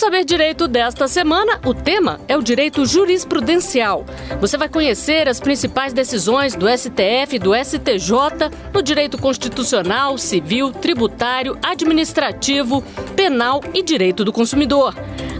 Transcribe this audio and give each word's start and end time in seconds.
Saber 0.00 0.24
Direito 0.24 0.66
desta 0.66 1.06
semana, 1.06 1.60
o 1.62 1.74
tema 1.74 2.18
é 2.26 2.34
o 2.34 2.40
direito 2.40 2.86
jurisprudencial. 2.86 4.06
Você 4.40 4.56
vai 4.56 4.66
conhecer 4.66 5.28
as 5.28 5.38
principais 5.38 5.92
decisões 5.92 6.54
do 6.54 6.66
STF 6.66 7.36
e 7.36 7.38
do 7.38 7.54
STJ 7.54 8.48
no 8.72 8.82
direito 8.82 9.18
constitucional, 9.18 10.16
civil, 10.16 10.72
tributário, 10.72 11.58
administrativo, 11.62 12.80
penal 13.14 13.60
e 13.74 13.82
direito 13.82 14.24
do 14.24 14.32
consumidor. 14.32 14.96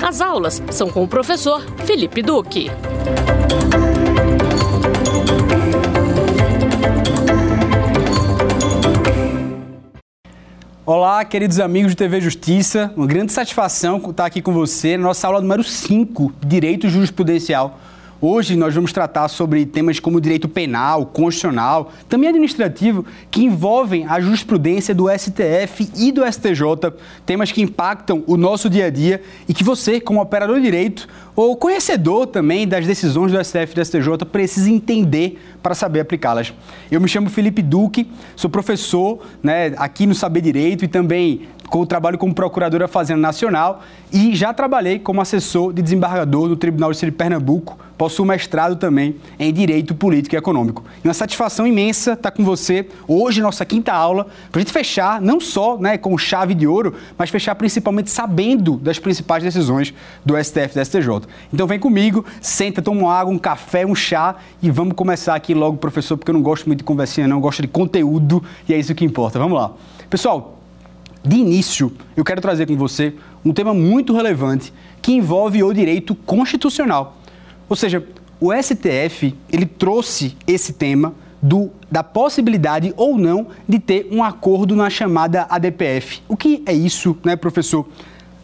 As 0.07 0.21
aulas 0.21 0.63
são 0.71 0.91
com 0.91 1.05
o 1.05 1.09
professor 1.09 1.65
Felipe 1.87 2.21
Duque. 2.21 2.71
Olá, 10.93 11.25
queridos 11.25 11.61
amigos 11.61 11.93
de 11.93 11.97
TV 11.97 12.21
Justiça. 12.21 12.93
Uma 12.97 13.07
grande 13.07 13.31
satisfação 13.31 14.01
estar 14.11 14.27
aqui 14.27 14.43
com 14.43 14.53
você 14.53 14.97
na 14.97 15.05
nossa 15.05 15.25
aula 15.25 15.41
número 15.41 15.63
5, 15.63 16.33
Direito 16.45 16.89
Jurisprudencial. 16.89 17.79
Hoje 18.23 18.55
nós 18.55 18.75
vamos 18.75 18.93
tratar 18.93 19.29
sobre 19.29 19.65
temas 19.65 19.99
como 19.99 20.21
direito 20.21 20.47
penal, 20.47 21.07
constitucional, 21.07 21.91
também 22.07 22.29
administrativo, 22.29 23.03
que 23.31 23.43
envolvem 23.43 24.07
a 24.07 24.21
jurisprudência 24.21 24.95
do 24.95 25.07
STF 25.09 25.91
e 25.97 26.13
do 26.13 26.31
STJ, 26.31 26.93
temas 27.25 27.51
que 27.51 27.63
impactam 27.63 28.23
o 28.27 28.37
nosso 28.37 28.69
dia 28.69 28.87
a 28.87 28.91
dia 28.91 29.23
e 29.49 29.55
que 29.55 29.65
você, 29.65 29.99
como 30.03 30.21
operador 30.21 30.57
de 30.57 30.63
direito 30.63 31.09
ou 31.35 31.57
conhecedor 31.57 32.27
também 32.27 32.69
das 32.69 32.87
decisões 32.87 33.33
do 33.33 33.43
STF 33.43 33.73
e 33.73 33.75
do 33.77 33.85
STJ, 33.87 34.27
precisa 34.31 34.69
entender 34.69 35.41
para 35.63 35.75
saber 35.75 36.01
aplicá-las. 36.01 36.53
Eu 36.91 37.01
me 37.01 37.09
chamo 37.09 37.31
Felipe 37.31 37.63
Duque, 37.63 38.07
sou 38.37 38.51
professor 38.51 39.21
né, 39.43 39.73
aqui 39.79 40.07
no 40.07 40.15
Saber 40.15 40.43
Direito 40.43 40.85
e 40.85 40.89
também 40.89 41.49
com 41.71 41.81
o 41.81 41.87
trabalho 41.87 42.19
como 42.19 42.35
procurador 42.35 42.81
da 42.81 42.89
Fazenda 42.89 43.21
Nacional 43.21 43.83
e 44.13 44.35
já 44.35 44.53
trabalhei 44.53 44.99
como 44.99 45.21
assessor 45.21 45.73
de 45.73 45.81
desembargador 45.81 46.49
no 46.49 46.57
Tribunal 46.57 46.91
de 46.91 46.97
Justiça 46.97 47.11
de 47.13 47.17
Pernambuco. 47.17 47.79
Possuo 47.97 48.27
mestrado 48.27 48.77
também 48.77 49.17
em 49.39 49.53
Direito 49.53 49.95
Político 49.95 50.35
e 50.35 50.39
Econômico. 50.39 50.83
E 51.05 51.07
uma 51.07 51.15
satisfação 51.15 51.67
imensa 51.67 52.15
estar 52.15 52.31
com 52.31 52.43
você 52.43 52.89
hoje, 53.07 53.41
nossa 53.41 53.65
quinta 53.65 53.93
aula, 53.93 54.27
para 54.51 54.59
a 54.59 54.63
gente 54.63 54.73
fechar 54.73 55.21
não 55.21 55.39
só 55.39 55.77
né, 55.77 55.97
com 55.97 56.17
chave 56.19 56.55
de 56.55 56.67
ouro, 56.67 56.95
mas 57.17 57.31
fechar 57.31 57.55
principalmente 57.55 58.11
sabendo 58.11 58.77
das 58.79 58.99
principais 58.99 59.45
decisões 59.45 59.95
do 60.25 60.35
STF 60.43 60.73
e 60.73 60.81
do 60.81 60.85
STJ. 60.85 61.29
Então 61.53 61.67
vem 61.67 61.79
comigo, 61.79 62.25
senta, 62.41 62.83
toma 62.83 63.03
uma 63.03 63.15
água, 63.15 63.33
um 63.33 63.39
café, 63.39 63.87
um 63.87 63.95
chá 63.95 64.37
e 64.61 64.71
vamos 64.71 64.95
começar 64.95 65.35
aqui 65.35 65.55
logo, 65.55 65.77
professor, 65.77 66.17
porque 66.17 66.31
eu 66.31 66.35
não 66.35 66.43
gosto 66.43 66.67
muito 66.67 66.79
de 66.79 66.85
conversinha, 66.85 67.29
não, 67.29 67.37
eu 67.37 67.41
gosto 67.41 67.63
de 67.63 67.69
conteúdo 67.69 68.43
e 68.69 68.75
é 68.75 68.79
isso 68.79 68.95
que 68.95 69.05
importa. 69.05 69.39
Vamos 69.39 69.57
lá. 69.57 69.73
Pessoal, 70.09 70.60
de 71.25 71.37
início, 71.37 71.93
eu 72.17 72.25
quero 72.25 72.41
trazer 72.41 72.67
com 72.67 72.77
você 72.77 73.15
um 73.45 73.53
tema 73.53 73.75
muito 73.75 74.15
relevante 74.15 74.73
que 75.03 75.13
envolve 75.13 75.63
o 75.63 75.73
direito 75.73 76.15
constitucional. 76.15 77.19
Ou 77.69 77.77
seja, 77.77 78.05
o 78.41 78.51
STF 78.53 79.35
ele 79.53 79.67
trouxe 79.67 80.37
esse 80.47 80.73
tema 80.73 81.15
do, 81.43 81.71
da 81.91 82.03
possibilidade 82.03 82.93
ou 82.97 83.17
não 83.17 83.49
de 83.69 83.79
ter 83.79 84.09
um 84.11 84.23
acordo 84.23 84.75
na 84.75 84.91
chamada 84.91 85.47
ADPF. 85.49 86.23
O 86.29 86.37
que 86.37 86.63
é 86.67 86.73
isso, 86.73 87.17
né, 87.25 87.37
professor? 87.37 87.87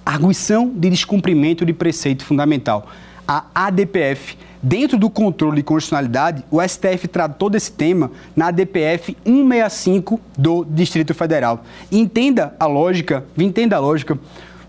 Arguição 0.05 0.71
de 0.75 0.89
descumprimento 0.91 1.65
de 1.65 1.73
preceito 1.73 2.25
fundamental. 2.25 2.89
A 3.27 3.45
ADPF 3.55 4.37
Dentro 4.69 4.99
do 4.99 5.09
controle 5.09 5.59
de 5.59 5.63
constitucionalidade, 5.63 6.43
o 6.51 6.61
STF 6.61 7.07
tratou 7.07 7.49
desse 7.49 7.71
tema 7.71 8.11
na 8.35 8.51
DPF 8.51 9.17
165 9.25 10.21
do 10.37 10.65
Distrito 10.65 11.15
Federal. 11.15 11.65
entenda 11.93 12.53
a 12.59 12.67
lógica, 12.67 13.25
entenda 13.39 13.77
a 13.77 13.79
lógica. 13.79 14.19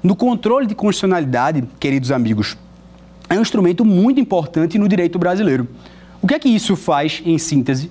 No 0.03 0.15
controle 0.15 0.67
de 0.67 0.75
constitucionalidade, 0.75 1.63
queridos 1.79 2.11
amigos, 2.11 2.55
é 3.27 3.39
um 3.39 3.41
instrumento 3.41 3.83
muito 3.83 4.19
importante 4.19 4.77
no 4.77 4.87
direito 4.87 5.17
brasileiro. 5.17 5.67
O 6.21 6.27
que 6.27 6.35
é 6.35 6.39
que 6.39 6.49
isso 6.49 6.75
faz, 6.75 7.21
em 7.25 7.39
síntese? 7.39 7.89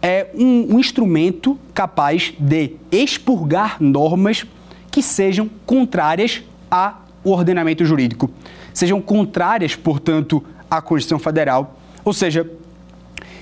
É 0.00 0.28
um, 0.34 0.76
um 0.76 0.78
instrumento 0.78 1.58
capaz 1.74 2.32
de 2.38 2.76
expurgar 2.90 3.76
normas 3.78 4.46
que 4.90 5.02
sejam 5.02 5.50
contrárias 5.66 6.42
ao 6.70 7.02
ordenamento 7.22 7.84
jurídico, 7.84 8.30
sejam 8.72 9.00
contrárias, 9.00 9.76
portanto, 9.76 10.42
à 10.70 10.80
Constituição 10.80 11.18
Federal. 11.18 11.78
Ou 12.04 12.12
seja, 12.12 12.50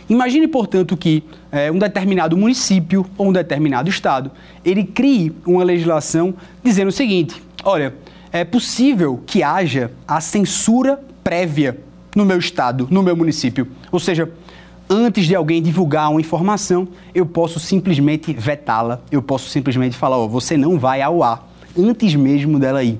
imagine, 0.08 0.46
portanto, 0.48 0.96
que 0.96 1.22
é, 1.50 1.70
um 1.70 1.78
determinado 1.78 2.36
município 2.36 3.06
ou 3.16 3.28
um 3.28 3.32
determinado 3.32 3.88
estado 3.88 4.30
ele 4.64 4.84
crie 4.84 5.32
uma 5.46 5.64
legislação 5.64 6.34
dizendo 6.62 6.88
o 6.88 6.92
seguinte: 6.92 7.42
olha, 7.64 7.94
é 8.32 8.44
possível 8.44 9.20
que 9.26 9.42
haja 9.42 9.90
a 10.06 10.20
censura 10.20 11.00
prévia 11.24 11.78
no 12.14 12.24
meu 12.24 12.38
estado, 12.38 12.86
no 12.90 13.02
meu 13.02 13.16
município. 13.16 13.68
Ou 13.90 13.98
seja, 13.98 14.30
antes 14.88 15.26
de 15.26 15.34
alguém 15.34 15.62
divulgar 15.62 16.10
uma 16.10 16.20
informação, 16.20 16.88
eu 17.14 17.24
posso 17.24 17.60
simplesmente 17.60 18.32
vetá-la, 18.32 19.00
eu 19.10 19.22
posso 19.22 19.48
simplesmente 19.48 19.96
falar, 19.96 20.18
oh, 20.18 20.28
você 20.28 20.56
não 20.56 20.78
vai 20.78 21.02
ao 21.02 21.22
ar, 21.22 21.48
antes 21.78 22.14
mesmo 22.14 22.58
dela 22.58 22.82
ir. 22.82 22.98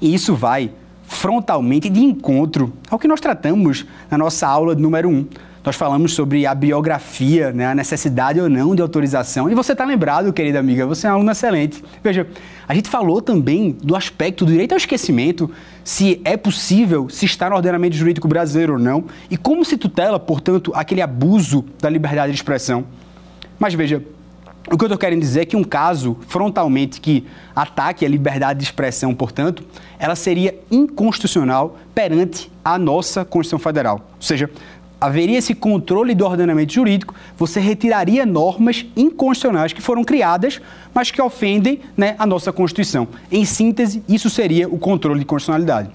E 0.00 0.14
isso 0.14 0.34
vai 0.34 0.70
frontalmente 1.08 1.88
de 1.88 2.00
encontro 2.00 2.72
ao 2.88 2.98
que 2.98 3.08
nós 3.08 3.18
tratamos 3.18 3.86
na 4.10 4.18
nossa 4.18 4.46
aula 4.46 4.74
número 4.74 5.08
1. 5.08 5.12
Um. 5.12 5.26
Nós 5.64 5.74
falamos 5.74 6.14
sobre 6.14 6.46
a 6.46 6.54
biografia, 6.54 7.52
né, 7.52 7.66
a 7.66 7.74
necessidade 7.74 8.40
ou 8.40 8.48
não 8.48 8.74
de 8.74 8.80
autorização. 8.80 9.50
E 9.50 9.54
você 9.54 9.72
está 9.72 9.84
lembrado, 9.84 10.32
querida 10.32 10.58
amiga, 10.58 10.86
você 10.86 11.06
é 11.06 11.10
uma 11.10 11.16
aluna 11.16 11.32
excelente. 11.32 11.82
Veja, 12.02 12.26
a 12.66 12.74
gente 12.74 12.88
falou 12.88 13.20
também 13.20 13.72
do 13.82 13.96
aspecto 13.96 14.44
do 14.44 14.52
direito 14.52 14.72
ao 14.72 14.78
esquecimento, 14.78 15.50
se 15.82 16.20
é 16.24 16.36
possível, 16.36 17.08
se 17.08 17.26
está 17.26 17.50
no 17.50 17.56
ordenamento 17.56 17.96
jurídico 17.96 18.28
brasileiro 18.28 18.74
ou 18.74 18.78
não, 18.78 19.04
e 19.30 19.36
como 19.36 19.64
se 19.64 19.76
tutela, 19.76 20.18
portanto, 20.18 20.72
aquele 20.74 21.02
abuso 21.02 21.64
da 21.80 21.90
liberdade 21.90 22.32
de 22.32 22.38
expressão. 22.38 22.84
Mas 23.58 23.74
veja, 23.74 24.02
o 24.70 24.76
que 24.76 24.84
eu 24.84 24.86
estou 24.86 24.98
querendo 24.98 25.20
dizer 25.20 25.40
é 25.40 25.44
que 25.46 25.56
um 25.56 25.64
caso 25.64 26.18
frontalmente 26.28 27.00
que 27.00 27.26
ataque 27.56 28.04
a 28.04 28.08
liberdade 28.08 28.58
de 28.60 28.64
expressão, 28.66 29.14
portanto, 29.14 29.64
ela 29.98 30.14
seria 30.14 30.54
inconstitucional 30.70 31.76
perante 31.94 32.50
a 32.64 32.78
nossa 32.78 33.24
Constituição 33.24 33.58
Federal. 33.58 33.96
Ou 34.16 34.22
seja, 34.22 34.50
haveria 35.00 35.38
esse 35.38 35.54
controle 35.54 36.14
do 36.14 36.24
ordenamento 36.24 36.72
jurídico, 36.72 37.14
você 37.36 37.60
retiraria 37.60 38.26
normas 38.26 38.86
inconstitucionais 38.96 39.72
que 39.72 39.80
foram 39.80 40.04
criadas, 40.04 40.60
mas 40.94 41.10
que 41.10 41.20
ofendem 41.20 41.80
né, 41.96 42.14
a 42.18 42.26
nossa 42.26 42.52
Constituição. 42.52 43.08
Em 43.30 43.44
síntese, 43.44 44.02
isso 44.08 44.28
seria 44.28 44.68
o 44.68 44.78
controle 44.78 45.20
de 45.20 45.26
constitucionalidade. 45.26 45.90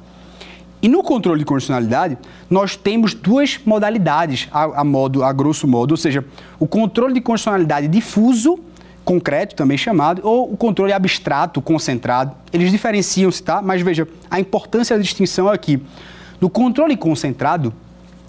E 0.82 0.90
no 0.90 1.02
controle 1.02 1.40
de 1.40 1.46
constitucionalidade, 1.46 2.18
nós 2.50 2.76
temos 2.76 3.14
duas 3.14 3.58
modalidades, 3.66 4.50
a, 4.52 4.82
a, 4.82 4.84
modo, 4.84 5.24
a 5.24 5.32
grosso 5.32 5.66
modo, 5.66 5.92
ou 5.92 5.98
seja, 5.98 6.26
o 6.60 6.68
controle 6.68 7.14
de 7.14 7.22
constitucionalidade 7.22 7.88
difuso, 7.88 8.60
concreto 9.04 9.56
também 9.56 9.78
chamado, 9.78 10.22
ou 10.24 10.52
o 10.52 10.58
controle 10.58 10.94
abstrato, 10.94 11.62
concentrado. 11.62 12.36
Eles 12.52 12.72
diferenciam-se, 12.72 13.44
tá? 13.44 13.62
Mas 13.62 13.82
veja, 13.82 14.08
a 14.30 14.40
importância 14.40 14.96
da 14.96 15.02
distinção 15.02 15.50
é 15.52 15.56
aqui. 15.56 15.82
No 16.40 16.50
controle 16.50 16.96
concentrado, 16.98 17.74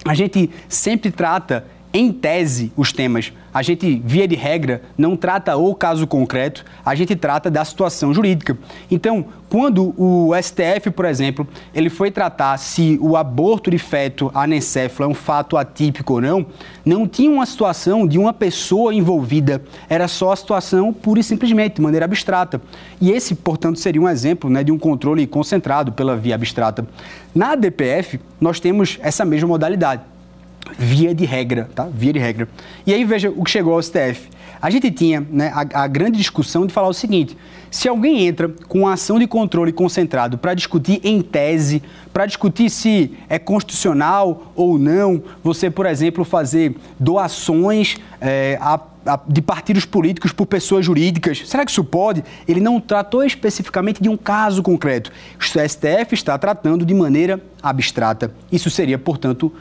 a 0.05 0.15
gente 0.15 0.51
sempre 0.69 1.11
trata 1.11 1.65
em 1.95 2.11
tese, 2.11 2.73
os 2.77 2.93
temas. 2.93 3.33
A 3.55 3.63
gente, 3.63 4.03
via 4.05 4.27
de 4.27 4.35
regra, 4.35 4.83
não 4.99 5.17
trata 5.17 5.57
o 5.57 5.73
caso 5.77 6.09
concreto, 6.09 6.65
a 6.85 6.93
gente 6.93 7.15
trata 7.15 7.49
da 7.49 7.65
situação 7.65 8.13
jurídica. 8.13 8.59
Então, 8.91 9.27
quando 9.49 9.95
o 9.97 10.33
STF, 10.35 10.91
por 10.91 11.05
exemplo, 11.05 11.47
ele 11.73 11.89
foi 11.89 12.11
tratar 12.11 12.57
se 12.57 12.99
o 13.01 13.17
aborto 13.17 13.71
de 13.71 13.79
feto 13.79 14.29
anencefalo 14.35 15.09
é 15.09 15.13
um 15.13 15.15
fato 15.15 15.57
atípico 15.57 16.15
ou 16.15 16.21
não, 16.21 16.45
não 16.85 17.07
tinha 17.07 17.31
uma 17.31 17.47
situação 17.47 18.09
de 18.09 18.19
uma 18.19 18.33
pessoa 18.33 18.93
envolvida, 18.93 19.63
era 19.89 20.09
só 20.09 20.33
a 20.33 20.37
situação 20.37 20.93
pura 20.93 21.21
e 21.21 21.23
simplesmente, 21.23 21.77
de 21.77 21.83
maneira 21.83 22.07
abstrata. 22.07 22.61
E 23.01 23.13
esse, 23.13 23.37
portanto, 23.37 23.79
seria 23.79 24.03
um 24.03 24.09
exemplo 24.09 24.51
né, 24.51 24.65
de 24.65 24.73
um 24.73 24.79
controle 24.81 25.29
concentrado 25.29 25.93
pela 25.93 26.17
via 26.17 26.35
abstrata. 26.35 26.85
Na 27.33 27.55
DPF, 27.55 28.19
nós 28.41 28.59
temos 28.59 28.99
essa 29.01 29.25
mesma 29.25 29.47
modalidade 29.47 30.03
via 30.79 31.15
de 31.15 31.25
regra, 31.25 31.69
tá? 31.75 31.89
Via 31.93 32.13
de 32.13 32.19
regra. 32.19 32.49
E 32.87 32.93
aí 32.93 33.05
veja 33.05 33.31
o 33.31 33.45
que 33.45 33.51
chegou 33.51 33.75
ao 33.75 33.83
STF. 33.83 34.29
A 34.61 34.71
gente 34.71 34.91
tinha 34.91 35.21
né, 35.31 35.53
a, 35.55 35.83
a, 35.83 35.87
grande 35.87 36.17
discussão 36.17 36.67
de 36.67 36.73
falar 36.73 36.89
o 36.89 36.95
seguinte: 36.95 37.37
se 37.75 37.89
alguém 37.89 38.25
entra 38.25 38.49
com 38.69 38.83
uma 38.83 38.93
ação 38.93 39.19
de 39.19 39.27
controle 39.27 39.73
concentrado 39.73 40.39
para 40.39 40.55
discutir 40.55 41.01
em 41.03 41.21
tese, 41.21 41.83
para 42.13 42.25
discutir 42.25 42.71
se 42.71 43.11
é 43.29 43.37
constitucional 43.37 44.53
ou 44.55 44.79
não, 44.79 45.21
você, 45.43 45.69
por 45.69 45.85
exemplo, 45.85 46.25
fazer 46.25 46.77
doações 47.01 47.97
é, 48.21 48.57
a 48.61 48.79
de 49.27 49.43
partidos 49.43 49.85
políticos 49.85 50.33
por 50.33 50.47
pessoas 50.47 50.85
jurídicas. 50.85 51.43
Será 51.47 51.65
que 51.65 51.71
isso 51.71 51.85
pode? 51.85 52.25
Ele 52.49 52.61
não 52.61 52.81
tratou 52.81 53.23
especificamente 53.23 54.03
de 54.03 54.09
um 54.09 54.17
caso 54.17 54.63
concreto. 54.63 55.13
O 55.39 55.43
STF 55.43 56.15
está 56.15 56.39
tratando 56.39 56.87
de 56.87 56.95
maneira 56.95 57.41
abstrata. 57.63 58.33
Isso 58.51 58.71
seria, 58.71 58.99
portanto, 58.99 59.53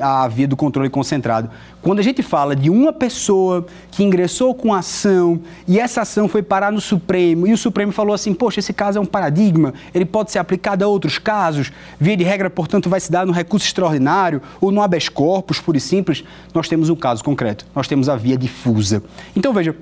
a 0.00 0.28
via 0.28 0.46
do 0.46 0.56
controle 0.56 0.88
concentrado. 0.88 1.50
Quando 1.80 1.98
a 1.98 2.02
gente 2.02 2.22
fala 2.22 2.54
de 2.54 2.70
uma 2.70 2.92
pessoa 2.92 3.66
que 3.90 4.04
ingressou 4.04 4.54
com 4.54 4.72
ação 4.72 5.40
e 5.66 5.78
essa 5.80 6.02
ação 6.02 6.28
foi 6.28 6.42
parar 6.42 6.70
no 6.70 6.80
Supremo 6.80 7.46
e 7.46 7.52
o 7.52 7.58
Supremo 7.62 7.92
falou 7.92 8.14
assim: 8.14 8.34
poxa, 8.34 8.60
esse 8.60 8.72
caso 8.72 8.98
é 8.98 9.00
um 9.00 9.06
paradigma, 9.06 9.72
ele 9.94 10.04
pode 10.04 10.30
ser 10.30 10.38
aplicado 10.38 10.84
a 10.84 10.88
outros 10.88 11.18
casos, 11.18 11.72
via 11.98 12.16
de 12.16 12.24
regra, 12.24 12.50
portanto, 12.50 12.90
vai 12.90 13.00
se 13.00 13.10
dar 13.10 13.24
no 13.24 13.32
recurso 13.32 13.66
extraordinário 13.66 14.42
ou 14.60 14.70
no 14.70 14.82
habeas 14.82 15.08
corpus, 15.08 15.60
puro 15.60 15.78
e 15.78 15.80
simples, 15.80 16.24
nós 16.52 16.68
temos 16.68 16.88
um 16.88 16.96
caso 16.96 17.22
concreto, 17.24 17.66
nós 17.74 17.88
temos 17.88 18.08
a 18.08 18.16
via 18.16 18.36
difusa. 18.36 19.02
Então, 19.34 19.52
veja, 19.52 19.74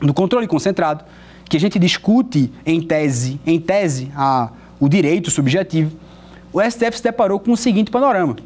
no 0.00 0.14
controle 0.14 0.46
concentrado, 0.46 1.04
que 1.48 1.56
a 1.56 1.60
gente 1.60 1.78
discute 1.78 2.52
em 2.64 2.80
tese, 2.80 3.40
em 3.46 3.60
tese, 3.60 4.10
a, 4.16 4.50
o 4.80 4.88
direito 4.88 5.30
subjetivo, 5.30 5.96
o 6.52 6.60
STF 6.60 6.96
se 6.96 7.02
deparou 7.02 7.38
com 7.38 7.52
o 7.52 7.56
seguinte 7.56 7.90
panorama. 7.90 8.36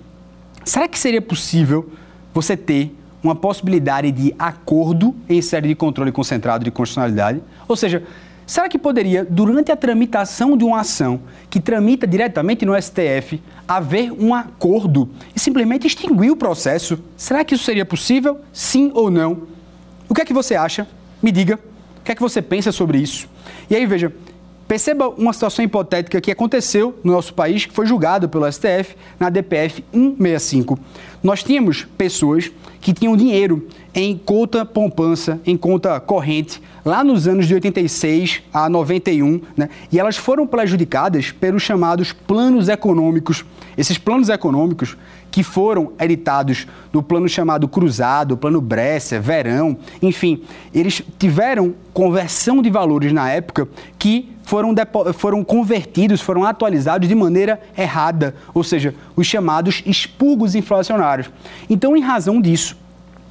Será 0.65 0.89
que 0.89 0.99
seria 0.99 1.23
possível 1.23 1.91
você 2.35 2.57
ter 2.57 2.97
uma 3.23 3.35
possibilidade 3.35 4.11
de 4.11 4.35
acordo 4.39 5.15
em 5.29 5.41
série 5.43 5.69
de 5.69 5.75
controle 5.75 6.11
concentrado 6.11 6.65
de 6.65 6.71
constitucionalidade? 6.71 7.43
Ou 7.69 7.77
seja, 7.77 8.03
será 8.51 8.69
que 8.69 8.79
poderia, 8.79 9.25
durante 9.25 9.71
a 9.71 9.77
tramitação 9.77 10.57
de 10.57 10.65
uma 10.65 10.81
ação 10.81 11.21
que 11.49 11.61
tramita 11.61 12.07
diretamente 12.07 12.67
no 12.67 12.81
STF, 12.81 13.41
haver 13.69 14.11
um 14.13 14.35
acordo 14.35 15.09
e 15.35 15.39
simplesmente 15.39 15.87
extinguir 15.87 16.31
o 16.31 16.37
processo? 16.37 16.99
Será 17.17 17.45
que 17.45 17.55
isso 17.55 17.65
seria 17.65 17.85
possível? 17.85 18.41
Sim 18.53 18.91
ou 18.93 19.11
não? 19.11 19.45
O 20.09 20.15
que 20.15 20.23
é 20.23 20.25
que 20.25 20.33
você 20.33 20.57
acha? 20.57 20.89
Me 21.23 21.31
diga. 21.31 21.61
O 22.01 22.03
que 22.03 22.11
é 22.11 22.15
que 22.15 22.23
você 22.23 22.43
pensa 22.43 22.73
sobre 22.73 22.99
isso? 22.99 23.29
E 23.69 23.77
aí, 23.77 23.87
veja, 23.87 24.13
Perceba 24.71 25.09
uma 25.09 25.33
situação 25.33 25.65
hipotética 25.65 26.21
que 26.21 26.31
aconteceu 26.31 26.97
no 27.03 27.11
nosso 27.11 27.35
país, 27.35 27.67
que 27.67 27.75
foi 27.75 27.87
julgado 27.87 28.29
pelo 28.29 28.47
STF 28.47 28.95
na 29.19 29.29
DPF 29.29 29.85
165. 29.93 30.79
Nós 31.23 31.43
tínhamos 31.43 31.87
pessoas 31.99 32.51
que 32.81 32.95
tinham 32.95 33.15
dinheiro 33.15 33.69
em 33.95 34.17
conta 34.17 34.65
poupança, 34.65 35.39
em 35.45 35.57
conta 35.57 36.01
corrente, 36.01 36.63
lá 36.83 37.05
nos 37.05 37.29
anos 37.29 37.47
de 37.47 37.55
86 37.55 38.43
a 38.53 38.71
91, 38.71 39.41
né? 39.55 39.69
e 39.93 39.99
elas 39.99 40.17
foram 40.17 40.47
prejudicadas 40.47 41.31
pelos 41.31 41.63
chamados 41.63 42.13
planos 42.13 42.69
econômicos. 42.69 43.45
Esses 43.77 43.99
planos 43.99 44.31
econômicos 44.31 44.97
que 45.31 45.43
foram 45.43 45.93
editados 45.99 46.67
no 46.93 47.03
plano 47.03 47.29
chamado 47.29 47.69
Cruzado, 47.69 48.37
plano 48.37 48.61
Brescia, 48.61 49.21
Verão, 49.21 49.77
enfim, 50.03 50.43
eles 50.75 51.03
tiveram 51.19 51.75
conversão 51.93 52.61
de 52.61 52.71
valores 52.71 53.13
na 53.13 53.31
época 53.31 53.69
que 53.99 54.33
foram, 54.43 54.75
foram 55.15 55.45
convertidos, 55.45 56.21
foram 56.21 56.45
atualizados 56.45 57.09
de 57.09 57.15
maneira 57.15 57.61
errada, 57.79 58.35
ou 58.53 58.65
seja, 58.65 58.95
os 59.15 59.27
chamados 59.27 59.83
expurgos 59.87 60.55
inflacionários. 60.55 61.31
Então, 61.69 61.97
em 61.97 62.01
razão 62.01 62.41
disso, 62.41 62.77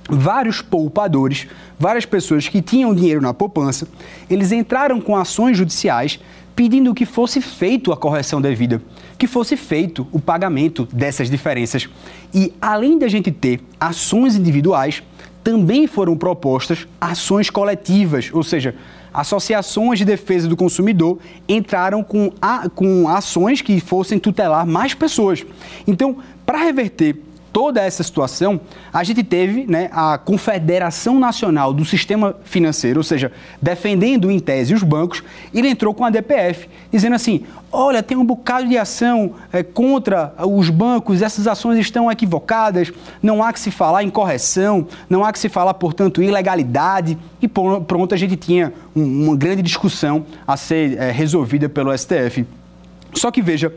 vários 0.09 0.61
poupadores, 0.61 1.47
várias 1.77 2.05
pessoas 2.05 2.47
que 2.47 2.61
tinham 2.61 2.95
dinheiro 2.95 3.21
na 3.21 3.33
poupança, 3.33 3.87
eles 4.29 4.51
entraram 4.51 4.99
com 5.01 5.15
ações 5.15 5.57
judiciais 5.57 6.19
pedindo 6.55 6.93
que 6.93 7.05
fosse 7.05 7.39
feito 7.39 7.91
a 7.91 7.97
correção 7.97 8.41
devida, 8.41 8.81
que 9.19 9.27
fosse 9.27 9.57
feito 9.57 10.07
o 10.13 10.19
pagamento 10.19 10.87
dessas 10.91 11.29
diferenças. 11.29 11.87
E 12.33 12.53
além 12.61 12.97
da 12.97 13.09
gente 13.09 13.29
ter 13.31 13.61
ações 13.77 14.35
individuais, 14.35 15.03
também 15.43 15.85
foram 15.87 16.17
propostas 16.17 16.87
ações 16.99 17.49
coletivas, 17.49 18.29
ou 18.33 18.43
seja, 18.43 18.75
associações 19.13 19.99
de 19.99 20.05
defesa 20.05 20.47
do 20.47 20.55
consumidor 20.55 21.19
entraram 21.47 22.01
com, 22.01 22.31
a, 22.41 22.69
com 22.69 23.09
ações 23.09 23.61
que 23.61 23.79
fossem 23.81 24.17
tutelar 24.17 24.65
mais 24.65 24.93
pessoas. 24.93 25.45
Então, 25.85 26.17
para 26.45 26.59
reverter 26.59 27.17
toda 27.51 27.81
essa 27.81 28.03
situação, 28.03 28.61
a 28.93 29.03
gente 29.03 29.23
teve 29.23 29.65
né, 29.67 29.89
a 29.91 30.17
Confederação 30.17 31.19
Nacional 31.19 31.73
do 31.73 31.83
Sistema 31.83 32.35
Financeiro, 32.43 32.99
ou 32.99 33.03
seja, 33.03 33.31
defendendo 33.61 34.29
em 34.29 34.39
tese 34.39 34.73
os 34.73 34.83
bancos, 34.83 35.23
ele 35.53 35.67
entrou 35.67 35.93
com 35.93 36.05
a 36.05 36.09
DPF, 36.09 36.69
dizendo 36.91 37.15
assim: 37.15 37.43
olha, 37.71 38.01
tem 38.01 38.17
um 38.17 38.25
bocado 38.25 38.67
de 38.67 38.77
ação 38.77 39.33
é, 39.51 39.63
contra 39.63 40.33
os 40.45 40.69
bancos, 40.69 41.21
essas 41.21 41.47
ações 41.47 41.77
estão 41.79 42.11
equivocadas, 42.11 42.91
não 43.21 43.43
há 43.43 43.53
que 43.53 43.59
se 43.59 43.71
falar 43.71 44.03
em 44.03 44.09
correção, 44.09 44.87
não 45.09 45.23
há 45.23 45.31
que 45.31 45.39
se 45.39 45.49
falar, 45.49 45.73
portanto, 45.75 46.21
ilegalidade, 46.21 47.17
e 47.41 47.47
pronto, 47.47 48.13
a 48.13 48.17
gente 48.17 48.35
tinha 48.35 48.73
um, 48.95 49.27
uma 49.27 49.35
grande 49.35 49.61
discussão 49.61 50.25
a 50.47 50.57
ser 50.57 50.97
é, 50.97 51.11
resolvida 51.11 51.69
pelo 51.69 51.95
STF. 51.97 52.45
Só 53.13 53.31
que 53.31 53.41
veja, 53.41 53.73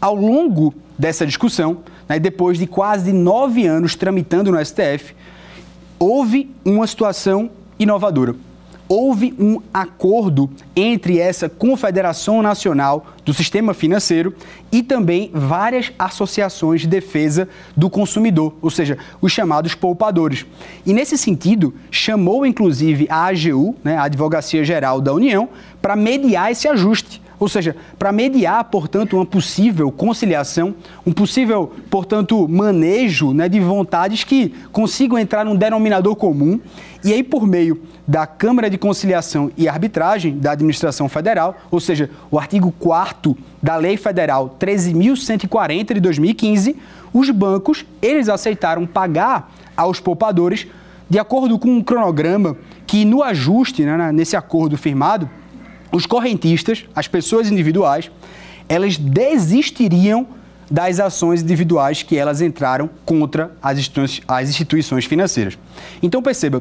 ao 0.00 0.14
longo 0.14 0.74
dessa 0.98 1.26
discussão, 1.26 1.78
né, 2.08 2.18
depois 2.18 2.58
de 2.58 2.66
quase 2.66 3.12
nove 3.12 3.66
anos 3.66 3.94
tramitando 3.94 4.50
no 4.50 4.64
STF, 4.64 5.14
houve 5.98 6.50
uma 6.64 6.86
situação 6.86 7.50
inovadora. 7.78 8.34
Houve 8.92 9.32
um 9.38 9.60
acordo 9.72 10.50
entre 10.74 11.20
essa 11.20 11.48
Confederação 11.48 12.42
Nacional 12.42 13.06
do 13.24 13.32
Sistema 13.32 13.72
Financeiro 13.72 14.34
e 14.72 14.82
também 14.82 15.30
várias 15.32 15.92
associações 15.96 16.80
de 16.80 16.88
defesa 16.88 17.48
do 17.76 17.88
consumidor, 17.88 18.52
ou 18.60 18.68
seja, 18.68 18.98
os 19.20 19.30
chamados 19.30 19.76
poupadores. 19.76 20.44
E 20.84 20.92
nesse 20.92 21.16
sentido, 21.16 21.72
chamou 21.88 22.44
inclusive 22.44 23.06
a 23.08 23.26
AGU, 23.26 23.76
né, 23.84 23.96
a 23.96 24.02
Advocacia 24.02 24.64
Geral 24.64 25.00
da 25.00 25.14
União, 25.14 25.48
para 25.80 25.94
mediar 25.94 26.50
esse 26.50 26.66
ajuste 26.66 27.22
ou 27.40 27.48
seja, 27.48 27.74
para 27.98 28.12
mediar, 28.12 28.62
portanto, 28.64 29.16
uma 29.16 29.24
possível 29.24 29.90
conciliação, 29.90 30.74
um 31.06 31.12
possível, 31.12 31.72
portanto, 31.88 32.46
manejo 32.46 33.32
né, 33.32 33.48
de 33.48 33.58
vontades 33.58 34.24
que 34.24 34.54
consigam 34.70 35.18
entrar 35.18 35.42
num 35.42 35.56
denominador 35.56 36.14
comum. 36.16 36.60
E 37.02 37.14
aí, 37.14 37.22
por 37.22 37.46
meio 37.46 37.80
da 38.10 38.26
Câmara 38.26 38.68
de 38.68 38.76
Conciliação 38.76 39.52
e 39.56 39.68
Arbitragem 39.68 40.36
da 40.36 40.50
Administração 40.50 41.08
Federal, 41.08 41.56
ou 41.70 41.78
seja, 41.78 42.10
o 42.28 42.40
artigo 42.40 42.72
4 42.72 43.38
da 43.62 43.76
Lei 43.76 43.96
Federal 43.96 44.56
13.140 44.58 45.94
de 45.94 46.00
2015, 46.00 46.76
os 47.12 47.30
bancos, 47.30 47.86
eles 48.02 48.28
aceitaram 48.28 48.84
pagar 48.84 49.52
aos 49.76 50.00
poupadores 50.00 50.66
de 51.08 51.20
acordo 51.20 51.56
com 51.56 51.68
um 51.68 51.80
cronograma 51.80 52.56
que 52.84 53.04
no 53.04 53.22
ajuste, 53.22 53.84
né, 53.84 54.10
nesse 54.10 54.36
acordo 54.36 54.76
firmado, 54.76 55.30
os 55.92 56.04
correntistas, 56.04 56.86
as 56.96 57.06
pessoas 57.06 57.48
individuais, 57.48 58.10
elas 58.68 58.96
desistiriam 58.96 60.26
das 60.68 60.98
ações 60.98 61.42
individuais 61.42 62.02
que 62.02 62.16
elas 62.16 62.42
entraram 62.42 62.90
contra 63.04 63.52
as 63.62 63.78
instituições, 63.78 64.22
as 64.26 64.48
instituições 64.48 65.04
financeiras. 65.04 65.56
Então 66.02 66.20
perceba, 66.20 66.60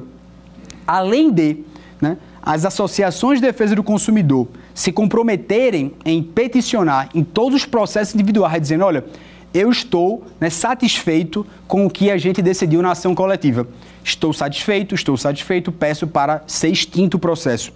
além 0.89 1.31
de 1.31 1.57
né, 2.01 2.17
as 2.41 2.65
associações 2.65 3.39
de 3.39 3.45
defesa 3.45 3.75
do 3.75 3.83
consumidor 3.83 4.47
se 4.73 4.91
comprometerem 4.91 5.93
em 6.03 6.23
peticionar 6.23 7.09
em 7.13 7.23
todos 7.23 7.61
os 7.61 7.65
processos 7.65 8.15
individuais, 8.15 8.59
dizendo, 8.59 8.85
olha, 8.85 9.05
eu 9.53 9.69
estou 9.69 10.23
né, 10.39 10.49
satisfeito 10.49 11.45
com 11.67 11.85
o 11.85 11.91
que 11.91 12.09
a 12.09 12.17
gente 12.17 12.41
decidiu 12.41 12.81
na 12.81 12.93
ação 12.93 13.13
coletiva. 13.13 13.67
Estou 14.03 14.33
satisfeito, 14.33 14.95
estou 14.95 15.15
satisfeito, 15.15 15.71
peço 15.71 16.07
para 16.07 16.41
ser 16.47 16.69
extinto 16.69 17.17
o 17.17 17.19
processo. 17.19 17.71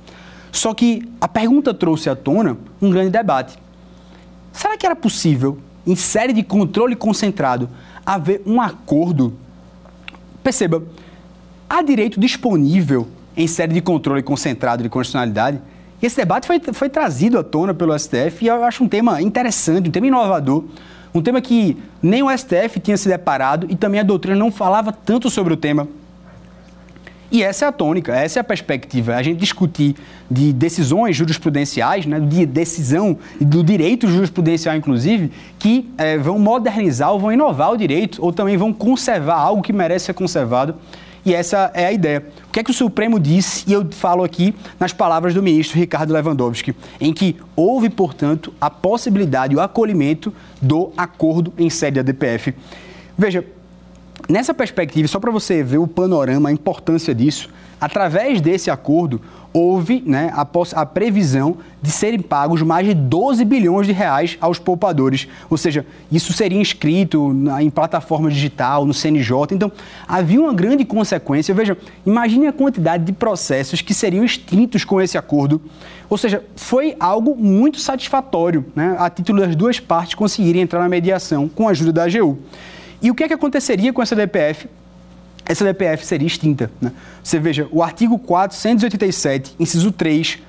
Só 0.52 0.74
que 0.74 1.08
a 1.22 1.28
pergunta 1.28 1.72
trouxe 1.72 2.10
à 2.10 2.16
tona 2.16 2.58
um 2.82 2.90
grande 2.90 3.12
debate. 3.12 3.60
Será 4.52 4.76
que 4.76 4.88
era 4.88 4.96
possível, 4.96 5.60
em 5.86 5.96
série 5.96 6.34
de 6.34 6.42
controle 6.42 6.96
concentrado, 6.96 7.70
haver 8.04 8.42
um 8.44 8.60
acordo? 8.60 9.38
Perceba, 10.44 10.82
há 11.74 11.82
direito 11.82 12.20
disponível 12.20 13.08
em 13.36 13.48
série 13.48 13.74
de 13.74 13.82
controle 13.82 14.22
concentrado 14.22 14.84
de 14.84 14.90
constitucionalidade? 14.90 15.60
E 16.00 16.06
esse 16.06 16.16
debate 16.16 16.46
foi, 16.46 16.62
foi 16.72 16.88
trazido 16.88 17.40
à 17.40 17.44
tona 17.44 17.74
pelo 17.74 17.98
STF 17.98 18.46
e 18.46 18.48
eu 18.48 18.64
acho 18.64 18.84
um 18.84 18.88
tema 18.88 19.20
interessante, 19.22 19.90
um 19.90 19.92
tema 19.92 20.06
inovador, 20.06 20.66
um 21.16 21.22
tema 21.22 21.42
que 21.42 21.76
nem 22.02 22.22
o 22.22 22.38
STF 22.38 22.80
tinha 22.80 22.96
se 22.96 23.10
deparado 23.10 23.66
e 23.70 23.76
também 23.76 24.00
a 24.00 24.04
doutrina 24.04 24.38
não 24.38 24.52
falava 24.52 24.92
tanto 24.92 25.32
sobre 25.32 25.54
o 25.54 25.58
tema. 25.58 25.88
E 27.32 27.42
essa 27.42 27.66
é 27.66 27.68
a 27.68 27.72
tônica, 27.72 28.16
essa 28.16 28.38
é 28.38 28.42
a 28.42 28.44
perspectiva. 28.44 29.16
A 29.16 29.24
gente 29.24 29.40
discutir 29.40 29.96
de 30.30 30.54
decisões 30.54 31.16
jurisprudenciais, 31.16 32.06
né, 32.06 32.20
de 32.20 32.46
decisão 32.46 33.18
do 33.42 33.64
direito 33.64 34.08
jurisprudencial, 34.08 34.76
inclusive, 34.76 35.32
que 35.58 35.90
é, 35.98 36.16
vão 36.20 36.38
modernizar 36.38 37.12
ou 37.12 37.20
vão 37.20 37.32
inovar 37.32 37.72
o 37.72 37.78
direito, 37.78 38.24
ou 38.24 38.32
também 38.32 38.56
vão 38.56 38.72
conservar 38.72 39.38
algo 39.38 39.64
que 39.64 39.74
merece 39.74 40.06
ser 40.06 40.14
conservado. 40.14 40.76
E 41.26 41.34
essa 41.34 41.72
é 41.74 41.86
a 41.86 41.92
ideia. 41.92 42.26
O 42.48 42.52
que 42.52 42.60
é 42.60 42.64
que 42.64 42.72
o 42.72 42.74
Supremo 42.74 43.20
disse, 43.20 43.64
e 43.68 43.74
eu 43.74 43.88
falo 43.92 44.24
aqui 44.24 44.54
nas 44.80 44.92
palavras 44.92 45.34
do 45.34 45.42
ministro 45.42 45.80
Ricardo 45.80 46.12
Lewandowski, 46.12 46.76
em 47.00 47.14
que 47.14 47.38
houve, 47.56 47.90
portanto, 47.90 48.54
a 48.60 48.70
possibilidade, 48.70 49.56
o 49.56 49.62
acolhimento 49.62 50.34
do 50.62 50.92
acordo 50.98 51.54
em 51.58 51.70
sede 51.70 51.96
da 51.96 52.02
DPF. 52.02 52.54
Veja, 53.18 53.46
Nessa 54.30 54.54
perspectiva, 54.54 55.08
só 55.08 55.20
para 55.20 55.32
você 55.32 55.62
ver 55.62 55.80
o 55.80 55.88
panorama, 55.88 56.48
a 56.48 56.52
importância 56.52 57.14
disso, 57.14 57.50
através 57.80 58.40
desse 58.40 58.72
acordo, 58.72 59.20
houve 59.52 60.02
né, 60.06 60.32
a, 60.34 60.48
a, 60.82 60.86
previsão 60.86 61.58
de 61.82 61.92
serem 61.92 62.20
pagos 62.20 62.62
mais 62.62 62.88
de 62.88 62.94
12 62.94 63.44
bilhões 63.44 63.86
de 63.86 63.92
reais 63.92 64.38
aos 64.40 64.58
poupadores. 64.58 65.28
Ou 65.50 65.58
seja, 65.58 65.86
isso 66.10 66.32
seria 66.32 66.60
inscrito 66.60 67.34
na, 67.34 67.62
em 67.62 67.70
plataforma 67.70 68.32
digital, 68.32 68.86
no 68.86 68.94
CNJ. 68.94 69.36
Então, 69.52 69.72
havia 70.08 70.40
uma 70.40 70.54
grande 70.54 70.86
consequência. 70.86 71.54
Veja, 71.54 71.78
imagine 72.06 72.48
a 72.48 72.54
quantidade 72.54 73.04
de 73.04 73.12
processos 73.12 73.82
que 73.82 73.94
seriam 73.94 74.24
extintos 74.24 74.86
com 74.86 75.02
esse 75.02 75.18
acordo. 75.18 75.62
Ou 76.10 76.18
seja, 76.18 76.44
foi 76.56 76.96
algo 77.00 77.36
muito 77.36 77.80
satisfatório, 77.80 78.66
né, 78.76 78.96
a 78.98 79.10
título 79.10 79.42
das 79.42 79.56
duas 79.56 79.80
partes 79.80 80.16
conseguirem 80.16 80.62
entrar 80.62 80.80
na 80.80 80.90
mediação 80.90 81.50
com 81.50 81.68
a 81.68 81.72
ajuda 81.72 81.92
da 81.92 82.04
AGU. 82.06 82.38
E 83.04 83.12
o 83.12 83.14
que, 83.14 83.26
é 83.26 83.28
que 83.28 83.34
aconteceria 83.34 83.92
com 83.92 84.02
essa 84.02 84.16
DPF? 84.16 84.70
Essa 85.46 85.66
DPF 85.66 86.06
seria 86.06 86.26
extinta. 86.26 86.72
Né? 86.82 86.94
Você 87.22 87.38
veja, 87.38 87.68
o 87.70 87.84
artigo 87.84 88.18
487, 88.18 89.56
inciso 89.60 89.92
3, 89.92 90.40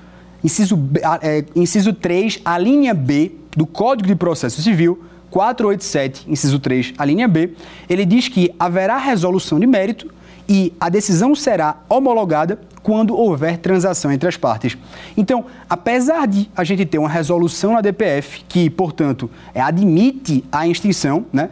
inciso, 0.41 0.79
é, 1.21 1.43
inciso 1.53 1.91
3, 1.91 2.39
a 2.45 2.57
linha 2.57 2.93
B 2.93 3.33
do 3.57 3.65
Código 3.65 4.07
de 4.07 4.15
Processo 4.15 4.61
Civil, 4.61 5.03
487, 5.29 6.31
inciso 6.31 6.57
3, 6.59 6.93
a 6.97 7.03
linha 7.03 7.27
B, 7.27 7.51
ele 7.89 8.05
diz 8.05 8.29
que 8.29 8.49
haverá 8.57 8.97
resolução 8.97 9.59
de 9.59 9.67
mérito 9.67 10.09
e 10.47 10.71
a 10.79 10.87
decisão 10.87 11.35
será 11.35 11.77
homologada 11.89 12.57
quando 12.81 13.17
houver 13.17 13.57
transação 13.57 14.11
entre 14.11 14.29
as 14.29 14.37
partes. 14.37 14.77
Então, 15.17 15.45
apesar 15.69 16.25
de 16.25 16.49
a 16.55 16.63
gente 16.63 16.85
ter 16.85 16.99
uma 16.99 17.09
resolução 17.09 17.73
na 17.73 17.81
DPF 17.81 18.45
que, 18.47 18.69
portanto, 18.69 19.29
é, 19.53 19.59
admite 19.59 20.45
a 20.51 20.65
extinção, 20.67 21.25
né, 21.33 21.49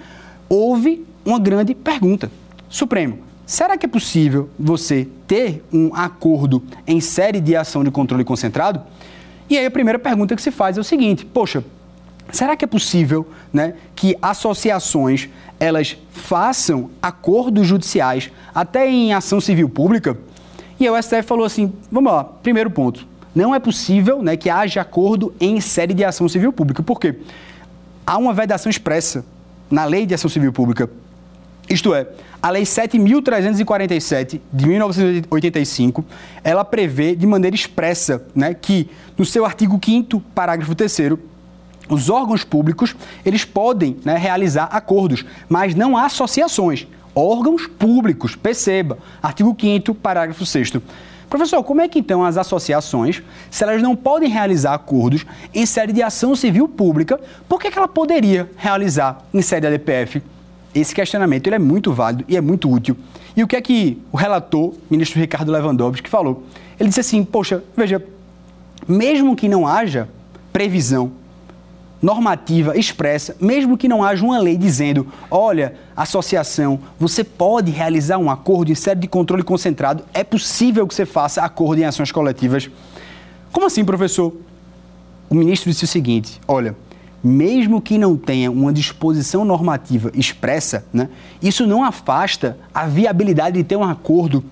houve 0.54 1.04
uma 1.26 1.40
grande 1.40 1.74
pergunta. 1.74 2.30
Supremo, 2.70 3.18
será 3.44 3.76
que 3.76 3.88
é 3.88 3.90
possível 3.90 4.52
você 4.60 5.08
ter 5.26 5.64
um 5.74 5.96
acordo 5.96 6.62
em 6.86 7.02
série 7.02 7.42
de 7.42 7.56
ação 7.56 7.84
de 7.84 7.90
controle 7.90 8.24
concentrado? 8.24 8.80
E 9.50 9.58
aí 9.58 9.66
a 9.66 9.72
primeira 9.72 9.98
pergunta 9.98 10.36
que 10.36 10.42
se 10.44 10.52
faz 10.52 10.78
é 10.78 10.80
o 10.80 10.84
seguinte: 10.84 11.26
poxa, 11.26 11.64
será 12.32 12.56
que 12.56 12.64
é 12.64 12.68
possível 12.68 13.28
né, 13.52 13.74
que 13.96 14.16
associações 14.22 15.28
elas 15.60 15.98
façam 16.12 16.92
acordos 17.02 17.66
judiciais 17.66 18.30
até 18.54 18.88
em 18.88 19.12
ação 19.12 19.42
civil 19.42 19.68
pública? 19.68 20.16
E 20.80 20.88
o 20.88 21.02
STF 21.02 21.24
falou 21.24 21.46
assim: 21.46 21.74
vamos 21.92 22.14
lá, 22.14 22.24
primeiro 22.24 22.70
ponto. 22.70 23.08
Não 23.34 23.56
é 23.56 23.60
possível 23.60 24.22
né, 24.22 24.38
que 24.38 24.52
haja 24.52 24.82
acordo 24.82 25.34
em 25.40 25.60
série 25.60 25.96
de 25.96 26.04
ação 26.04 26.30
civil 26.30 26.54
pública. 26.54 26.84
Por 26.84 27.00
quê? 27.00 27.16
Há 28.06 28.20
uma 28.20 28.36
vedação 28.36 28.70
expressa 28.70 29.26
na 29.74 29.86
Lei 29.86 30.06
de 30.06 30.14
Ação 30.14 30.30
Civil 30.30 30.54
Pública. 30.54 30.88
Isto 31.68 31.96
é, 31.96 32.08
a 32.40 32.52
Lei 32.52 32.62
7.347 32.62 34.40
de 34.54 34.68
1985, 34.68 36.06
ela 36.44 36.64
prevê 36.64 37.16
de 37.16 37.26
maneira 37.26 37.56
expressa 37.56 38.24
né, 38.36 38.54
que, 38.54 38.88
no 39.18 39.26
seu 39.26 39.44
artigo 39.46 39.80
5 39.84 40.20
parágrafo 40.36 40.76
3 40.76 41.14
os 41.90 42.08
órgãos 42.10 42.44
públicos 42.44 42.96
eles 43.26 43.44
podem 43.44 43.98
né, 44.06 44.16
realizar 44.16 44.66
acordos, 44.66 45.26
mas 45.50 45.74
não 45.74 45.98
há 45.98 46.06
associações. 46.06 46.86
Órgãos 47.16 47.66
públicos, 47.66 48.36
perceba, 48.36 49.00
artigo 49.24 49.58
5 49.60 49.96
parágrafo 49.96 50.46
6 50.46 50.72
Professor, 51.34 51.64
como 51.64 51.82
é 51.82 51.88
que 51.88 51.98
então 51.98 52.24
as 52.24 52.38
associações, 52.38 53.24
se 53.50 53.64
elas 53.64 53.82
não 53.82 53.96
podem 53.96 54.30
realizar 54.30 54.76
acordos 54.76 55.26
em 55.52 55.66
série 55.66 55.92
de 55.92 56.04
ação 56.04 56.36
civil 56.36 56.68
pública, 56.68 57.20
por 57.50 57.60
que, 57.60 57.72
que 57.72 57.78
ela 57.80 57.88
poderia 57.88 58.52
realizar 58.56 59.20
em 59.34 59.42
série 59.42 59.66
ADPF? 59.66 60.22
Esse 60.76 60.94
questionamento 60.94 61.48
ele 61.48 61.56
é 61.56 61.60
muito 61.60 61.92
válido 61.92 62.24
e 62.28 62.38
é 62.38 62.42
muito 62.42 62.72
útil. 62.72 62.96
E 63.36 63.42
o 63.42 63.48
que 63.48 63.56
é 63.56 63.62
que 63.62 64.00
o 64.12 64.16
relator, 64.16 64.76
ministro 64.92 65.20
Ricardo 65.20 65.52
Lewandowski, 65.52 66.08
falou? 66.08 66.44
Ele 66.80 66.90
disse 66.90 67.00
assim: 67.00 67.24
poxa, 67.24 67.64
veja, 67.76 68.06
mesmo 68.88 69.36
que 69.36 69.50
não 69.50 69.66
haja 69.66 70.08
previsão 70.52 71.14
normativa 72.04 72.78
expressa, 72.78 73.34
mesmo 73.40 73.78
que 73.78 73.88
não 73.88 74.04
haja 74.04 74.26
uma 74.26 74.38
lei 74.38 74.58
dizendo, 74.58 75.08
olha, 75.32 75.76
associação, 75.96 76.78
você 77.00 77.24
pode 77.24 77.72
realizar 77.72 78.18
um 78.18 78.30
acordo 78.30 78.74
em 78.74 78.76
sede 78.76 79.02
de 79.02 79.08
controle 79.08 79.42
concentrado, 79.42 80.04
é 80.14 80.22
possível 80.22 80.86
que 80.86 80.94
você 80.94 81.06
faça 81.06 81.42
acordo 81.42 81.80
em 81.80 81.86
ações 81.86 82.12
coletivas. 82.12 82.70
Como 83.54 83.66
assim, 83.66 83.86
professor? 83.86 84.36
O 85.30 85.36
ministro 85.36 85.72
disse 85.72 85.86
o 85.86 85.88
seguinte, 85.88 86.42
olha, 86.46 86.76
mesmo 87.24 87.82
que 87.82 87.98
não 87.98 88.18
tenha 88.18 88.52
uma 88.52 88.74
disposição 88.74 89.46
normativa 89.46 90.12
expressa, 90.14 90.86
né, 90.92 91.08
isso 91.42 91.66
não 91.66 91.86
afasta 91.86 92.58
a 92.74 92.86
viabilidade 92.86 93.58
de 93.58 93.64
ter 93.64 93.78
um 93.78 93.84
acordo. 93.84 94.44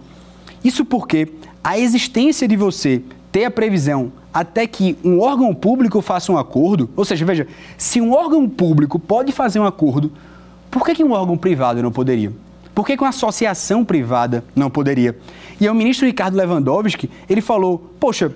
Isso 0.63 0.85
porque 0.85 1.27
a 1.61 1.77
existência 1.77 2.47
de 2.47 2.55
você 2.55 3.01
ter 3.29 3.43
a 3.43 3.51
previsão 3.51 4.13
até 4.33 4.65
que 4.65 4.97
um 5.03 5.19
órgão 5.19 5.53
público 5.53 6.01
faça 6.01 6.31
um 6.31 6.37
acordo, 6.37 6.89
ou 6.95 7.03
seja, 7.03 7.25
veja, 7.25 7.47
se 7.77 7.99
um 7.99 8.13
órgão 8.13 8.47
público 8.47 8.97
pode 8.97 9.31
fazer 9.31 9.59
um 9.59 9.65
acordo, 9.65 10.11
por 10.69 10.85
que, 10.85 10.95
que 10.95 11.03
um 11.03 11.11
órgão 11.11 11.37
privado 11.37 11.83
não 11.83 11.91
poderia? 11.91 12.31
Por 12.73 12.85
que, 12.85 12.95
que 12.95 13.03
uma 13.03 13.09
associação 13.09 13.83
privada 13.83 14.43
não 14.55 14.69
poderia? 14.69 15.17
E 15.59 15.67
o 15.67 15.75
ministro 15.75 16.05
Ricardo 16.07 16.35
Lewandowski, 16.35 17.09
ele 17.29 17.41
falou, 17.41 17.91
poxa, 17.99 18.33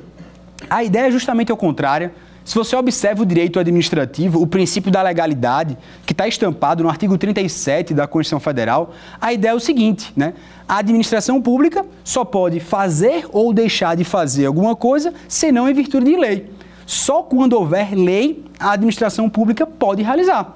a 0.70 0.84
ideia 0.84 1.08
é 1.08 1.12
justamente 1.12 1.52
ao 1.52 1.58
contrário. 1.58 2.12
Se 2.46 2.54
você 2.54 2.76
observa 2.76 3.24
o 3.24 3.26
direito 3.26 3.60
administrativo, 3.60 4.40
o 4.40 4.46
princípio 4.46 4.92
da 4.92 5.02
legalidade, 5.02 5.76
que 6.06 6.14
está 6.14 6.28
estampado 6.28 6.84
no 6.84 6.90
artigo 6.90 7.18
37 7.18 7.92
da 7.92 8.06
Constituição 8.06 8.40
Federal, 8.40 8.94
a 9.20 9.34
ideia 9.34 9.52
é 9.52 9.56
o 9.56 9.60
seguinte, 9.60 10.14
né? 10.16 10.36
A 10.70 10.78
administração 10.78 11.42
pública 11.42 11.84
só 12.04 12.24
pode 12.24 12.60
fazer 12.60 13.26
ou 13.32 13.52
deixar 13.52 13.96
de 13.96 14.04
fazer 14.04 14.46
alguma 14.46 14.76
coisa, 14.76 15.12
senão 15.28 15.68
em 15.68 15.74
virtude 15.74 16.06
de 16.06 16.16
lei. 16.16 16.52
Só 16.86 17.24
quando 17.24 17.54
houver 17.54 17.96
lei, 17.96 18.46
a 18.60 18.74
administração 18.74 19.28
pública 19.28 19.66
pode 19.66 20.04
realizar. 20.04 20.56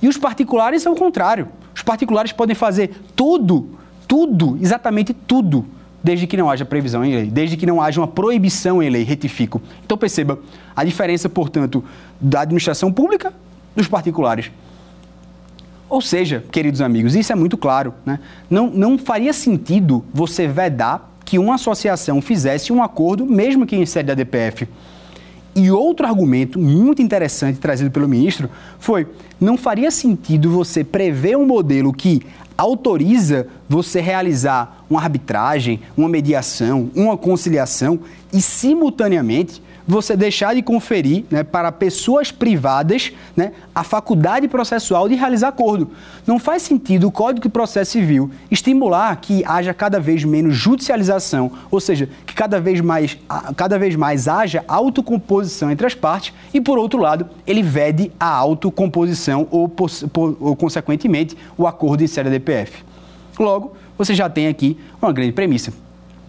E 0.00 0.06
os 0.06 0.16
particulares 0.16 0.86
é 0.86 0.90
o 0.90 0.94
contrário. 0.94 1.48
Os 1.74 1.82
particulares 1.82 2.30
podem 2.30 2.54
fazer 2.54 2.94
tudo, 3.16 3.70
tudo, 4.06 4.56
exatamente 4.62 5.12
tudo, 5.12 5.66
desde 6.04 6.26
que 6.26 6.36
não 6.36 6.50
haja 6.50 6.66
previsão 6.66 7.02
em 7.02 7.14
lei, 7.14 7.26
desde 7.26 7.56
que 7.56 7.64
não 7.64 7.80
haja 7.80 7.98
uma 7.98 8.06
proibição 8.06 8.82
em 8.82 8.90
lei, 8.90 9.02
retifico. 9.02 9.60
Então 9.84 9.96
perceba 9.96 10.38
a 10.76 10.84
diferença, 10.84 11.30
portanto, 11.30 11.82
da 12.20 12.42
administração 12.42 12.92
pública 12.92 13.32
dos 13.74 13.88
particulares. 13.88 14.50
Ou 15.88 16.02
seja, 16.02 16.44
queridos 16.52 16.82
amigos, 16.82 17.14
isso 17.14 17.32
é 17.32 17.34
muito 17.34 17.56
claro. 17.56 17.94
Né? 18.04 18.18
Não, 18.50 18.68
não 18.68 18.98
faria 18.98 19.32
sentido 19.32 20.04
você 20.12 20.46
vedar 20.46 21.10
que 21.24 21.38
uma 21.38 21.54
associação 21.54 22.20
fizesse 22.20 22.70
um 22.70 22.82
acordo, 22.82 23.24
mesmo 23.24 23.64
que 23.64 23.74
em 23.74 23.86
sede 23.86 24.08
da 24.08 24.14
DPF. 24.14 24.68
E 25.56 25.70
outro 25.70 26.04
argumento 26.04 26.58
muito 26.58 27.00
interessante 27.00 27.58
trazido 27.58 27.90
pelo 27.90 28.08
ministro 28.08 28.50
foi: 28.78 29.06
não 29.40 29.56
faria 29.56 29.90
sentido 29.90 30.50
você 30.50 30.82
prever 30.82 31.36
um 31.36 31.46
modelo 31.46 31.92
que 31.92 32.22
autoriza 32.56 33.46
você 33.68 34.00
realizar 34.00 34.84
uma 34.88 35.00
arbitragem, 35.00 35.80
uma 35.96 36.08
mediação, 36.08 36.90
uma 36.94 37.16
conciliação 37.16 38.00
e, 38.32 38.40
simultaneamente, 38.40 39.62
você 39.86 40.16
deixar 40.16 40.54
de 40.54 40.62
conferir 40.62 41.24
né, 41.30 41.42
para 41.42 41.70
pessoas 41.70 42.30
privadas 42.30 43.12
né, 43.36 43.52
a 43.74 43.84
faculdade 43.84 44.48
processual 44.48 45.08
de 45.08 45.14
realizar 45.14 45.48
acordo. 45.48 45.90
Não 46.26 46.38
faz 46.38 46.62
sentido 46.62 47.06
o 47.06 47.12
Código 47.12 47.42
de 47.42 47.48
Processo 47.50 47.92
Civil 47.92 48.30
estimular 48.50 49.14
que 49.16 49.44
haja 49.44 49.74
cada 49.74 50.00
vez 50.00 50.24
menos 50.24 50.56
judicialização, 50.56 51.52
ou 51.70 51.80
seja, 51.80 52.08
que 52.24 52.34
cada 52.34 52.58
vez 52.58 52.80
mais, 52.80 53.18
cada 53.56 53.78
vez 53.78 53.94
mais 53.94 54.26
haja 54.26 54.64
autocomposição 54.66 55.70
entre 55.70 55.86
as 55.86 55.94
partes 55.94 56.32
e, 56.52 56.60
por 56.60 56.78
outro 56.78 56.98
lado, 56.98 57.28
ele 57.46 57.62
vede 57.62 58.10
a 58.18 58.28
autocomposição 58.28 59.46
ou, 59.50 59.70
ou 60.40 60.56
consequentemente, 60.56 61.36
o 61.58 61.66
acordo 61.66 62.02
em 62.02 62.06
série 62.06 62.30
DPF. 62.30 62.82
Logo, 63.38 63.74
você 63.98 64.14
já 64.14 64.30
tem 64.30 64.46
aqui 64.46 64.78
uma 65.00 65.12
grande 65.12 65.32
premissa 65.32 65.83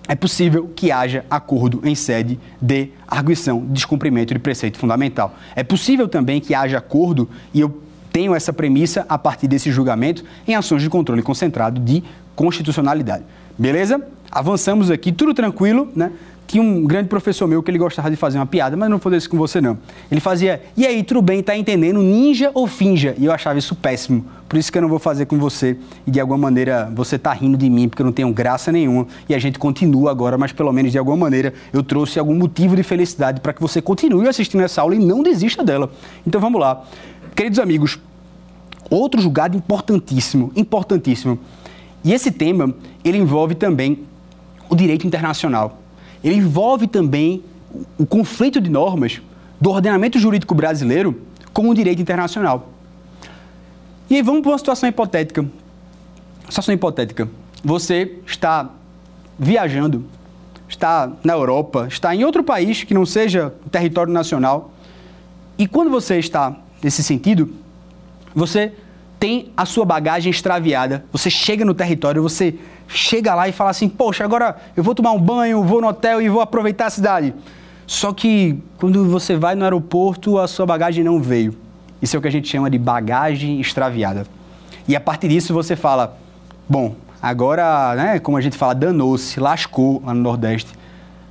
é 0.08 0.16
possível 0.16 0.70
que 0.76 0.92
haja 0.92 1.26
acordo 1.30 1.82
em 1.84 1.96
sede 1.96 2.40
de 2.62 2.90
arguição 3.08 3.62
de 3.62 3.74
descumprimento 3.74 4.34
de 4.34 4.40
preceito 4.40 4.78
fundamental. 4.78 5.36
É 5.56 5.64
possível 5.64 6.08
também 6.08 6.40
que 6.40 6.54
haja 6.54 6.78
acordo, 6.78 7.30
e 7.54 7.60
eu 7.60 7.82
tenho 8.12 8.36
essa 8.36 8.54
premissa 8.54 9.06
a 9.10 9.18
partir 9.18 9.48
desse 9.48 9.72
julgamento, 9.72 10.24
em 10.48 10.56
ações 10.56 10.82
de 10.82 10.90
controle 10.90 11.22
concentrado 11.22 11.82
de 11.82 12.04
constitucionalidade. 12.36 13.24
Beleza? 13.58 14.06
Avançamos 14.32 14.92
aqui, 14.92 15.12
tudo 15.12 15.34
tranquilo, 15.34 15.92
né? 15.96 16.12
Tinha 16.48 16.62
um 16.62 16.84
grande 16.84 17.10
professor 17.10 17.48
meu 17.48 17.64
que 17.64 17.72
ele 17.72 17.78
gostava 17.78 18.10
de 18.10 18.16
fazer 18.16 18.38
uma 18.38 18.46
piada, 18.46 18.78
mas 18.78 18.90
não 18.90 18.98
vou 18.98 19.04
fazer 19.04 19.18
isso 19.18 19.30
com 19.30 19.38
você 19.38 19.60
não. 19.60 19.78
Ele 20.12 20.22
fazia, 20.22 20.62
e 20.78 20.86
aí, 20.86 21.04
tudo 21.04 21.22
bem, 21.22 21.42
tá 21.42 21.58
entendendo? 21.58 22.02
Ninja 22.02 22.52
ou 22.54 22.68
finja? 22.68 23.16
E 23.18 23.26
eu 23.26 23.32
achava 23.32 23.58
isso 23.58 23.76
péssimo. 23.76 24.26
Por 24.48 24.60
isso 24.60 24.72
que 24.72 24.78
eu 24.78 24.82
não 24.82 24.90
vou 24.90 25.00
fazer 25.00 25.26
com 25.26 25.40
você. 25.40 25.76
E 26.06 26.12
de 26.12 26.20
alguma 26.20 26.38
maneira 26.38 26.92
você 26.94 27.18
tá 27.18 27.34
rindo 27.34 27.58
de 27.58 27.70
mim, 27.70 27.90
porque 27.90 28.02
eu 28.02 28.06
não 28.06 28.14
tenho 28.14 28.32
graça 28.32 28.72
nenhuma. 28.72 29.08
E 29.28 29.34
a 29.34 29.40
gente 29.40 29.58
continua 29.58 30.12
agora, 30.12 30.38
mas 30.38 30.52
pelo 30.52 30.72
menos 30.72 30.92
de 30.92 30.98
alguma 30.98 31.18
maneira 31.18 31.54
eu 31.74 31.82
trouxe 31.82 32.20
algum 32.20 32.36
motivo 32.36 32.76
de 32.76 32.84
felicidade 32.84 33.42
para 33.42 33.54
que 33.54 33.62
você 33.62 33.82
continue 33.82 34.28
assistindo 34.28 34.62
essa 34.62 34.82
aula 34.82 34.96
e 34.96 35.00
não 35.00 35.24
desista 35.24 35.64
dela. 35.64 35.92
Então 36.26 36.40
vamos 36.40 36.62
lá. 36.62 36.86
Queridos 37.36 37.58
amigos, 37.58 38.00
outro 38.90 39.20
julgado 39.20 39.58
importantíssimo, 39.58 40.52
importantíssimo 40.56 41.40
E 42.04 42.14
esse 42.14 42.32
tema, 42.32 42.74
ele 43.04 43.18
envolve 43.18 43.56
também 43.56 44.00
o 44.70 44.76
direito 44.76 45.08
internacional. 45.08 45.80
Ele 46.26 46.38
envolve 46.38 46.88
também 46.88 47.44
o 48.00 48.06
conflito 48.06 48.60
de 48.60 48.68
normas 48.68 49.22
do 49.62 49.70
ordenamento 49.70 50.18
jurídico 50.18 50.56
brasileiro 50.56 51.22
com 51.54 51.70
o 51.70 51.74
direito 51.76 52.02
internacional. 52.02 52.72
E 54.10 54.16
aí 54.16 54.24
vamos 54.24 54.42
para 54.42 54.52
uma 54.52 54.58
situação 54.58 54.90
hipotética. 54.90 55.46
Situação 56.50 56.74
hipotética. 56.74 57.30
Você 57.64 58.18
está 58.26 58.72
viajando, 59.38 60.04
está 60.68 61.12
na 61.24 61.34
Europa, 61.34 61.88
está 61.88 62.16
em 62.16 62.24
outro 62.24 62.44
país 62.44 62.84
que 62.84 62.96
não 62.96 63.06
seja 63.06 63.54
território 63.70 64.12
nacional. 64.12 64.72
E 65.60 65.68
quando 65.68 65.92
você 65.92 66.18
está 66.18 66.56
nesse 66.82 67.04
sentido, 67.04 67.54
você 68.34 68.74
tem 69.20 69.52
a 69.56 69.64
sua 69.64 69.86
bagagem 69.86 70.32
extraviada. 70.32 71.06
Você 71.12 71.30
chega 71.30 71.64
no 71.64 71.76
território, 71.76 72.24
você 72.24 72.56
chega 72.88 73.34
lá 73.36 73.48
e 73.48 73.52
fala 73.52 73.70
assim: 73.70 73.90
Poxa, 73.90 74.24
agora 74.24 74.56
eu 74.76 74.84
vou 74.84 74.96
tomar 74.96 75.12
um 75.12 75.20
banho, 75.20 75.64
vou 75.64 75.82
no 75.82 75.88
hotel 75.88 76.22
e 76.22 76.30
vou 76.30 76.42
aproveitar 76.42 76.88
a 76.88 76.90
cidade. 76.90 77.34
Só 77.88 78.14
que 78.14 78.60
quando 78.78 79.06
você 79.10 79.36
vai 79.36 79.56
no 79.56 79.64
aeroporto, 79.64 80.40
a 80.40 80.48
sua 80.48 80.66
bagagem 80.66 81.04
não 81.04 81.22
veio. 81.22 81.56
Isso 82.02 82.16
é 82.16 82.20
o 82.20 82.22
que 82.22 82.28
a 82.28 82.32
gente 82.32 82.48
chama 82.48 82.70
de 82.70 82.78
bagagem 82.78 83.60
extraviada. 83.60 84.26
E 84.88 84.96
a 84.96 85.00
partir 85.00 85.28
disso 85.28 85.54
você 85.54 85.76
fala: 85.76 86.18
Bom, 86.68 86.96
agora, 87.22 87.96
né, 87.96 88.20
como 88.20 88.38
a 88.38 88.42
gente 88.42 88.58
fala, 88.58 88.74
danou-se, 88.74 89.40
lascou 89.40 90.02
lá 90.06 90.14
no 90.14 90.22
Nordeste. 90.22 90.72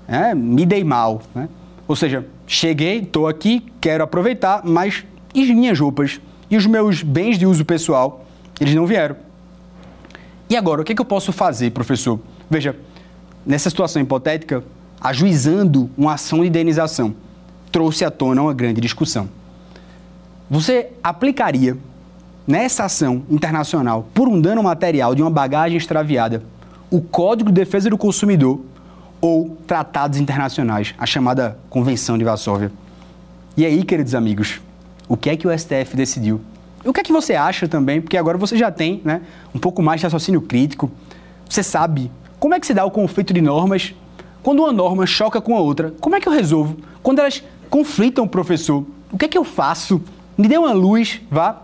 É, 0.06 0.34
me 0.34 0.66
dei 0.66 0.84
mal. 0.84 1.22
Né? 1.34 1.48
Ou 1.88 1.96
seja, 1.96 2.26
cheguei, 2.46 2.98
estou 2.98 3.26
aqui, 3.26 3.64
quero 3.80 4.04
aproveitar, 4.04 4.62
mas 4.64 5.04
e 5.34 5.42
as 5.42 5.48
minhas 5.50 5.78
roupas? 5.78 6.20
E 6.50 6.56
os 6.56 6.66
meus 6.66 7.02
bens 7.02 7.38
de 7.38 7.46
uso 7.46 7.64
pessoal? 7.64 8.24
Eles 8.60 8.74
não 8.74 8.86
vieram. 8.86 9.16
E 10.54 10.56
agora, 10.56 10.82
o 10.82 10.84
que, 10.84 10.92
é 10.92 10.94
que 10.94 11.00
eu 11.00 11.04
posso 11.04 11.32
fazer, 11.32 11.72
professor? 11.72 12.20
Veja, 12.48 12.76
nessa 13.44 13.68
situação 13.68 14.00
hipotética, 14.00 14.62
ajuizando 15.00 15.90
uma 15.98 16.14
ação 16.14 16.42
de 16.42 16.46
indenização, 16.46 17.12
trouxe 17.72 18.04
à 18.04 18.10
tona 18.12 18.40
uma 18.40 18.54
grande 18.54 18.80
discussão. 18.80 19.28
Você 20.48 20.92
aplicaria 21.02 21.76
nessa 22.46 22.84
ação 22.84 23.24
internacional 23.28 24.06
por 24.14 24.28
um 24.28 24.40
dano 24.40 24.62
material 24.62 25.12
de 25.12 25.22
uma 25.22 25.30
bagagem 25.30 25.76
extraviada 25.76 26.40
o 26.88 27.00
Código 27.00 27.50
de 27.50 27.56
Defesa 27.56 27.90
do 27.90 27.98
Consumidor 27.98 28.60
ou 29.20 29.58
tratados 29.66 30.20
internacionais, 30.20 30.94
a 30.96 31.04
chamada 31.04 31.58
Convenção 31.68 32.16
de 32.16 32.22
Varsóvia. 32.22 32.70
E 33.56 33.66
aí, 33.66 33.82
queridos 33.82 34.14
amigos, 34.14 34.60
o 35.08 35.16
que 35.16 35.30
é 35.30 35.36
que 35.36 35.48
o 35.48 35.58
STF 35.58 35.96
decidiu? 35.96 36.40
O 36.84 36.92
que 36.92 37.00
é 37.00 37.02
que 37.02 37.12
você 37.12 37.34
acha 37.34 37.66
também? 37.66 38.00
Porque 38.00 38.16
agora 38.16 38.36
você 38.36 38.56
já 38.56 38.70
tem 38.70 39.00
né, 39.04 39.22
um 39.54 39.58
pouco 39.58 39.82
mais 39.82 40.00
de 40.00 40.06
raciocínio 40.06 40.42
crítico. 40.42 40.90
Você 41.48 41.62
sabe 41.62 42.10
como 42.38 42.54
é 42.54 42.60
que 42.60 42.66
se 42.66 42.74
dá 42.74 42.84
o 42.84 42.90
conflito 42.90 43.32
de 43.32 43.40
normas 43.40 43.94
quando 44.42 44.60
uma 44.60 44.72
norma 44.72 45.06
choca 45.06 45.40
com 45.40 45.56
a 45.56 45.60
outra. 45.60 45.94
Como 46.00 46.14
é 46.14 46.20
que 46.20 46.28
eu 46.28 46.32
resolvo? 46.32 46.76
Quando 47.02 47.20
elas 47.20 47.42
conflitam, 47.70 48.28
professor, 48.28 48.84
o 49.10 49.16
que 49.16 49.24
é 49.24 49.28
que 49.28 49.38
eu 49.38 49.44
faço? 49.44 50.02
Me 50.36 50.46
dê 50.46 50.58
uma 50.58 50.72
luz, 50.72 51.20
vá. 51.30 51.62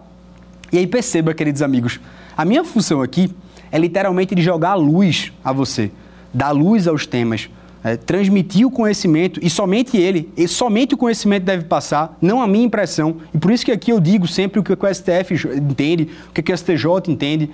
E 0.72 0.78
aí 0.78 0.86
perceba, 0.86 1.34
queridos 1.34 1.60
amigos, 1.60 2.00
a 2.36 2.44
minha 2.44 2.64
função 2.64 3.02
aqui 3.02 3.34
é 3.70 3.78
literalmente 3.78 4.34
de 4.34 4.40
jogar 4.40 4.74
luz 4.74 5.32
a 5.44 5.52
você, 5.52 5.90
dar 6.32 6.52
luz 6.52 6.88
aos 6.88 7.06
temas, 7.06 7.50
é, 7.82 7.96
transmitir 7.96 8.66
o 8.66 8.70
conhecimento 8.70 9.40
e 9.42 9.48
somente 9.48 9.96
ele, 9.96 10.30
e 10.36 10.46
somente 10.46 10.94
o 10.94 10.98
conhecimento 10.98 11.44
deve 11.44 11.64
passar, 11.64 12.16
não 12.20 12.40
a 12.40 12.46
minha 12.46 12.64
impressão. 12.64 13.16
E 13.34 13.38
por 13.38 13.50
isso 13.50 13.64
que 13.64 13.72
aqui 13.72 13.90
eu 13.90 14.00
digo 14.00 14.26
sempre 14.26 14.60
o 14.60 14.62
que 14.62 14.72
o 14.72 14.94
STF 14.94 15.34
entende, 15.56 16.08
o 16.28 16.32
que 16.32 16.52
o 16.52 16.56
STJ 16.56 16.84
entende. 17.08 17.50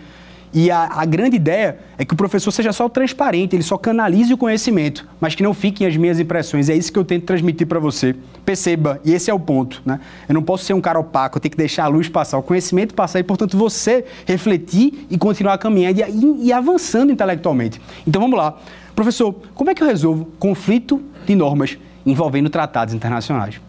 E 0.54 0.70
a, 0.70 0.88
a, 0.90 1.04
grande 1.04 1.36
ideia 1.36 1.78
é 1.98 2.04
que 2.04 2.14
o 2.14 2.16
professor 2.16 2.50
seja 2.50 2.72
só 2.72 2.88
transparente, 2.88 3.54
ele 3.54 3.62
só 3.62 3.76
canalize 3.76 4.32
o 4.32 4.38
conhecimento, 4.38 5.06
mas 5.20 5.34
que 5.34 5.42
não 5.42 5.52
fiquem 5.52 5.86
as 5.86 5.96
minhas 5.98 6.18
impressões. 6.18 6.70
É 6.70 6.74
isso 6.74 6.90
que 6.90 6.98
eu 6.98 7.04
tento 7.04 7.24
transmitir 7.24 7.66
para 7.66 7.78
você. 7.78 8.16
Perceba, 8.42 8.98
e 9.04 9.12
esse 9.12 9.30
é 9.30 9.34
o 9.34 9.40
ponto. 9.40 9.82
Né? 9.84 10.00
Eu 10.26 10.34
não 10.34 10.42
posso 10.42 10.64
ser 10.64 10.72
um 10.72 10.80
cara 10.80 10.98
opaco, 10.98 11.36
eu 11.36 11.40
tenho 11.42 11.50
que 11.50 11.58
deixar 11.58 11.84
a 11.84 11.88
luz 11.88 12.08
passar, 12.08 12.38
o 12.38 12.42
conhecimento 12.42 12.94
passar 12.94 13.18
e, 13.20 13.22
portanto, 13.22 13.54
você 13.54 14.04
refletir 14.24 15.06
e 15.10 15.18
continuar 15.18 15.58
caminhando 15.58 16.00
e, 16.00 16.02
e, 16.02 16.46
e 16.46 16.52
avançando 16.54 17.12
intelectualmente. 17.12 17.78
Então 18.06 18.22
vamos 18.22 18.38
lá. 18.38 18.58
Professor, 18.96 19.34
como 19.54 19.68
é 19.68 19.74
que 19.74 19.82
eu 19.82 19.86
resolvo 19.86 20.24
conflito 20.38 21.02
de 21.26 21.34
normas 21.34 21.76
envolvendo 22.06 22.48
tratados 22.48 22.94
internacionais? 22.94 23.60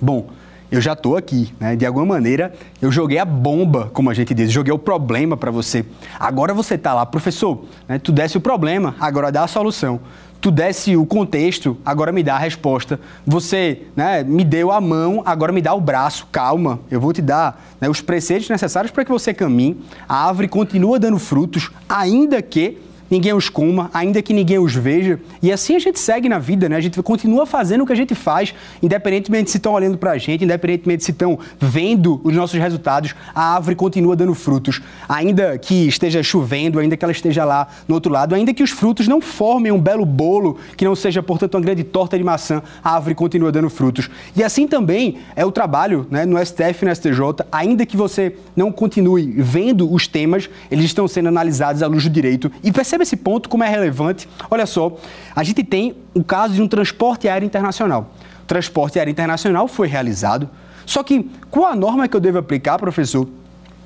Bom, 0.00 0.30
eu 0.70 0.80
já 0.80 0.94
estou 0.94 1.14
aqui, 1.14 1.52
né? 1.60 1.76
De 1.76 1.84
alguma 1.84 2.06
maneira, 2.06 2.54
eu 2.80 2.90
joguei 2.90 3.18
a 3.18 3.24
bomba, 3.26 3.90
como 3.92 4.08
a 4.08 4.14
gente 4.14 4.32
diz, 4.32 4.50
joguei 4.50 4.72
o 4.72 4.78
problema 4.78 5.36
para 5.36 5.50
você. 5.50 5.84
Agora 6.18 6.54
você 6.54 6.74
está 6.74 6.94
lá, 6.94 7.04
professor, 7.04 7.66
né? 7.86 7.98
tu 7.98 8.10
desse 8.10 8.38
o 8.38 8.40
problema, 8.40 8.96
agora 8.98 9.30
dá 9.30 9.44
a 9.44 9.46
solução. 9.46 10.00
Tu 10.40 10.50
desse 10.50 10.96
o 10.96 11.04
contexto, 11.04 11.76
agora 11.84 12.10
me 12.10 12.22
dá 12.22 12.36
a 12.36 12.38
resposta. 12.38 12.98
Você 13.26 13.82
né, 13.94 14.24
me 14.24 14.42
deu 14.42 14.72
a 14.72 14.80
mão, 14.80 15.22
agora 15.26 15.52
me 15.52 15.60
dá 15.60 15.74
o 15.74 15.80
braço. 15.82 16.26
Calma, 16.32 16.80
eu 16.90 16.98
vou 16.98 17.12
te 17.12 17.20
dar 17.20 17.62
né, 17.78 17.90
os 17.90 18.00
preceitos 18.00 18.48
necessários 18.48 18.90
para 18.90 19.04
que 19.04 19.10
você 19.10 19.34
caminhe. 19.34 19.78
A 20.08 20.26
árvore 20.26 20.48
continua 20.48 20.98
dando 20.98 21.18
frutos, 21.18 21.70
ainda 21.88 22.40
que 22.40 22.85
ninguém 23.10 23.32
os 23.32 23.48
coma, 23.48 23.90
ainda 23.92 24.20
que 24.22 24.32
ninguém 24.32 24.58
os 24.58 24.74
veja. 24.74 25.18
E 25.42 25.52
assim 25.52 25.76
a 25.76 25.78
gente 25.78 25.98
segue 25.98 26.28
na 26.28 26.38
vida, 26.38 26.68
né? 26.68 26.76
A 26.76 26.80
gente 26.80 27.00
continua 27.02 27.46
fazendo 27.46 27.82
o 27.82 27.86
que 27.86 27.92
a 27.92 27.96
gente 27.96 28.14
faz, 28.14 28.54
independentemente 28.82 29.50
se 29.50 29.58
estão 29.58 29.72
olhando 29.72 29.98
para 29.98 30.12
a 30.12 30.18
gente, 30.18 30.44
independentemente 30.44 31.04
se 31.04 31.10
estão 31.10 31.38
vendo 31.58 32.20
os 32.24 32.34
nossos 32.34 32.58
resultados, 32.58 33.14
a 33.34 33.54
árvore 33.54 33.76
continua 33.76 34.16
dando 34.16 34.34
frutos. 34.34 34.80
Ainda 35.08 35.58
que 35.58 35.86
esteja 35.86 36.22
chovendo, 36.22 36.78
ainda 36.78 36.96
que 36.96 37.04
ela 37.04 37.12
esteja 37.12 37.44
lá 37.44 37.68
no 37.86 37.94
outro 37.94 38.12
lado, 38.12 38.34
ainda 38.34 38.52
que 38.52 38.62
os 38.62 38.70
frutos 38.70 39.08
não 39.08 39.20
formem 39.20 39.72
um 39.72 39.80
belo 39.80 40.04
bolo, 40.04 40.58
que 40.76 40.84
não 40.84 40.94
seja, 40.94 41.22
portanto, 41.22 41.54
uma 41.54 41.60
grande 41.60 41.84
torta 41.84 42.18
de 42.18 42.24
maçã, 42.24 42.62
a 42.82 42.94
árvore 42.94 43.14
continua 43.14 43.52
dando 43.52 43.70
frutos. 43.70 44.10
E 44.34 44.42
assim 44.42 44.66
também 44.66 45.18
é 45.34 45.44
o 45.44 45.52
trabalho 45.52 46.06
né, 46.10 46.24
no 46.24 46.44
STF 46.44 46.82
e 46.82 46.84
no 46.86 46.94
STJ, 46.94 47.46
ainda 47.50 47.86
que 47.86 47.96
você 47.96 48.36
não 48.54 48.72
continue 48.72 49.26
vendo 49.38 49.92
os 49.92 50.06
temas, 50.06 50.48
eles 50.70 50.84
estão 50.84 51.06
sendo 51.06 51.28
analisados 51.28 51.82
à 51.82 51.86
luz 51.86 52.04
do 52.04 52.10
direito. 52.10 52.50
E 52.62 52.72
percebe 52.72 52.95
Perceba 52.96 53.02
esse 53.02 53.16
ponto, 53.16 53.48
como 53.48 53.62
é 53.62 53.68
relevante. 53.68 54.28
Olha 54.50 54.64
só, 54.64 54.96
a 55.34 55.44
gente 55.44 55.62
tem 55.62 55.96
o 56.14 56.24
caso 56.24 56.54
de 56.54 56.62
um 56.62 56.68
transporte 56.68 57.28
aéreo 57.28 57.44
internacional. 57.44 58.10
O 58.42 58.46
transporte 58.46 58.98
aéreo 58.98 59.10
internacional 59.10 59.68
foi 59.68 59.86
realizado, 59.86 60.48
só 60.86 61.02
que 61.02 61.30
qual 61.50 61.66
a 61.66 61.76
norma 61.76 62.08
que 62.08 62.16
eu 62.16 62.20
devo 62.20 62.38
aplicar, 62.38 62.78
professor? 62.78 63.28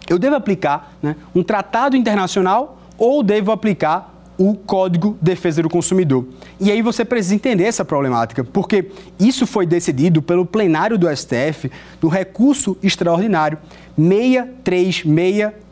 Eu 0.09 0.19
devo 0.19 0.37
aplicar 0.37 0.93
né, 1.03 1.17
um 1.35 1.43
tratado 1.43 1.97
internacional 1.97 2.79
ou 2.97 3.23
devo 3.23 3.51
aplicar 3.51 4.15
o 4.39 4.55
Código 4.55 5.17
de 5.21 5.31
Defesa 5.31 5.63
do 5.63 5.69
Consumidor. 5.69 6.27
E 6.61 6.71
aí 6.71 6.81
você 6.81 7.05
precisa 7.05 7.35
entender 7.35 7.65
essa 7.65 7.85
problemática, 7.85 8.45
porque 8.45 8.91
isso 9.19 9.47
foi 9.47 9.67
decidido 9.67 10.23
pelo 10.23 10.47
plenário 10.47 10.97
do 10.97 11.09
STF 11.15 11.71
no 12.01 12.09
recurso 12.09 12.77
extraordinário 12.83 13.59
636 13.97 15.05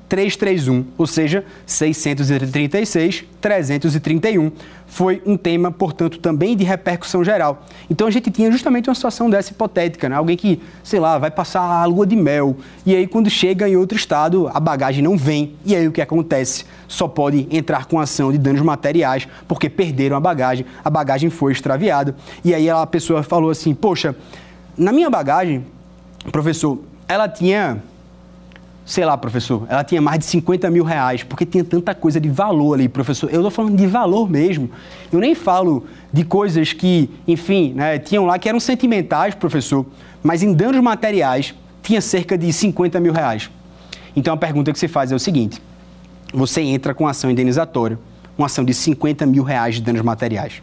331, 0.09 0.85
ou 0.97 1.07
seja, 1.07 1.45
636, 1.67 3.25
331. 3.41 4.51
Foi 4.87 5.23
um 5.27 5.37
tema, 5.37 5.71
portanto, 5.71 6.19
também 6.19 6.57
de 6.57 6.65
repercussão 6.65 7.23
geral. 7.23 7.67
Então 7.91 8.07
a 8.07 8.11
gente 8.11 8.31
tinha 8.31 8.51
justamente 8.51 8.89
uma 8.89 8.95
situação 8.95 9.29
dessa 9.29 9.53
hipotética, 9.53 10.09
né? 10.09 10.17
Alguém 10.17 10.37
que, 10.37 10.63
sei 10.83 10.99
lá, 10.99 11.19
vai 11.19 11.31
passar 11.31 11.61
a 11.61 11.85
lua 11.85 12.07
de 12.07 12.17
mel 12.17 12.57
e 12.87 12.97
aí 12.97 13.07
quando 13.07 13.29
chega 13.29 13.69
em 13.69 13.77
outro 13.77 13.99
estado, 13.99 14.49
a 14.49 14.59
bagagem 14.59 15.03
não 15.03 15.17
vem. 15.17 15.55
E 15.65 15.77
aí 15.77 15.87
o 15.87 15.93
que 15.93 16.01
acontece? 16.01 16.65
Só 16.89 17.07
pode 17.07 17.47
entrar 17.51 17.85
com 17.85 18.01
ação 18.01 18.33
de 18.33 18.39
danos 18.39 18.63
materiais 18.63 19.29
porque 19.47 19.69
perderam 19.69 20.17
a 20.17 20.21
bagagem, 20.21 20.65
a 20.83 20.89
bagagem 20.89 21.29
foi 21.29 21.53
extraviada. 21.53 22.17
E 22.43 22.55
aí 22.55 22.71
a 22.71 22.87
pessoa 22.87 23.23
falou 23.23 23.51
assim: 23.51 23.75
"Poxa, 23.75 24.17
na 24.77 24.91
minha 24.91 25.11
bagagem, 25.11 25.67
professor, 26.33 26.79
ela 27.07 27.29
tinha 27.29 27.83
sei 28.89 29.05
lá, 29.05 29.19
professor, 29.19 29.67
ela 29.69 29.85
tinha 29.85 30.01
mais 30.01 30.19
de 30.19 30.25
50 30.25 30.71
mil 30.71 30.83
reais, 30.83 31.23
porque 31.23 31.45
tinha 31.45 31.63
tanta 31.63 31.95
coisa 31.95 32.19
de 32.19 32.31
valor 32.31 32.73
ali, 32.73 32.89
professor. 32.89 33.29
Eu 33.29 33.41
estou 33.41 33.51
falando 33.51 33.77
de 33.77 33.87
valor 33.87 34.31
mesmo. 34.31 34.71
Eu 35.13 35.21
nem 35.21 35.35
falo 35.35 35.85
de 36.11 36.25
coisas 36.25 36.73
que, 36.73 37.11
enfim, 37.29 37.75
né, 37.75 37.99
tinham 37.99 38.25
lá 38.25 38.39
que 38.39 38.49
eram 38.49 38.59
sentimentais, 38.59 39.35
professor, 39.35 39.85
mas 40.23 40.43
em 40.43 40.55
danos 40.55 40.81
materiais 40.81 41.55
tinha 41.83 42.01
cerca 42.01 42.39
de 42.39 42.51
50 42.51 42.99
mil 42.99 43.13
reais. 43.13 43.51
Então 44.17 44.33
a 44.33 44.39
pergunta 44.39 44.73
que 44.73 44.79
você 44.79 44.89
faz 44.89 45.13
é 45.13 45.15
o 45.15 45.19
seguinte: 45.19 45.61
você 46.33 46.63
entra 46.63 46.95
com 46.95 47.07
ação 47.07 47.31
indenizatória, 47.31 47.99
uma 48.39 48.47
ação 48.47 48.65
de 48.65 48.73
50 48.73 49.27
mil 49.27 49.43
reais 49.43 49.75
de 49.75 49.83
danos 49.83 50.01
materiais. 50.01 50.63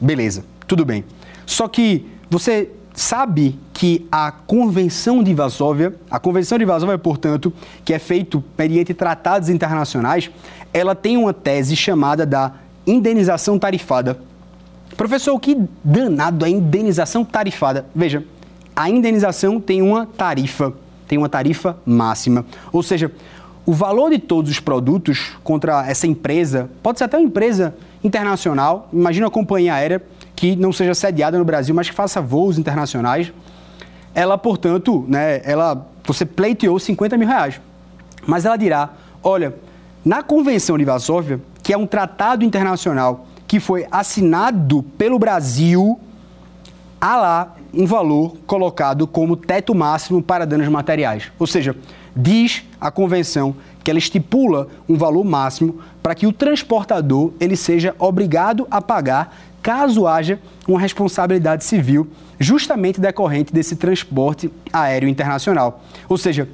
Beleza, 0.00 0.44
tudo 0.66 0.84
bem. 0.84 1.04
Só 1.46 1.68
que 1.68 2.04
você 2.28 2.70
sabe 2.94 3.58
que 3.72 4.06
a 4.10 4.30
Convenção 4.30 5.22
de 5.22 5.34
Varsóvia, 5.34 5.94
a 6.10 6.18
Convenção 6.18 6.58
de 6.58 6.64
Varsóvia, 6.64 6.98
portanto, 6.98 7.52
que 7.84 7.92
é 7.92 7.98
feito 7.98 8.42
mediante 8.56 8.94
tratados 8.94 9.48
internacionais, 9.48 10.30
ela 10.72 10.94
tem 10.94 11.16
uma 11.16 11.32
tese 11.32 11.74
chamada 11.74 12.24
da 12.26 12.52
indenização 12.86 13.58
tarifada. 13.58 14.18
Professor, 14.96 15.38
que 15.40 15.56
danado 15.82 16.44
é 16.44 16.50
indenização 16.50 17.24
tarifada? 17.24 17.86
Veja, 17.94 18.24
a 18.76 18.90
indenização 18.90 19.60
tem 19.60 19.82
uma 19.82 20.06
tarifa, 20.06 20.72
tem 21.08 21.18
uma 21.18 21.28
tarifa 21.28 21.76
máxima. 21.84 22.44
Ou 22.72 22.82
seja, 22.82 23.10
o 23.64 23.72
valor 23.72 24.10
de 24.10 24.18
todos 24.18 24.50
os 24.50 24.60
produtos 24.60 25.32
contra 25.42 25.86
essa 25.86 26.06
empresa, 26.06 26.68
pode 26.82 26.98
ser 26.98 27.04
até 27.04 27.16
uma 27.16 27.26
empresa 27.26 27.74
internacional, 28.02 28.88
imagina 28.92 29.26
uma 29.26 29.30
companhia 29.30 29.74
aérea 29.74 30.02
que 30.42 30.56
não 30.56 30.72
seja 30.72 30.92
sediada 30.92 31.38
no 31.38 31.44
Brasil, 31.44 31.72
mas 31.72 31.88
que 31.88 31.94
faça 31.94 32.20
voos 32.20 32.58
internacionais, 32.58 33.32
ela, 34.12 34.36
portanto, 34.36 35.04
né, 35.06 35.40
ela, 35.44 35.86
você 36.04 36.26
pleiteou 36.26 36.80
50 36.80 37.16
mil 37.16 37.28
reais. 37.28 37.60
Mas 38.26 38.44
ela 38.44 38.56
dirá, 38.56 38.90
olha, 39.22 39.54
na 40.04 40.20
Convenção 40.20 40.76
de 40.76 40.84
Varsóvia, 40.84 41.40
que 41.62 41.72
é 41.72 41.78
um 41.78 41.86
tratado 41.86 42.44
internacional 42.44 43.24
que 43.46 43.60
foi 43.60 43.86
assinado 43.88 44.82
pelo 44.98 45.16
Brasil, 45.16 46.00
há 47.00 47.16
lá 47.16 47.56
um 47.72 47.86
valor 47.86 48.36
colocado 48.44 49.06
como 49.06 49.36
teto 49.36 49.72
máximo 49.76 50.20
para 50.20 50.44
danos 50.44 50.66
materiais. 50.66 51.30
Ou 51.38 51.46
seja, 51.46 51.76
diz 52.16 52.64
a 52.80 52.90
convenção 52.90 53.54
que 53.84 53.92
ela 53.92 53.98
estipula 53.98 54.66
um 54.88 54.96
valor 54.96 55.22
máximo 55.22 55.78
para 56.02 56.16
que 56.16 56.26
o 56.26 56.32
transportador 56.32 57.32
ele 57.38 57.54
seja 57.54 57.94
obrigado 57.96 58.66
a 58.68 58.82
pagar 58.82 59.36
caso 59.62 60.06
haja 60.06 60.38
uma 60.66 60.80
responsabilidade 60.80 61.64
civil 61.64 62.08
justamente 62.38 63.00
decorrente 63.00 63.52
desse 63.52 63.76
transporte 63.76 64.50
aéreo 64.72 65.08
internacional. 65.08 65.82
Ou 66.08 66.16
seja, 66.18 66.48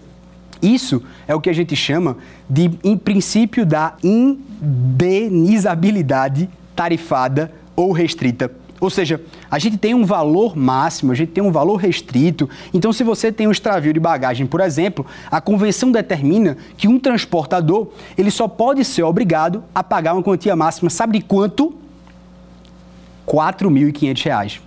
isso 0.61 1.03
é 1.27 1.35
o 1.35 1.40
que 1.40 1.49
a 1.49 1.53
gente 1.53 1.75
chama 1.75 2.18
de 2.49 2.71
em 2.85 2.97
princípio 2.97 3.64
da 3.64 3.94
indenizabilidade 4.03 6.51
tarifada 6.77 7.53
ou 7.75 7.92
restrita. 7.92 8.53
Ou 8.81 8.90
seja, 8.90 9.21
a 9.51 9.59
gente 9.59 9.77
tem 9.77 9.92
um 9.92 10.05
valor 10.05 10.57
máximo, 10.57 11.11
a 11.11 11.14
gente 11.14 11.33
tem 11.33 11.42
um 11.42 11.51
valor 11.51 11.77
restrito. 11.77 12.49
Então, 12.73 12.92
se 12.92 13.03
você 13.03 13.33
tem 13.33 13.49
um 13.49 13.51
extravio 13.51 13.92
de 13.92 13.99
bagagem, 13.99 14.47
por 14.47 14.61
exemplo, 14.61 15.05
a 15.31 15.40
convenção 15.40 15.90
determina 15.90 16.57
que 16.77 16.87
um 16.87 16.99
transportador 16.99 17.88
ele 18.16 18.31
só 18.31 18.47
pode 18.47 18.85
ser 18.85 19.03
obrigado 19.03 19.64
a 19.75 19.83
pagar 19.83 20.12
uma 20.12 20.23
quantia 20.23 20.55
máxima, 20.55 20.90
sabe 20.90 21.18
de 21.18 21.25
quanto? 21.25 21.75
R$ 23.30 23.34
4.500. 23.34 24.60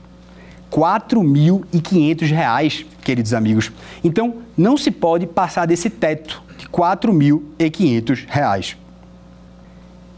R$ 0.71 0.71
4.500, 0.71 2.85
queridos 3.03 3.33
amigos. 3.33 3.71
Então, 4.03 4.35
não 4.55 4.77
se 4.77 4.91
pode 4.91 5.25
passar 5.25 5.65
desse 5.65 5.89
teto 5.89 6.41
de 6.57 6.65
R$ 6.65 6.71
4.500. 6.71 8.75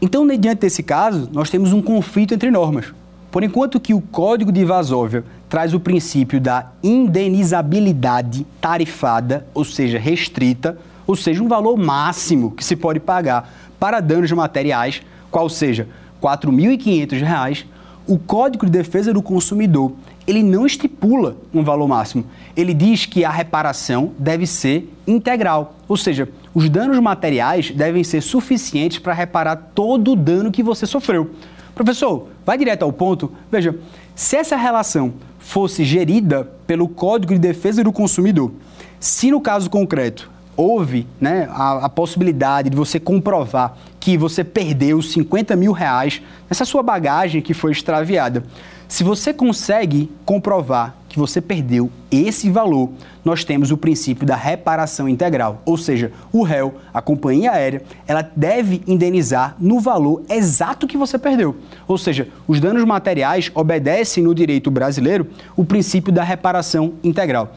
Então, 0.00 0.26
diante 0.26 0.60
desse 0.60 0.82
caso, 0.82 1.28
nós 1.32 1.48
temos 1.48 1.72
um 1.72 1.80
conflito 1.80 2.34
entre 2.34 2.50
normas. 2.50 2.92
Por 3.30 3.42
enquanto 3.42 3.80
que 3.80 3.94
o 3.94 4.00
Código 4.00 4.52
de 4.52 4.64
Varsóvia 4.64 5.24
traz 5.48 5.72
o 5.72 5.80
princípio 5.80 6.40
da 6.40 6.70
indenizabilidade 6.82 8.46
tarifada, 8.60 9.46
ou 9.54 9.64
seja, 9.64 9.98
restrita, 9.98 10.78
ou 11.06 11.16
seja, 11.16 11.42
um 11.42 11.48
valor 11.48 11.76
máximo 11.76 12.50
que 12.50 12.64
se 12.64 12.76
pode 12.76 13.00
pagar 13.00 13.52
para 13.80 14.00
danos 14.00 14.30
materiais, 14.30 15.02
qual 15.30 15.48
seja 15.48 15.88
R$ 16.22 16.28
4.500, 16.28 17.64
o 18.06 18.18
Código 18.18 18.66
de 18.66 18.72
Defesa 18.72 19.12
do 19.12 19.22
Consumidor 19.22 19.92
ele 20.26 20.42
não 20.42 20.64
estipula 20.64 21.36
um 21.52 21.62
valor 21.62 21.86
máximo. 21.86 22.24
Ele 22.56 22.72
diz 22.72 23.06
que 23.06 23.24
a 23.24 23.30
reparação 23.30 24.12
deve 24.18 24.46
ser 24.46 24.90
integral, 25.06 25.74
ou 25.86 25.96
seja, 25.96 26.28
os 26.54 26.68
danos 26.70 26.98
materiais 26.98 27.70
devem 27.70 28.02
ser 28.02 28.22
suficientes 28.22 28.98
para 28.98 29.12
reparar 29.12 29.56
todo 29.74 30.12
o 30.12 30.16
dano 30.16 30.50
que 30.50 30.62
você 30.62 30.86
sofreu. 30.86 31.30
Professor, 31.74 32.28
vai 32.46 32.56
direto 32.56 32.84
ao 32.84 32.92
ponto. 32.92 33.32
Veja, 33.50 33.76
se 34.14 34.36
essa 34.36 34.56
relação 34.56 35.14
fosse 35.38 35.84
gerida 35.84 36.48
pelo 36.66 36.88
Código 36.88 37.34
de 37.34 37.38
Defesa 37.38 37.84
do 37.84 37.92
Consumidor, 37.92 38.52
se 38.98 39.30
no 39.30 39.40
caso 39.40 39.68
concreto 39.68 40.30
houve 40.56 41.06
né, 41.20 41.48
a, 41.50 41.86
a, 41.86 41.88
possibilidade 41.88 42.70
de 42.70 42.76
você 42.76 43.00
comprovar 43.00 43.76
que 43.98 44.16
você 44.16 44.44
perdeu 44.44 45.00
50 45.00 45.56
mil 45.56 45.72
reais 45.72 46.22
nessa 46.48 46.64
sua 46.64 46.82
bagagem 46.82 47.42
que 47.42 47.54
foi 47.54 47.72
extraviada, 47.72 48.44
se 48.88 49.02
você 49.02 49.32
consegue 49.32 50.10
comprovar 50.24 50.94
que 51.08 51.18
você 51.18 51.40
perdeu 51.40 51.90
esse 52.10 52.50
valor, 52.50 52.90
nós 53.24 53.44
temos 53.44 53.70
o 53.70 53.76
princípio 53.76 54.26
da 54.26 54.36
reparação 54.36 55.08
integral, 55.08 55.62
ou 55.64 55.76
seja, 55.76 56.12
o 56.32 56.42
réu, 56.42 56.74
a 56.92 57.00
companhia 57.00 57.52
aérea, 57.52 57.82
ela 58.06 58.22
deve 58.36 58.82
indenizar 58.86 59.56
no 59.58 59.80
valor 59.80 60.22
exato 60.28 60.86
que 60.86 60.96
você 60.96 61.18
perdeu. 61.18 61.56
Ou 61.88 61.96
seja, 61.96 62.28
os 62.46 62.60
danos 62.60 62.84
materiais 62.84 63.50
obedecem 63.54 64.22
no 64.22 64.34
direito 64.34 64.70
brasileiro 64.70 65.28
o 65.56 65.64
princípio 65.64 66.12
da 66.12 66.22
reparação 66.22 66.94
integral. 67.02 67.52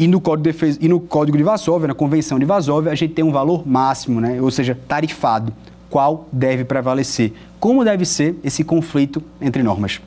E 0.00 0.08
no 0.08 0.18
Código 0.18 0.44
de, 0.44 0.52
Defesa, 0.52 0.78
e 0.80 0.88
no 0.88 0.98
Código 0.98 1.36
de 1.36 1.44
Varsóvia, 1.44 1.86
na 1.86 1.94
Convenção 1.94 2.38
de 2.38 2.46
Varsóvia, 2.46 2.90
a 2.90 2.94
gente 2.94 3.12
tem 3.12 3.22
um 3.22 3.30
valor 3.30 3.68
máximo, 3.68 4.18
né? 4.18 4.40
ou 4.40 4.50
seja, 4.50 4.76
tarifado. 4.88 5.52
Qual 5.90 6.26
deve 6.32 6.64
prevalecer? 6.64 7.34
Como 7.58 7.84
deve 7.84 8.06
ser 8.06 8.34
esse 8.42 8.64
conflito 8.64 9.22
entre 9.42 9.62
normas? 9.62 10.00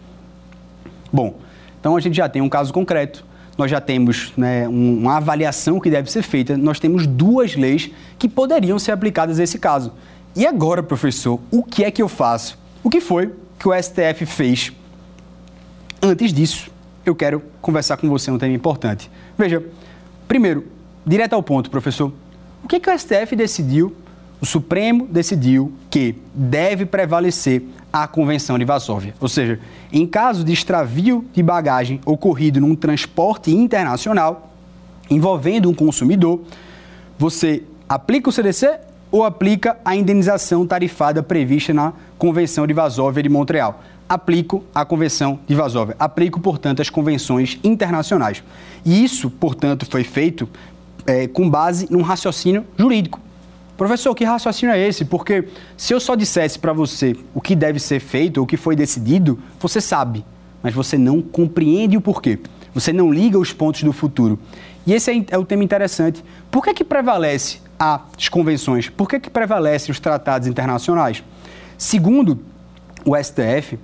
Bom, 1.12 1.36
então 1.80 1.96
a 1.96 2.00
gente 2.00 2.16
já 2.16 2.28
tem 2.28 2.42
um 2.42 2.50
caso 2.50 2.74
concreto, 2.74 3.24
nós 3.56 3.70
já 3.70 3.80
temos 3.80 4.34
né, 4.36 4.68
uma 4.68 5.18
avaliação 5.18 5.80
que 5.80 5.92
deve 5.92 6.10
ser 6.12 6.24
feita, 6.24 6.58
nós 6.58 6.80
temos 6.80 7.06
duas 7.06 7.56
leis 7.56 7.92
que 8.18 8.28
poderiam 8.28 8.80
ser 8.80 8.94
aplicadas 8.94 9.40
a 9.40 9.44
esse 9.44 9.60
caso. 9.60 9.94
E 10.36 10.48
agora, 10.48 10.82
professor, 10.82 11.40
o 11.52 11.62
que 11.62 11.84
é 11.84 11.92
que 11.92 12.02
eu 12.02 12.10
faço? 12.10 12.58
O 12.84 12.90
que 12.90 13.00
foi 13.00 13.32
que 13.60 13.68
o 13.68 13.74
STF 13.80 14.26
fez? 14.26 14.72
Antes 16.02 16.34
disso, 16.34 16.72
eu 17.06 17.14
quero 17.14 17.44
conversar 17.62 17.98
com 17.98 18.10
você 18.10 18.32
um 18.32 18.40
tema 18.40 18.56
importante. 18.56 19.12
Veja, 19.38 19.64
primeiro, 20.28 20.66
direto 21.06 21.34
ao 21.34 21.44
ponto, 21.44 21.70
professor. 21.70 22.12
O 22.64 22.68
que, 22.68 22.80
que 22.80 22.90
o 22.90 22.98
STF 22.98 23.36
decidiu? 23.36 23.96
O 24.42 24.46
Supremo 24.46 25.08
decidiu 25.08 25.72
que 25.90 26.16
deve 26.34 26.86
prevalecer 26.86 27.64
a 27.92 28.08
Convenção 28.08 28.58
de 28.58 28.66
Varsóvia. 28.66 29.14
Ou 29.22 29.30
seja, 29.30 29.60
em 29.92 30.06
caso 30.08 30.44
de 30.44 30.52
extravio 30.52 31.26
de 31.32 31.44
bagagem 31.44 32.02
ocorrido 32.06 32.60
num 32.60 32.76
transporte 32.76 33.52
internacional 33.52 34.52
envolvendo 35.10 35.70
um 35.70 35.74
consumidor, 35.74 36.42
você 37.18 37.64
aplica 37.88 38.30
o 38.30 38.32
CDC 38.32 38.80
ou 39.12 39.24
aplica 39.24 39.78
a 39.86 39.96
indenização 39.96 40.66
tarifada 40.66 41.22
prevista 41.22 41.72
na 41.72 41.94
Convenção 42.18 42.66
de 42.66 42.74
Varsóvia 42.74 43.22
de 43.22 43.30
Montreal. 43.30 43.84
Aplico 44.14 44.64
a 44.76 44.86
Convenção 44.86 45.40
de 45.48 45.56
Varsóvia. 45.56 45.96
Aplico, 45.98 46.40
portanto, 46.40 46.84
as 46.84 46.90
convenções 46.90 47.60
internacionais. 47.64 48.44
E 48.86 49.04
isso, 49.04 49.28
portanto, 49.28 49.88
foi 49.90 50.04
feito 50.04 50.48
é, 51.08 51.28
com 51.28 51.50
base 51.50 51.88
num 51.90 52.04
raciocínio 52.04 52.64
jurídico. 52.78 53.20
Professor, 53.76 54.14
que 54.14 54.24
raciocínio 54.24 54.72
é 54.72 54.88
esse? 54.88 55.04
Porque 55.04 55.48
se 55.76 55.96
eu 55.96 56.00
só 56.00 56.14
dissesse 56.14 56.60
para 56.60 56.72
você 56.74 57.16
o 57.34 57.42
que 57.42 57.56
deve 57.56 57.80
ser 57.80 58.00
feito, 58.00 58.40
o 58.40 58.46
que 58.46 58.56
foi 58.56 58.76
decidido, 58.76 59.40
você 59.60 59.82
sabe, 59.82 60.24
mas 60.62 60.76
você 60.76 60.96
não 60.96 61.20
compreende 61.20 61.98
o 61.98 62.02
porquê. 62.02 62.40
Você 62.72 62.94
não 62.94 63.12
liga 63.12 63.40
os 63.40 63.52
pontos 63.52 63.82
do 63.82 63.92
futuro. 63.92 64.38
E 64.86 64.94
esse 64.94 65.10
é, 65.10 65.26
é 65.32 65.38
o 65.40 65.46
tema 65.46 65.64
interessante. 65.64 66.24
Por 66.52 66.64
que, 66.64 66.72
que 66.72 66.84
prevalece 66.84 67.58
as 67.80 68.30
convenções? 68.30 68.90
Por 68.90 69.10
que, 69.10 69.20
que 69.20 69.30
prevalecem 69.32 69.92
os 69.92 70.00
tratados 70.00 70.48
internacionais? 70.48 71.24
Segundo 71.80 72.40
o 73.04 73.16
STF, 73.18 73.80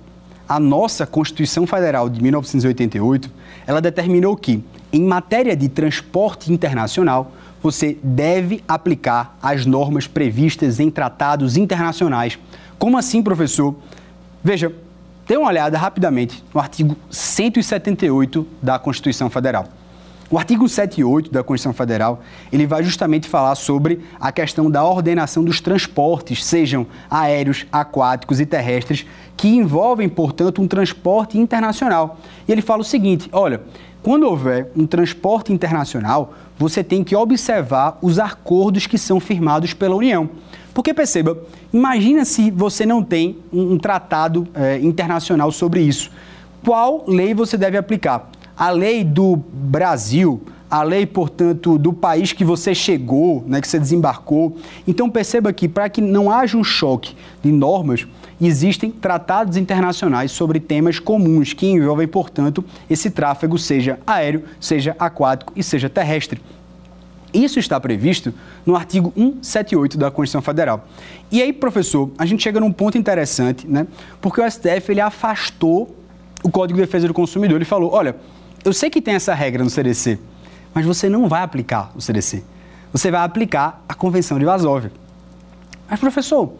a 0.50 0.58
nossa 0.58 1.06
Constituição 1.06 1.64
Federal 1.64 2.08
de 2.08 2.20
1988, 2.20 3.30
ela 3.68 3.80
determinou 3.80 4.36
que, 4.36 4.64
em 4.92 5.04
matéria 5.04 5.54
de 5.54 5.68
transporte 5.68 6.52
internacional, 6.52 7.30
você 7.62 7.96
deve 8.02 8.60
aplicar 8.66 9.38
as 9.40 9.64
normas 9.64 10.08
previstas 10.08 10.80
em 10.80 10.90
tratados 10.90 11.56
internacionais. 11.56 12.36
Como 12.80 12.98
assim, 12.98 13.22
professor? 13.22 13.76
Veja, 14.42 14.74
dê 15.24 15.36
uma 15.36 15.46
olhada 15.46 15.78
rapidamente 15.78 16.42
no 16.52 16.60
artigo 16.60 16.96
178 17.08 18.44
da 18.60 18.76
Constituição 18.76 19.30
Federal. 19.30 19.68
O 20.30 20.38
artigo 20.38 20.68
78 20.68 21.32
da 21.32 21.42
Constituição 21.42 21.72
Federal, 21.72 22.20
ele 22.52 22.64
vai 22.64 22.84
justamente 22.84 23.28
falar 23.28 23.56
sobre 23.56 23.98
a 24.20 24.30
questão 24.30 24.70
da 24.70 24.84
ordenação 24.84 25.42
dos 25.42 25.60
transportes, 25.60 26.44
sejam 26.44 26.86
aéreos, 27.10 27.66
aquáticos 27.72 28.38
e 28.38 28.46
terrestres, 28.46 29.04
que 29.36 29.48
envolvem, 29.48 30.08
portanto, 30.08 30.62
um 30.62 30.68
transporte 30.68 31.36
internacional. 31.36 32.20
E 32.46 32.52
ele 32.52 32.62
fala 32.62 32.82
o 32.82 32.84
seguinte: 32.84 33.28
olha, 33.32 33.60
quando 34.04 34.22
houver 34.22 34.70
um 34.76 34.86
transporte 34.86 35.52
internacional, 35.52 36.32
você 36.56 36.84
tem 36.84 37.02
que 37.02 37.16
observar 37.16 37.98
os 38.00 38.20
acordos 38.20 38.86
que 38.86 38.98
são 38.98 39.18
firmados 39.18 39.74
pela 39.74 39.96
União. 39.96 40.30
Porque 40.72 40.94
perceba, 40.94 41.42
imagina 41.72 42.24
se 42.24 42.52
você 42.52 42.86
não 42.86 43.02
tem 43.02 43.38
um, 43.52 43.72
um 43.72 43.78
tratado 43.78 44.46
é, 44.54 44.78
internacional 44.78 45.50
sobre 45.50 45.80
isso. 45.80 46.08
Qual 46.64 47.04
lei 47.08 47.34
você 47.34 47.56
deve 47.56 47.76
aplicar? 47.76 48.30
A 48.60 48.68
lei 48.68 49.02
do 49.02 49.36
Brasil, 49.36 50.42
a 50.70 50.82
lei, 50.82 51.06
portanto, 51.06 51.78
do 51.78 51.94
país 51.94 52.34
que 52.34 52.44
você 52.44 52.74
chegou, 52.74 53.42
né, 53.46 53.58
que 53.58 53.66
você 53.66 53.78
desembarcou. 53.78 54.58
Então 54.86 55.08
perceba 55.08 55.50
que 55.50 55.66
para 55.66 55.88
que 55.88 56.02
não 56.02 56.30
haja 56.30 56.58
um 56.58 56.62
choque 56.62 57.16
de 57.42 57.50
normas, 57.50 58.06
existem 58.38 58.90
tratados 58.90 59.56
internacionais 59.56 60.30
sobre 60.30 60.60
temas 60.60 60.98
comuns 60.98 61.54
que 61.54 61.66
envolvem, 61.66 62.06
portanto, 62.06 62.62
esse 62.90 63.08
tráfego, 63.10 63.56
seja 63.56 63.98
aéreo, 64.06 64.44
seja 64.60 64.94
aquático 64.98 65.54
e 65.56 65.62
seja 65.62 65.88
terrestre. 65.88 66.38
Isso 67.32 67.58
está 67.58 67.80
previsto 67.80 68.30
no 68.66 68.76
artigo 68.76 69.10
178 69.16 69.96
da 69.96 70.10
Constituição 70.10 70.42
Federal. 70.42 70.86
E 71.32 71.40
aí, 71.40 71.50
professor, 71.50 72.10
a 72.18 72.26
gente 72.26 72.42
chega 72.42 72.60
num 72.60 72.72
ponto 72.72 72.98
interessante, 72.98 73.66
né? 73.66 73.86
Porque 74.20 74.38
o 74.38 74.50
STF 74.50 74.90
ele 74.90 75.00
afastou 75.00 75.96
o 76.42 76.50
Código 76.50 76.78
de 76.78 76.84
Defesa 76.84 77.08
do 77.08 77.14
Consumidor. 77.14 77.56
Ele 77.56 77.64
falou: 77.64 77.92
olha, 77.92 78.16
eu 78.64 78.72
sei 78.72 78.90
que 78.90 79.00
tem 79.00 79.14
essa 79.14 79.34
regra 79.34 79.62
no 79.62 79.70
CDC, 79.70 80.18
mas 80.74 80.84
você 80.84 81.08
não 81.08 81.28
vai 81.28 81.42
aplicar 81.42 81.92
o 81.94 82.00
CDC. 82.00 82.44
Você 82.92 83.10
vai 83.10 83.22
aplicar 83.22 83.84
a 83.88 83.94
Convenção 83.94 84.38
de 84.38 84.44
Varsóvia. 84.44 84.92
Mas, 85.88 86.00
professor, 86.00 86.52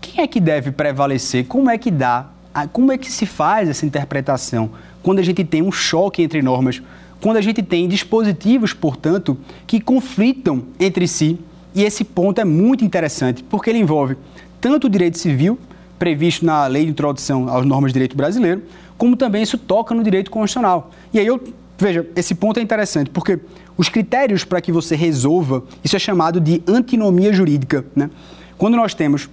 quem 0.00 0.22
é 0.22 0.26
que 0.26 0.40
deve 0.40 0.70
prevalecer? 0.70 1.46
Como 1.46 1.70
é 1.70 1.76
que 1.76 1.90
dá? 1.90 2.26
Como 2.72 2.90
é 2.90 2.98
que 2.98 3.10
se 3.10 3.26
faz 3.26 3.68
essa 3.68 3.86
interpretação 3.86 4.70
quando 5.02 5.18
a 5.18 5.22
gente 5.22 5.44
tem 5.44 5.62
um 5.62 5.70
choque 5.70 6.22
entre 6.22 6.42
normas? 6.42 6.82
quando 7.20 7.36
a 7.36 7.40
gente 7.40 7.62
tem 7.62 7.88
dispositivos, 7.88 8.72
portanto, 8.72 9.36
que 9.66 9.80
conflitam 9.80 10.62
entre 10.78 11.06
si. 11.08 11.38
E 11.74 11.82
esse 11.82 12.04
ponto 12.04 12.40
é 12.40 12.44
muito 12.44 12.84
interessante, 12.84 13.42
porque 13.42 13.70
ele 13.70 13.78
envolve 13.78 14.16
tanto 14.60 14.86
o 14.86 14.90
direito 14.90 15.18
civil, 15.18 15.58
previsto 15.98 16.44
na 16.44 16.66
lei 16.66 16.84
de 16.84 16.90
introdução 16.90 17.48
às 17.48 17.64
normas 17.64 17.90
de 17.90 17.94
direito 17.94 18.16
brasileiro, 18.16 18.62
como 18.98 19.16
também 19.16 19.42
isso 19.42 19.56
toca 19.56 19.94
no 19.94 20.02
direito 20.02 20.30
constitucional. 20.30 20.90
E 21.14 21.18
aí 21.18 21.26
eu, 21.26 21.40
veja, 21.78 22.06
esse 22.16 22.34
ponto 22.34 22.58
é 22.58 22.62
interessante, 22.62 23.08
porque 23.08 23.38
os 23.76 23.88
critérios 23.88 24.44
para 24.44 24.60
que 24.60 24.72
você 24.72 24.96
resolva, 24.96 25.62
isso 25.84 25.94
é 25.94 25.98
chamado 25.98 26.40
de 26.40 26.60
antinomia 26.66 27.32
jurídica. 27.32 27.86
Né? 27.94 28.10
Quando 28.58 28.76
nós 28.76 28.92
temos 28.92 29.30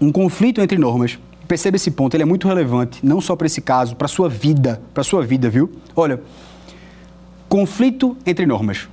um 0.00 0.10
conflito 0.10 0.60
entre 0.60 0.76
normas, 0.76 1.18
perceba 1.46 1.76
esse 1.76 1.92
ponto, 1.92 2.14
ele 2.14 2.24
é 2.24 2.26
muito 2.26 2.48
relevante, 2.48 3.04
não 3.06 3.20
só 3.20 3.36
para 3.36 3.46
esse 3.46 3.60
caso, 3.60 3.94
para 3.94 4.08
sua 4.08 4.28
vida, 4.28 4.82
para 4.92 5.04
sua 5.04 5.22
vida, 5.22 5.48
viu? 5.48 5.70
Olha, 5.94 6.20
conflito 7.48 8.16
entre 8.26 8.44
normas. 8.44 8.88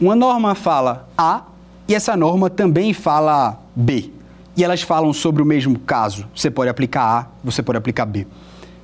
Uma 0.00 0.16
norma 0.16 0.54
fala 0.54 1.08
A 1.16 1.44
e 1.86 1.94
essa 1.94 2.16
norma 2.16 2.48
também 2.48 2.94
fala 2.94 3.60
B. 3.76 4.10
E 4.56 4.64
elas 4.64 4.82
falam 4.82 5.12
sobre 5.12 5.42
o 5.42 5.46
mesmo 5.46 5.78
caso. 5.78 6.26
Você 6.34 6.50
pode 6.50 6.70
aplicar 6.70 7.02
A, 7.02 7.26
você 7.42 7.62
pode 7.62 7.78
aplicar 7.78 8.04
B. 8.04 8.26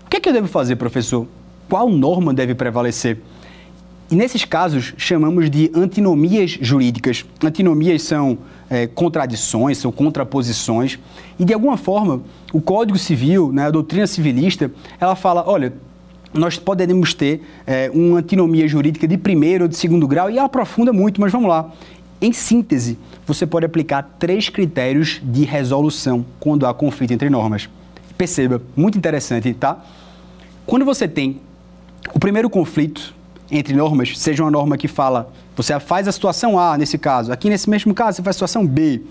O 0.09 0.11
que, 0.11 0.17
é 0.17 0.21
que 0.21 0.29
eu 0.31 0.33
devo 0.33 0.49
fazer, 0.49 0.77
professor? 0.77 1.27
Qual 1.69 1.87
norma 1.91 2.33
deve 2.33 2.55
prevalecer? 2.55 3.19
E 4.11 4.17
nesses 4.17 4.43
casos, 4.43 4.95
chamamos 4.97 5.51
de 5.51 5.71
antinomias 5.75 6.53
jurídicas. 6.63 7.27
Antinomias 7.45 8.01
são 8.05 8.39
é, 8.71 8.87
contradições, 8.87 9.77
são 9.77 9.93
contraposições. 9.93 10.99
E, 11.39 11.45
de 11.45 11.53
alguma 11.53 11.77
forma, 11.77 12.23
o 12.55 12.59
Código 12.59 12.97
Civil, 12.97 13.53
né, 13.53 13.67
a 13.67 13.71
doutrina 13.71 14.07
civilista, 14.07 14.73
ela 14.99 15.15
fala, 15.15 15.45
olha, 15.47 15.75
nós 16.33 16.59
poderemos 16.59 17.13
ter 17.13 17.43
é, 17.67 17.91
uma 17.93 18.21
antinomia 18.21 18.67
jurídica 18.67 19.07
de 19.07 19.19
primeiro 19.19 19.65
ou 19.65 19.69
de 19.69 19.77
segundo 19.77 20.09
grau 20.09 20.31
e 20.31 20.39
aprofunda 20.39 20.91
muito, 20.91 21.21
mas 21.21 21.31
vamos 21.31 21.51
lá. 21.51 21.71
Em 22.19 22.33
síntese, 22.33 22.97
você 23.27 23.47
pode 23.47 23.67
aplicar 23.67 24.17
três 24.19 24.49
critérios 24.49 25.21
de 25.23 25.45
resolução 25.45 26.25
quando 26.41 26.67
há 26.67 26.73
conflito 26.73 27.13
entre 27.13 27.29
normas. 27.29 27.69
Perceba, 28.19 28.61
muito 28.77 28.99
interessante, 28.99 29.55
tá? 29.55 29.79
Quando 30.67 30.85
você 30.85 31.07
tem 31.07 31.41
o 32.13 32.19
primeiro 32.19 32.51
conflito 32.51 33.15
entre 33.49 33.75
normas, 33.75 34.19
seja 34.19 34.43
uma 34.43 34.51
norma 34.51 34.77
que 34.77 34.89
fala, 34.89 35.33
você 35.57 35.79
faz 35.79 36.09
a 36.09 36.13
situação 36.13 36.59
A 36.59 36.77
nesse 36.77 36.99
caso, 36.99 37.33
aqui 37.33 37.49
nesse 37.49 37.71
mesmo 37.71 37.95
caso 37.95 38.17
você 38.17 38.23
faz 38.23 38.35
a 38.35 38.37
situação 38.37 38.67
B. 38.67 39.03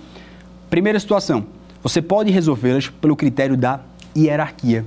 Primeira 0.70 1.00
situação, 1.00 1.46
você 1.82 2.02
pode 2.02 2.30
resolvê-las 2.32 2.90
pelo 2.90 3.16
critério 3.16 3.56
da 3.56 3.80
hierarquia. 4.16 4.86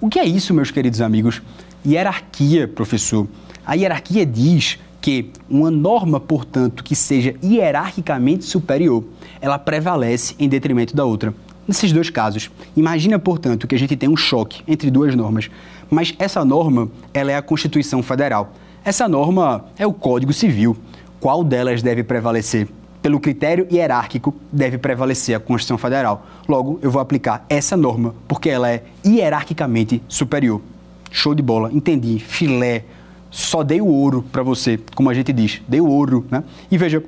O 0.00 0.08
que 0.08 0.18
é 0.18 0.24
isso, 0.24 0.52
meus 0.52 0.72
queridos 0.72 1.00
amigos? 1.00 1.40
Hierarquia, 1.86 2.66
professor. 2.66 3.28
A 3.64 3.74
hierarquia 3.74 4.26
diz 4.26 4.78
que 5.00 5.30
uma 5.48 5.70
norma, 5.70 6.18
portanto, 6.18 6.82
que 6.82 6.96
seja 6.96 7.36
hierarquicamente 7.42 8.44
superior, 8.44 9.04
ela 9.40 9.58
prevalece 9.58 10.34
em 10.38 10.48
detrimento 10.48 10.94
da 10.94 11.04
outra. 11.04 11.32
Nesses 11.70 11.92
dois 11.92 12.10
casos, 12.10 12.50
imagina, 12.76 13.16
portanto, 13.16 13.68
que 13.68 13.76
a 13.76 13.78
gente 13.78 13.94
tem 13.94 14.08
um 14.08 14.16
choque 14.16 14.60
entre 14.66 14.90
duas 14.90 15.14
normas, 15.14 15.48
mas 15.88 16.12
essa 16.18 16.44
norma, 16.44 16.90
ela 17.14 17.30
é 17.30 17.36
a 17.36 17.42
Constituição 17.42 18.02
Federal. 18.02 18.52
Essa 18.84 19.08
norma 19.08 19.66
é 19.78 19.86
o 19.86 19.92
Código 19.92 20.32
Civil. 20.32 20.76
Qual 21.20 21.44
delas 21.44 21.80
deve 21.80 22.02
prevalecer? 22.02 22.66
Pelo 23.00 23.20
critério 23.20 23.68
hierárquico, 23.70 24.34
deve 24.50 24.78
prevalecer 24.78 25.36
a 25.36 25.38
Constituição 25.38 25.78
Federal. 25.78 26.26
Logo, 26.48 26.80
eu 26.82 26.90
vou 26.90 27.00
aplicar 27.00 27.46
essa 27.48 27.76
norma, 27.76 28.16
porque 28.26 28.50
ela 28.50 28.68
é 28.68 28.82
hierarquicamente 29.06 30.02
superior. 30.08 30.60
Show 31.08 31.36
de 31.36 31.42
bola, 31.42 31.70
entendi, 31.72 32.18
filé. 32.18 32.84
Só 33.30 33.62
dei 33.62 33.80
o 33.80 33.86
ouro 33.86 34.24
para 34.32 34.42
você, 34.42 34.76
como 34.96 35.08
a 35.08 35.14
gente 35.14 35.32
diz, 35.32 35.62
dei 35.68 35.80
o 35.80 35.86
ouro, 35.86 36.26
né? 36.32 36.42
E 36.68 36.76
veja, 36.76 37.00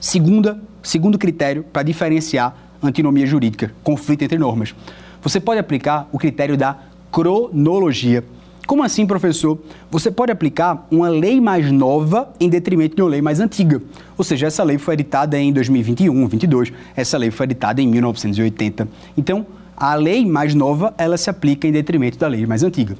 segunda, 0.00 0.60
segundo 0.82 1.16
critério 1.16 1.62
para 1.62 1.84
diferenciar 1.84 2.66
antinomia 2.82 3.26
jurídica, 3.26 3.72
conflito 3.82 4.22
entre 4.22 4.38
normas. 4.38 4.74
Você 5.22 5.40
pode 5.40 5.58
aplicar 5.60 6.08
o 6.12 6.18
critério 6.18 6.56
da 6.56 6.76
cronologia. 7.10 8.24
Como 8.66 8.82
assim, 8.82 9.06
professor? 9.06 9.58
Você 9.90 10.10
pode 10.10 10.30
aplicar 10.30 10.86
uma 10.90 11.08
lei 11.08 11.40
mais 11.40 11.72
nova 11.72 12.30
em 12.38 12.48
detrimento 12.48 12.96
de 12.96 13.02
uma 13.02 13.08
lei 13.08 13.22
mais 13.22 13.40
antiga. 13.40 13.80
Ou 14.16 14.22
seja, 14.24 14.46
essa 14.46 14.62
lei 14.62 14.76
foi 14.76 14.94
editada 14.94 15.38
em 15.38 15.52
2021, 15.52 16.26
22, 16.28 16.72
essa 16.94 17.16
lei 17.16 17.30
foi 17.30 17.44
editada 17.44 17.80
em 17.80 17.88
1980. 17.88 18.86
Então, 19.16 19.46
a 19.76 19.94
lei 19.94 20.26
mais 20.26 20.54
nova, 20.54 20.92
ela 20.98 21.16
se 21.16 21.30
aplica 21.30 21.66
em 21.66 21.72
detrimento 21.72 22.18
da 22.18 22.28
lei 22.28 22.44
mais 22.46 22.62
antiga. 22.62 22.96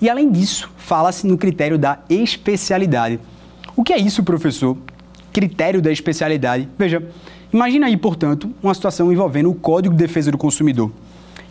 E 0.00 0.08
além 0.08 0.30
disso, 0.30 0.70
fala-se 0.78 1.26
no 1.26 1.36
critério 1.36 1.76
da 1.76 1.98
especialidade. 2.08 3.20
O 3.76 3.84
que 3.84 3.92
é 3.92 3.98
isso, 3.98 4.22
professor? 4.22 4.76
Critério 5.32 5.82
da 5.82 5.92
especialidade. 5.92 6.68
Veja, 6.78 7.02
imagina 7.52 7.86
aí, 7.86 7.96
portanto, 7.96 8.50
uma 8.62 8.74
situação 8.74 9.12
envolvendo 9.12 9.50
o 9.50 9.54
Código 9.54 9.94
de 9.94 10.02
Defesa 10.02 10.30
do 10.30 10.38
Consumidor. 10.38 10.90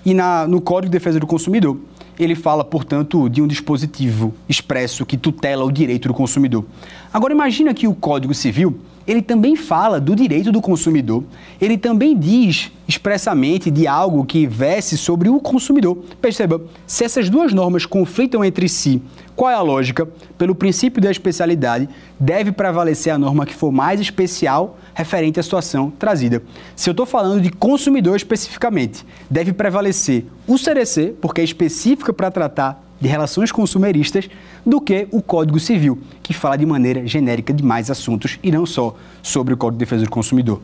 E 0.05 0.13
na, 0.13 0.47
no 0.47 0.61
Código 0.61 0.91
de 0.91 0.97
Defesa 0.97 1.19
do 1.19 1.27
Consumidor, 1.27 1.77
ele 2.19 2.35
fala, 2.35 2.65
portanto, 2.65 3.29
de 3.29 3.41
um 3.41 3.47
dispositivo 3.47 4.33
expresso 4.47 5.05
que 5.05 5.15
tutela 5.15 5.63
o 5.63 5.71
direito 5.71 6.09
do 6.09 6.13
consumidor. 6.13 6.65
Agora 7.13 7.33
imagina 7.33 7.73
que 7.73 7.87
o 7.87 7.93
Código 7.93 8.33
Civil 8.33 8.77
ele 9.09 9.23
também 9.23 9.55
fala 9.55 9.99
do 9.99 10.15
direito 10.15 10.51
do 10.51 10.61
consumidor. 10.61 11.23
Ele 11.59 11.79
também 11.79 12.15
diz 12.15 12.71
expressamente 12.87 13.71
de 13.71 13.87
algo 13.87 14.23
que 14.23 14.45
verse 14.45 14.99
sobre 14.99 15.27
o 15.29 15.39
consumidor. 15.39 15.97
Perceba, 16.21 16.61
se 16.85 17.03
essas 17.03 17.27
duas 17.27 17.51
normas 17.51 17.87
conflitam 17.87 18.45
entre 18.45 18.69
si, 18.69 19.01
qual 19.35 19.49
é 19.49 19.55
a 19.55 19.61
lógica? 19.61 20.07
Pelo 20.37 20.53
princípio 20.53 21.01
da 21.01 21.09
especialidade, 21.09 21.89
deve 22.19 22.51
prevalecer 22.51 23.11
a 23.11 23.17
norma 23.17 23.47
que 23.47 23.55
for 23.55 23.71
mais 23.71 23.99
especial 23.99 24.77
referente 24.93 25.39
à 25.39 25.43
situação 25.43 25.89
trazida. 25.89 26.43
Se 26.75 26.87
eu 26.87 26.91
estou 26.91 27.07
falando 27.07 27.41
de 27.41 27.49
consumidor 27.49 28.15
especificamente, 28.15 29.03
deve 29.27 29.53
prevalecer 29.53 30.25
o 30.45 30.55
CDC, 30.55 31.15
porque 31.19 31.41
é 31.41 31.43
específica 31.43 32.13
para 32.13 32.29
tratar 32.29 32.88
de 32.99 33.07
relações 33.07 33.51
consumeristas 33.51 34.29
do 34.65 34.81
que 34.81 35.07
o 35.11 35.21
Código 35.21 35.59
Civil, 35.59 35.99
que 36.21 36.33
fala 36.33 36.57
de 36.57 36.65
maneira 36.65 37.05
genérica 37.07 37.53
de 37.53 37.63
mais 37.63 37.89
assuntos 37.89 38.37
e 38.43 38.51
não 38.51 38.65
só 38.65 38.95
sobre 39.21 39.53
o 39.53 39.57
Código 39.57 39.77
de 39.77 39.85
Defesa 39.85 40.03
do 40.03 40.09
Consumidor. 40.09 40.61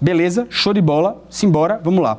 Beleza? 0.00 0.46
Show 0.50 0.72
de 0.72 0.80
bola. 0.80 1.22
Simbora, 1.30 1.80
vamos 1.82 2.02
lá. 2.02 2.18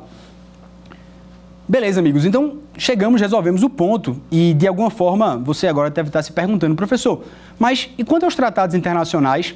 Beleza, 1.68 1.98
amigos. 1.98 2.24
Então, 2.24 2.58
chegamos, 2.78 3.20
resolvemos 3.20 3.62
o 3.64 3.68
ponto 3.68 4.20
e, 4.30 4.54
de 4.54 4.68
alguma 4.68 4.88
forma, 4.88 5.36
você 5.36 5.66
agora 5.66 5.90
deve 5.90 6.08
estar 6.08 6.22
se 6.22 6.32
perguntando, 6.32 6.76
professor, 6.76 7.24
mas 7.58 7.90
e 7.98 8.04
quanto 8.04 8.24
aos 8.24 8.36
tratados 8.36 8.74
internacionais? 8.76 9.54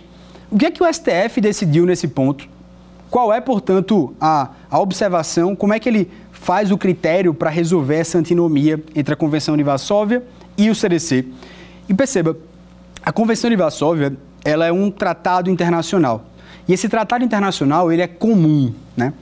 O 0.50 0.58
que 0.58 0.66
é 0.66 0.70
que 0.72 0.82
o 0.82 0.92
STF 0.92 1.40
decidiu 1.40 1.86
nesse 1.86 2.08
ponto? 2.08 2.48
Qual 3.08 3.32
é, 3.32 3.40
portanto, 3.40 4.12
a, 4.20 4.50
a 4.68 4.80
observação? 4.80 5.54
Como 5.54 5.72
é 5.72 5.78
que 5.78 5.88
ele 5.88 6.10
faz 6.40 6.72
o 6.72 6.78
critério 6.78 7.34
para 7.34 7.50
resolver 7.50 7.96
essa 7.96 8.18
antinomia 8.18 8.82
entre 8.94 9.12
a 9.12 9.16
Convenção 9.16 9.56
de 9.56 9.62
Varsóvia 9.62 10.22
e 10.56 10.70
o 10.70 10.74
CDC. 10.74 11.26
E 11.88 11.92
perceba, 11.92 12.36
a 13.04 13.12
Convenção 13.12 13.50
de 13.50 13.56
Varsóvia 13.56 14.16
ela 14.42 14.64
é 14.64 14.72
um 14.72 14.90
tratado 14.90 15.50
internacional. 15.50 16.24
E 16.66 16.72
esse 16.72 16.88
tratado 16.88 17.22
internacional 17.22 17.92
ele 17.92 18.00
é 18.00 18.06
comum. 18.06 18.72
Né? 18.96 19.12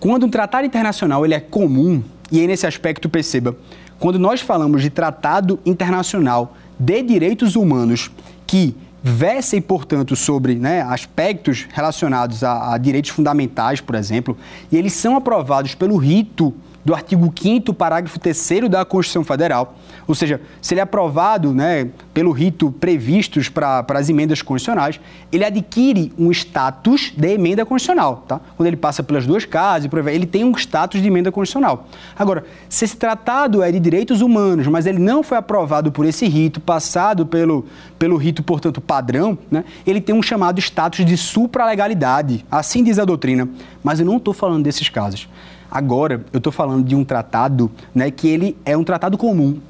Quando 0.00 0.26
um 0.26 0.28
tratado 0.28 0.66
internacional 0.66 1.24
ele 1.24 1.34
é 1.34 1.40
comum, 1.40 2.02
e 2.32 2.40
aí 2.40 2.46
nesse 2.48 2.66
aspecto 2.66 3.08
perceba, 3.08 3.56
quando 3.98 4.18
nós 4.18 4.40
falamos 4.40 4.82
de 4.82 4.90
tratado 4.90 5.60
internacional 5.64 6.56
de 6.76 7.02
direitos 7.02 7.54
humanos 7.54 8.10
que 8.44 8.74
versem, 9.02 9.60
portanto, 9.60 10.14
sobre 10.14 10.54
né, 10.54 10.82
aspectos 10.82 11.66
relacionados 11.72 12.44
a, 12.44 12.74
a, 12.74 12.78
direitos 12.78 13.10
fundamentais, 13.10 13.80
por 13.80 13.94
exemplo, 13.94 14.36
e 14.70 14.76
eles 14.76 14.92
são 14.92 15.16
aprovados 15.16 15.74
pelo 15.74 15.96
rito 15.96 16.54
do 16.84 16.94
artigo 16.94 17.32
5 17.36 17.74
parágrafo 17.74 18.18
3 18.18 18.68
da 18.68 18.84
Constituição 18.84 19.24
Federal, 19.24 19.74
ou 20.10 20.14
seja, 20.14 20.40
se 20.60 20.74
ele 20.74 20.80
é 20.80 20.82
aprovado 20.82 21.52
né, 21.52 21.88
pelo 22.12 22.32
rito 22.32 22.72
previstos 22.72 23.48
para 23.48 23.84
as 23.90 24.08
emendas 24.08 24.42
constitucionais, 24.42 24.98
ele 25.30 25.44
adquire 25.44 26.12
um 26.18 26.32
status 26.32 27.12
de 27.16 27.28
emenda 27.28 27.64
constitucional. 27.64 28.24
Tá? 28.26 28.40
Quando 28.56 28.66
ele 28.66 28.76
passa 28.76 29.02
pelas 29.02 29.24
duas 29.24 29.44
casas, 29.44 29.88
ele 30.12 30.26
tem 30.26 30.44
um 30.44 30.52
status 30.56 31.00
de 31.00 31.06
emenda 31.06 31.30
constitucional. 31.30 31.86
Agora, 32.18 32.44
se 32.68 32.84
esse 32.84 32.96
tratado 32.96 33.62
é 33.62 33.70
de 33.70 33.78
direitos 33.78 34.20
humanos, 34.20 34.66
mas 34.66 34.84
ele 34.84 34.98
não 34.98 35.22
foi 35.22 35.38
aprovado 35.38 35.92
por 35.92 36.04
esse 36.04 36.26
rito, 36.26 36.60
passado 36.60 37.24
pelo, 37.24 37.64
pelo 37.96 38.16
rito, 38.16 38.42
portanto, 38.42 38.80
padrão, 38.80 39.38
né, 39.48 39.64
ele 39.86 40.00
tem 40.00 40.14
um 40.14 40.22
chamado 40.22 40.58
status 40.58 41.04
de 41.04 41.16
supralegalidade. 41.16 42.44
Assim 42.50 42.82
diz 42.82 42.98
a 42.98 43.04
doutrina. 43.04 43.48
Mas 43.82 44.00
eu 44.00 44.06
não 44.06 44.16
estou 44.16 44.34
falando 44.34 44.64
desses 44.64 44.88
casos. 44.88 45.28
Agora, 45.70 46.24
eu 46.32 46.38
estou 46.38 46.52
falando 46.52 46.84
de 46.84 46.94
um 46.94 47.04
tratado 47.04 47.70
né, 47.94 48.10
que 48.10 48.26
ele 48.26 48.56
é 48.64 48.76
um 48.76 48.82
tratado 48.82 49.16
comum. 49.16 49.60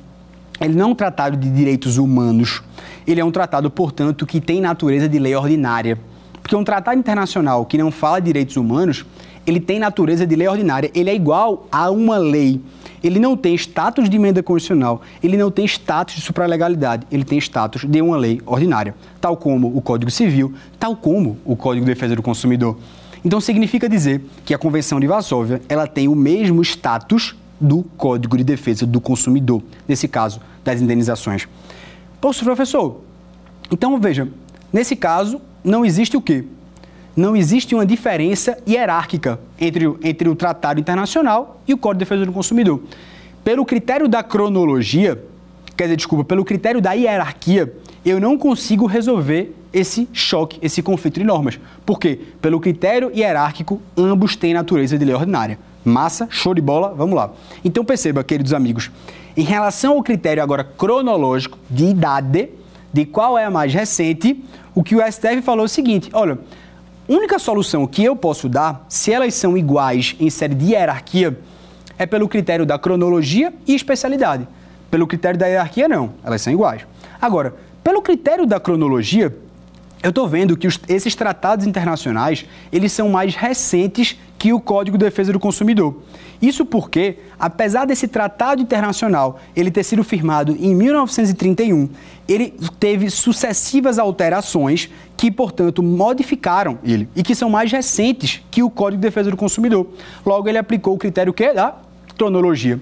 Ele 0.61 0.75
não 0.75 0.89
é 0.89 0.93
um 0.93 0.95
tratado 0.95 1.37
de 1.37 1.51
direitos 1.51 1.99
humanos. 1.99 2.63
Ele 3.07 3.21
é 3.21 3.25
um 3.25 3.31
tratado, 3.31 3.71
portanto, 3.71 4.27
que 4.27 4.41
tem 4.41 4.61
natureza 4.61 5.09
de 5.09 5.19
lei 5.19 5.35
ordinária. 5.35 5.99
Porque 6.43 6.57
um 6.57 6.65
tratado 6.65 6.99
internacional 6.99 7.65
que 7.65 7.79
não 7.79 7.91
fala 7.91 8.21
de 8.21 8.27
direitos 8.27 8.57
humanos, 8.57 9.05
ele 9.47 9.61
tem 9.61 9.79
natureza 9.79 10.27
de 10.27 10.35
lei 10.37 10.49
ordinária. 10.49 10.91
Ele 10.95 11.11
é 11.11 11.15
igual 11.15 11.67
a 11.71 11.91
uma 11.91 12.19
lei. 12.19 12.61
Ele 13.03 13.19
não 13.19 13.37
tem 13.37 13.55
status 13.55 14.09
de 14.09 14.17
emenda 14.17 14.43
constitucional, 14.43 15.01
ele 15.23 15.37
não 15.37 15.51
tem 15.51 15.65
status 15.65 16.17
de 16.17 16.21
supralegalidade, 16.21 17.07
ele 17.11 17.25
tem 17.25 17.39
status 17.39 17.87
de 17.87 18.03
uma 18.03 18.17
lei 18.17 18.43
ordinária, 18.45 18.95
tal 19.19 19.39
como 19.39 19.75
o 19.75 19.81
Código 19.81 20.11
Civil, 20.11 20.53
tal 20.79 20.95
como 20.95 21.39
o 21.43 21.57
Código 21.57 21.87
de 21.87 21.95
Defesa 21.95 22.15
do 22.15 22.23
Consumidor. 22.23 22.77
Então 23.25 23.41
significa 23.41 23.89
dizer 23.89 24.23
que 24.45 24.55
a 24.55 24.59
Convenção 24.59 24.99
de 24.99 25.07
Varsóvia 25.07 25.61
ela 25.69 25.87
tem 25.87 26.09
o 26.09 26.15
mesmo 26.15 26.63
status 26.63 27.37
do 27.61 27.83
Código 27.97 28.37
de 28.37 28.45
Defesa 28.45 28.87
do 28.87 29.01
Consumidor, 29.01 29.63
nesse 29.87 30.09
caso 30.09 30.41
das 30.65 30.81
indenizações. 30.81 31.47
Poxa, 32.21 32.45
professor, 32.45 33.03
então 33.71 34.01
veja, 34.01 34.29
nesse 34.73 34.97
caso 34.97 35.41
não 35.63 35.85
existe 35.85 36.17
o 36.17 36.23
quê? 36.23 36.45
Não 37.15 37.37
existe 37.37 37.75
uma 37.75 37.85
diferença 37.85 38.57
hierárquica 38.67 39.39
entre, 39.61 39.85
entre 40.03 40.29
o 40.29 40.35
Tratado 40.35 40.81
Internacional 40.81 41.61
e 41.69 41.75
o 41.75 41.79
Código 41.79 41.99
de 41.99 42.05
Defesa 42.07 42.25
do 42.25 42.33
Consumidor. 42.33 42.83
Pelo 43.45 43.67
critério 43.67 44.09
da 44.09 44.23
cronologia, 44.23 45.23
quer 45.77 45.85
dizer, 45.85 45.97
desculpa, 45.97 46.25
pelo 46.25 46.45
critério 46.45 46.81
da 46.81 46.93
hierarquia, 46.93 47.75
eu 48.05 48.19
não 48.19 48.39
consigo 48.39 48.87
resolver 48.87 49.55
esse 49.73 50.09
choque, 50.13 50.59
esse 50.61 50.83
conflito 50.83 51.19
de 51.19 51.25
normas. 51.25 51.59
Por 51.87 51.99
quê? 51.99 52.19
Pelo 52.41 52.61
critério 52.61 53.11
hierárquico, 53.15 53.81
ambos 53.97 54.37
têm 54.37 54.55
natureza 54.55 54.99
de 54.99 55.05
lei 55.05 55.15
ordinária. 55.15 55.59
Massa, 55.85 56.29
show 56.31 56.55
de 56.55 56.61
bola, 56.61 56.93
vamos 56.95 57.17
lá. 57.17 57.33
Então 57.65 57.85
perceba, 57.85 58.23
queridos 58.23 58.53
amigos, 58.53 58.91
em 59.37 59.43
relação 59.43 59.95
ao 59.95 60.03
critério 60.03 60.43
agora 60.43 60.65
cronológico 60.65 61.59
de 61.71 61.85
idade, 61.85 62.51
de 62.93 63.07
qual 63.07 63.39
é 63.39 63.45
a 63.45 63.51
mais 63.51 63.73
recente, 63.73 64.45
o 64.75 64.83
que 64.83 64.97
o 64.97 65.01
STF 65.01 65.43
falou 65.43 65.65
é 65.65 65.67
o 65.67 65.69
seguinte: 65.69 66.11
olha, 66.13 66.39
única 67.09 67.39
solução 67.39 67.87
que 67.87 68.05
eu 68.05 68.15
posso 68.15 68.49
dar, 68.49 68.85
se 68.89 69.13
elas 69.13 69.35
são 69.35 69.57
iguais 69.57 70.17
em 70.19 70.29
série 70.29 70.55
de 70.55 70.73
hierarquia, 70.73 71.39
é 71.99 72.07
pelo 72.07 72.29
critério 72.29 72.67
da 72.67 72.79
cronologia 72.79 73.53
e 73.67 73.75
especialidade. 73.75 74.47
Pelo 74.91 75.07
critério 75.07 75.39
da 75.39 75.47
hierarquia, 75.47 75.89
não, 75.89 76.15
elas 76.25 76.43
são 76.43 76.53
iguais. 76.53 76.83
Agora, 77.21 77.55
pelo 77.85 78.03
critério 78.03 78.47
da 78.47 78.59
cronologia, 78.59 79.37
eu 80.03 80.11
estou 80.11 80.27
vendo 80.27 80.57
que 80.57 80.67
os, 80.67 80.79
esses 80.89 81.15
tratados 81.15 81.67
internacionais 81.67 82.47
eles 82.73 82.93
são 82.93 83.09
mais 83.11 83.35
recentes 83.35 84.19
que 84.39 84.53
o 84.53 84.61
Código 84.61 84.97
de 84.97 85.05
Defesa 85.05 85.33
do 85.33 85.39
Consumidor. 85.39 86.03
Isso 86.41 86.65
porque, 86.65 87.19
apesar 87.39 87.85
desse 87.85 88.09
tratado 88.09 88.63
internacional 88.63 89.39
ele 89.55 89.71
ter 89.71 89.83
sido 89.85 90.03
firmado 90.03 90.57
em 90.59 90.75
1931, 90.75 91.91
ele 92.27 92.55
teve 92.79 93.11
sucessivas 93.11 93.99
alterações 93.99 94.89
que, 95.19 95.31
portanto, 95.31 95.83
modificaram 95.83 96.79
ele 96.83 97.07
e 97.15 97.23
que 97.23 97.35
são 97.35 97.51
mais 97.51 97.71
recentes 97.71 98.43
que 98.51 98.63
o 98.63 98.71
Código 98.71 99.03
de 99.03 99.07
Defesa 99.07 99.31
do 99.31 99.37
Consumidor. 99.37 99.87
Logo, 100.25 100.49
ele 100.49 100.57
aplicou 100.57 100.95
o 100.95 100.99
critério 100.99 101.35
que 101.35 101.53
da 101.53 101.77
cronologia. 102.17 102.81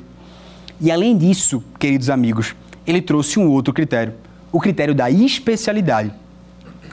E 0.80 0.92
além 0.92 1.18
disso, 1.18 1.64
queridos 1.80 2.08
amigos, 2.08 2.54
ele 2.86 3.02
trouxe 3.02 3.40
um 3.40 3.50
outro 3.50 3.74
critério, 3.74 4.14
o 4.52 4.60
critério 4.60 4.94
da 4.94 5.10
especialidade. 5.10 6.12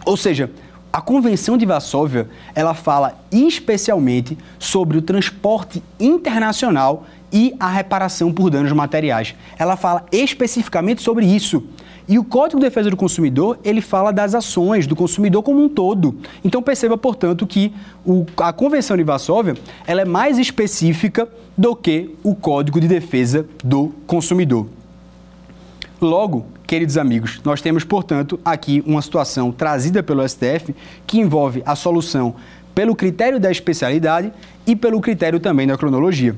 Ou 0.06 0.16
seja, 0.16 0.52
a 0.94 1.02
Convenção 1.02 1.58
de 1.58 1.66
Varsóvia, 1.66 2.30
ela 2.54 2.74
fala 2.74 3.20
especialmente 3.30 4.38
sobre 4.58 4.98
o 4.98 5.02
transporte 5.02 5.84
internacional 6.00 7.06
e 7.34 7.54
a 7.60 7.68
reparação 7.68 8.32
por 8.32 8.50
danos 8.50 8.72
materiais. 8.72 9.36
Ela 9.60 9.76
fala 9.76 10.06
especificamente 10.10 11.02
sobre 11.02 11.26
isso. 11.26 11.64
E 12.08 12.20
o 12.20 12.24
Código 12.24 12.62
de 12.62 12.68
Defesa 12.68 12.90
do 12.90 12.96
Consumidor, 12.96 13.60
ele 13.64 13.82
fala 13.82 14.14
das 14.14 14.36
ações 14.36 14.88
do 14.88 14.96
consumidor 14.96 15.44
como 15.44 15.62
um 15.62 15.68
todo. 15.68 16.16
Então 16.44 16.62
perceba, 16.62 16.98
portanto, 16.98 17.46
que 17.48 17.74
o, 18.06 18.26
a 18.38 18.54
Convenção 18.54 18.96
de 18.96 19.04
Varsóvia, 19.04 19.56
ela 19.88 20.02
é 20.02 20.06
mais 20.06 20.38
específica 20.38 21.28
do 21.58 21.76
que 21.76 22.16
o 22.24 22.36
Código 22.36 22.80
de 22.80 22.88
Defesa 22.88 23.46
do 23.64 23.92
Consumidor. 24.08 24.68
Logo, 26.00 26.46
queridos 26.66 26.98
amigos, 26.98 27.40
nós 27.44 27.62
temos, 27.62 27.84
portanto, 27.84 28.40
aqui 28.44 28.84
uma 28.86 29.02
situação 29.02 29.52
trazida 29.52 30.02
pelo 30.02 30.28
STF 30.28 30.76
que 31.06 31.20
envolve 31.20 31.62
a 31.66 31.76
solução 31.76 32.36
pelo 32.74 32.96
critério 32.96 33.40
da 33.40 33.50
especialidade 33.50 34.32
e 34.68 34.76
pelo 34.76 35.00
critério 35.00 35.40
também 35.40 35.66
da 35.66 35.78
cronologia. 35.78 36.36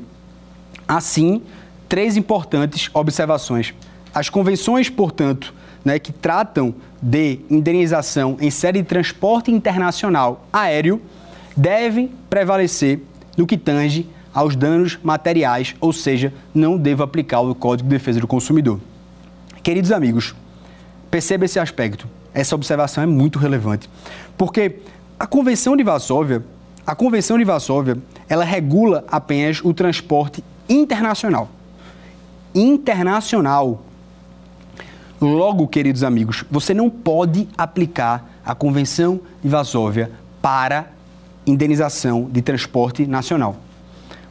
Assim, 0.87 1.41
três 1.89 2.15
importantes 2.15 2.89
observações. 2.93 3.73
As 4.13 4.29
convenções, 4.29 4.89
portanto, 4.89 5.53
né, 5.83 5.97
que 5.97 6.11
tratam 6.11 6.75
de 7.01 7.39
indenização 7.49 8.37
em 8.39 8.51
série 8.51 8.81
de 8.81 8.87
transporte 8.87 9.51
internacional 9.51 10.45
aéreo 10.51 11.01
devem 11.55 12.11
prevalecer 12.29 12.99
no 13.35 13.47
que 13.47 13.57
tange 13.57 14.07
aos 14.33 14.55
danos 14.55 14.99
materiais, 15.01 15.75
ou 15.79 15.91
seja, 15.91 16.31
não 16.53 16.77
deva 16.77 17.03
aplicar 17.03 17.39
o 17.41 17.55
Código 17.55 17.89
de 17.89 17.95
Defesa 17.95 18.19
do 18.19 18.27
Consumidor. 18.27 18.79
Queridos 19.67 19.91
amigos, 19.91 20.33
perceba 21.11 21.43
esse 21.43 21.59
aspecto. 21.59 22.07
Essa 22.33 22.55
observação 22.55 23.03
é 23.03 23.05
muito 23.05 23.37
relevante, 23.37 23.89
porque 24.37 24.77
a 25.19 25.27
Convenção 25.27 25.75
de 25.75 25.83
Varsóvia, 25.83 26.41
a 26.85 26.95
Convenção 26.95 27.37
de 27.37 27.43
Varsóvia, 27.43 27.97
ela 28.29 28.45
regula 28.45 29.03
apenas 29.11 29.59
o 29.61 29.73
transporte 29.73 30.41
internacional. 30.69 31.49
Internacional. 32.55 33.83
Logo, 35.19 35.67
queridos 35.67 36.01
amigos, 36.01 36.45
você 36.49 36.73
não 36.73 36.89
pode 36.89 37.45
aplicar 37.57 38.25
a 38.45 38.55
Convenção 38.55 39.19
de 39.43 39.49
Varsóvia 39.49 40.09
para 40.41 40.93
indenização 41.45 42.29
de 42.31 42.41
transporte 42.41 43.05
nacional. 43.05 43.57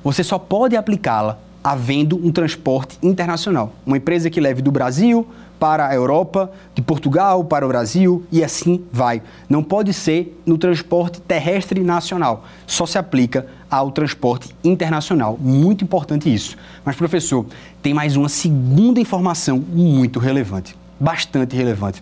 Você 0.02 0.24
só 0.24 0.38
pode 0.38 0.78
aplicá-la 0.78 1.38
havendo 1.66 2.16
um 2.24 2.30
transporte 2.30 2.96
internacional. 3.02 3.72
Uma 3.84 3.96
empresa 3.96 4.30
que 4.30 4.40
leve 4.40 4.62
do 4.62 4.70
Brasil 4.70 5.26
para 5.58 5.88
a 5.88 5.92
Europa, 5.92 6.48
de 6.76 6.80
Portugal 6.80 7.42
para 7.44 7.64
o 7.64 7.68
Brasil 7.68 8.24
e 8.30 8.44
assim 8.44 8.84
vai. 8.92 9.20
Não 9.48 9.64
pode 9.64 9.92
ser 9.92 10.40
no 10.46 10.56
transporte 10.56 11.20
terrestre 11.20 11.80
nacional, 11.80 12.44
só 12.68 12.86
se 12.86 12.98
aplica 12.98 13.48
ao 13.68 13.90
transporte 13.90 14.54
internacional. 14.62 15.36
Muito 15.40 15.82
importante 15.82 16.32
isso. 16.32 16.56
Mas, 16.84 16.94
professor, 16.94 17.44
tem 17.82 17.92
mais 17.92 18.14
uma 18.14 18.28
segunda 18.28 19.00
informação 19.00 19.58
muito 19.58 20.20
relevante, 20.20 20.76
bastante 21.00 21.56
relevante. 21.56 22.00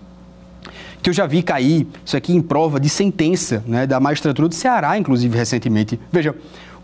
Que 1.02 1.08
eu 1.08 1.14
já 1.14 1.24
vi 1.26 1.42
cair 1.42 1.86
isso 2.04 2.18
aqui 2.18 2.34
em 2.34 2.42
prova 2.42 2.78
de 2.78 2.90
sentença 2.90 3.64
né, 3.66 3.86
da 3.86 3.98
magistratura 3.98 4.46
do 4.46 4.54
Ceará, 4.54 4.98
inclusive 4.98 5.34
recentemente. 5.38 5.98
Veja, 6.12 6.34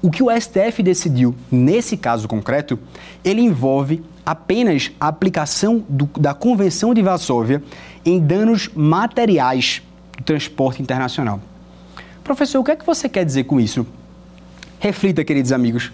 o 0.03 0.11
que 0.11 0.23
o 0.23 0.29
STF 0.31 0.83
decidiu 0.83 1.35
nesse 1.51 1.97
caso 1.97 2.27
concreto, 2.27 2.79
ele 3.25 3.41
envolve 3.41 4.03
apenas 4.25 4.91
a 4.99 5.09
aplicação 5.09 5.85
do, 5.89 6.09
da 6.19 6.33
Convenção 6.33 6.95
de 6.95 7.03
Varsóvia 7.03 7.63
em 8.05 8.19
danos 8.19 8.71
materiais 8.75 9.83
do 10.17 10.25
transporte 10.25 10.81
internacional. 10.81 11.41
Professor, 12.25 12.61
o 12.61 12.65
que 12.65 12.71
é 12.71 12.77
que 12.77 12.87
você 12.87 13.09
quer 13.09 13.25
dizer 13.25 13.45
com 13.45 13.61
isso? 13.61 13.87
Reflita, 14.79 15.25
queridos 15.25 15.53
amigos. 15.53 15.93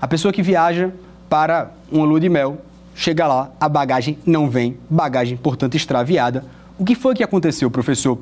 A 0.00 0.08
pessoa 0.08 0.32
que 0.32 0.42
viaja 0.42 0.92
para 1.28 1.70
uma 1.90 2.04
lua 2.04 2.20
de 2.20 2.28
mel, 2.28 2.58
chega 2.94 3.26
lá, 3.26 3.50
a 3.60 3.68
bagagem 3.68 4.18
não 4.24 4.48
vem, 4.48 4.76
bagagem, 4.88 5.36
portanto, 5.36 5.76
extraviada. 5.76 6.44
O 6.78 6.84
que 6.84 6.94
foi 6.94 7.14
que 7.14 7.22
aconteceu, 7.22 7.70
professor? 7.70 8.18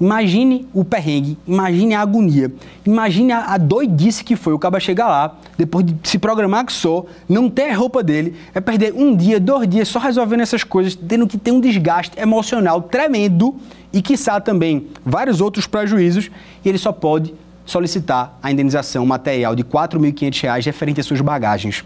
Imagine 0.00 0.66
o 0.74 0.84
perrengue, 0.84 1.38
imagine 1.46 1.94
a 1.94 2.00
agonia, 2.00 2.52
imagine 2.84 3.32
a, 3.32 3.56
doidice 3.56 4.24
que 4.24 4.34
foi 4.34 4.52
o 4.52 4.58
cara 4.58 4.80
chegar 4.80 5.06
lá, 5.06 5.36
depois 5.56 5.86
de 5.86 5.96
se 6.02 6.18
programar 6.18 6.66
que 6.66 6.72
só, 6.72 7.06
não 7.28 7.48
ter 7.48 7.70
a 7.70 7.76
roupa 7.76 8.02
dele, 8.02 8.34
é 8.52 8.60
perder 8.60 8.92
um 8.92 9.14
dia, 9.16 9.38
dois 9.38 9.68
dias 9.68 9.86
só 9.86 10.00
resolvendo 10.00 10.40
essas 10.40 10.64
coisas, 10.64 10.96
tendo 10.96 11.28
que 11.28 11.38
ter 11.38 11.52
um 11.52 11.60
desgaste 11.60 12.18
emocional 12.18 12.82
tremendo 12.82 13.54
e, 13.92 14.02
quiçá, 14.02 14.40
também 14.40 14.88
vários 15.06 15.40
outros 15.40 15.64
prejuízos, 15.64 16.28
e 16.64 16.68
ele 16.68 16.78
só 16.78 16.90
pode 16.90 17.32
solicitar 17.64 18.36
a 18.42 18.50
indenização 18.50 19.06
material 19.06 19.54
de 19.54 19.62
R$ 19.62 19.68
4.500 19.68 20.64
referente 20.66 21.00
às 21.00 21.06
suas 21.06 21.20
bagagens. 21.20 21.84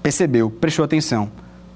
percebeu, 0.00 0.48
prestou 0.48 0.84
atenção. 0.84 1.28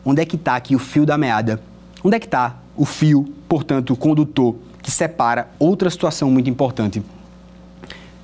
Onde 0.04 0.22
é 0.22 0.24
que 0.24 0.36
está 0.36 0.54
aqui 0.54 0.76
o 0.76 0.78
fio 0.78 1.04
da 1.04 1.18
meada? 1.18 1.60
Onde 2.04 2.16
é 2.16 2.20
que 2.20 2.26
está 2.26 2.56
o 2.76 2.84
fio, 2.84 3.26
portanto, 3.48 3.92
o 3.92 3.96
condutor 3.96 4.54
que 4.88 4.92
separa 4.92 5.50
outra 5.58 5.90
situação 5.90 6.30
muito 6.30 6.48
importante? 6.48 7.02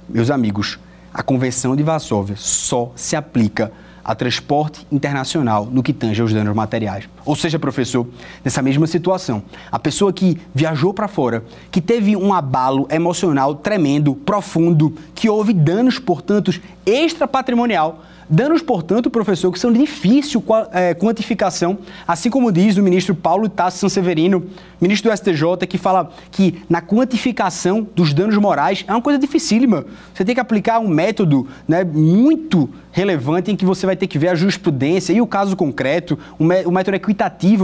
Meus 0.09 0.31
amigos, 0.31 0.79
a 1.13 1.23
Convenção 1.23 1.77
de 1.77 1.83
Varsóvia 1.83 2.37
só 2.39 2.91
se 2.97 3.15
aplica 3.15 3.71
a 4.03 4.15
transporte 4.15 4.87
internacional 4.91 5.67
no 5.67 5.83
que 5.83 5.93
tange 5.93 6.23
aos 6.23 6.33
danos 6.33 6.57
materiais. 6.57 7.07
Ou 7.25 7.35
seja, 7.35 7.59
professor, 7.59 8.07
nessa 8.45 8.61
mesma 8.61 8.87
situação, 8.87 9.43
a 9.73 9.79
pessoa 9.79 10.13
que 10.13 10.39
viajou 10.55 10.93
para 10.93 11.09
fora, 11.09 11.45
que 11.71 11.81
teve 11.81 12.17
um 12.17 12.35
abalo 12.35 12.87
emocional 12.91 13.55
tremendo, 13.55 14.15
profundo, 14.15 14.95
que 15.15 15.29
houve 15.29 15.53
danos, 15.53 15.99
portanto, 15.99 16.53
extra-patrimonial, 16.85 18.03
Danos, 18.29 18.63
portanto, 18.63 19.11
professor, 19.11 19.53
que 19.53 19.59
são 19.59 19.73
de 19.73 19.81
difícil 19.81 20.43
é, 20.73 20.95
quantificação, 20.95 21.79
assim 22.09 22.31
como 22.31 22.51
diz 22.51 22.77
o 22.79 22.83
ministro 22.83 23.15
Paulo 23.15 23.51
Tassi 23.51 23.79
Sanseverino, 23.79 24.47
ministro 24.81 25.11
do 25.11 25.17
STJ, 25.17 25.67
que 25.69 25.77
fala 25.77 26.11
que 26.31 26.63
na 26.69 26.81
quantificação 26.81 27.87
dos 27.95 28.15
danos 28.15 28.37
morais 28.39 28.83
é 28.89 28.93
uma 28.93 29.03
coisa 29.03 29.19
dificílima. 29.19 29.85
Você 30.15 30.25
tem 30.25 30.35
que 30.35 30.41
aplicar 30.41 30.79
um 30.79 30.89
método 30.89 31.47
né, 31.69 31.85
muito 31.85 32.71
relevante 32.91 33.51
em 33.51 33.57
que 33.57 33.65
você 33.65 33.85
vai 33.85 33.95
ter 33.95 34.07
que 34.07 34.19
ver 34.19 34.29
a 34.29 34.35
jurisprudência 34.35 35.13
e 35.13 35.21
o 35.21 35.27
caso 35.27 35.55
concreto, 35.55 36.19
um 36.41 36.47
método 36.47 36.97
equitativo 36.97 37.14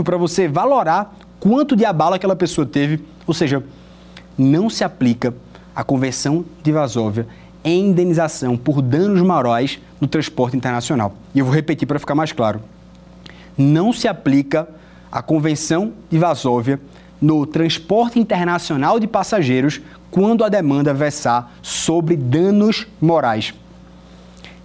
para 0.03 0.17
você 0.17 0.47
valorar 0.47 1.15
quanto 1.39 1.75
de 1.75 1.85
abalo 1.85 2.15
aquela 2.15 2.35
pessoa 2.35 2.65
teve. 2.65 3.03
Ou 3.27 3.33
seja, 3.33 3.63
não 4.37 4.69
se 4.69 4.83
aplica 4.83 5.33
a 5.75 5.83
Convenção 5.83 6.45
de 6.63 6.71
Varsóvia 6.71 7.27
em 7.63 7.87
indenização 7.87 8.57
por 8.57 8.81
danos 8.81 9.21
morais 9.21 9.79
no 9.99 10.07
transporte 10.07 10.57
internacional. 10.57 11.13
E 11.33 11.39
eu 11.39 11.45
vou 11.45 11.53
repetir 11.53 11.87
para 11.87 11.99
ficar 11.99 12.15
mais 12.15 12.31
claro. 12.31 12.61
Não 13.57 13.93
se 13.93 14.07
aplica 14.07 14.67
a 15.11 15.21
Convenção 15.21 15.93
de 16.09 16.17
Varsóvia 16.17 16.79
no 17.21 17.45
transporte 17.45 18.19
internacional 18.19 18.99
de 18.99 19.05
passageiros 19.05 19.79
quando 20.09 20.43
a 20.43 20.49
demanda 20.49 20.93
versar 20.93 21.53
sobre 21.61 22.15
danos 22.15 22.87
morais. 22.99 23.53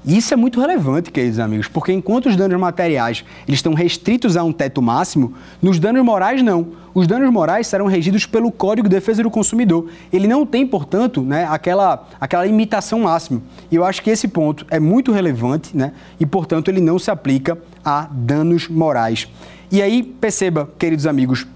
Isso 0.07 0.33
é 0.33 0.37
muito 0.37 0.61
relevante, 0.61 1.11
queridos 1.11 1.41
amigos, 1.41 1.67
porque 1.67 1.93
enquanto 1.93 2.27
os 2.27 2.37
danos 2.37 2.61
materiais 2.61 3.25
eles 3.49 3.59
estão 3.59 3.75
restritos 3.75 4.37
a 4.37 4.45
um 4.45 4.53
teto 4.53 4.81
máximo, 4.81 5.35
nos 5.61 5.81
danos 5.81 6.05
morais 6.05 6.43
não. 6.43 6.69
Os 6.95 7.09
danos 7.09 7.29
morais 7.29 7.67
serão 7.67 7.87
regidos 7.87 8.25
pelo 8.25 8.53
Código 8.53 8.89
de 8.89 8.95
Defesa 8.95 9.25
do 9.25 9.31
Consumidor. 9.31 9.91
Ele 10.13 10.29
não 10.29 10.47
tem, 10.47 10.65
portanto, 10.65 11.23
né, 11.23 11.45
aquela, 11.51 12.07
aquela 12.21 12.45
limitação 12.45 13.01
máxima. 13.01 13.43
E 13.69 13.75
eu 13.75 13.85
acho 13.85 14.01
que 14.01 14.09
esse 14.09 14.29
ponto 14.29 14.65
é 14.71 14.79
muito 14.79 15.11
relevante 15.11 15.77
né, 15.77 15.93
e, 16.21 16.25
portanto, 16.25 16.69
ele 16.69 16.81
não 16.81 17.01
se 17.01 17.11
aplica 17.11 17.59
a 17.85 18.09
danos 18.09 18.69
morais. 18.69 19.27
E 19.73 19.83
aí, 19.83 20.05
perceba, 20.05 20.71
queridos 20.79 21.07
amigos, 21.07 21.49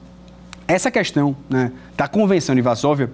essa 0.66 0.90
questão 0.90 1.36
né, 1.48 1.70
da 1.96 2.08
Convenção 2.08 2.56
de 2.56 2.60
Varsóvia, 2.60 3.12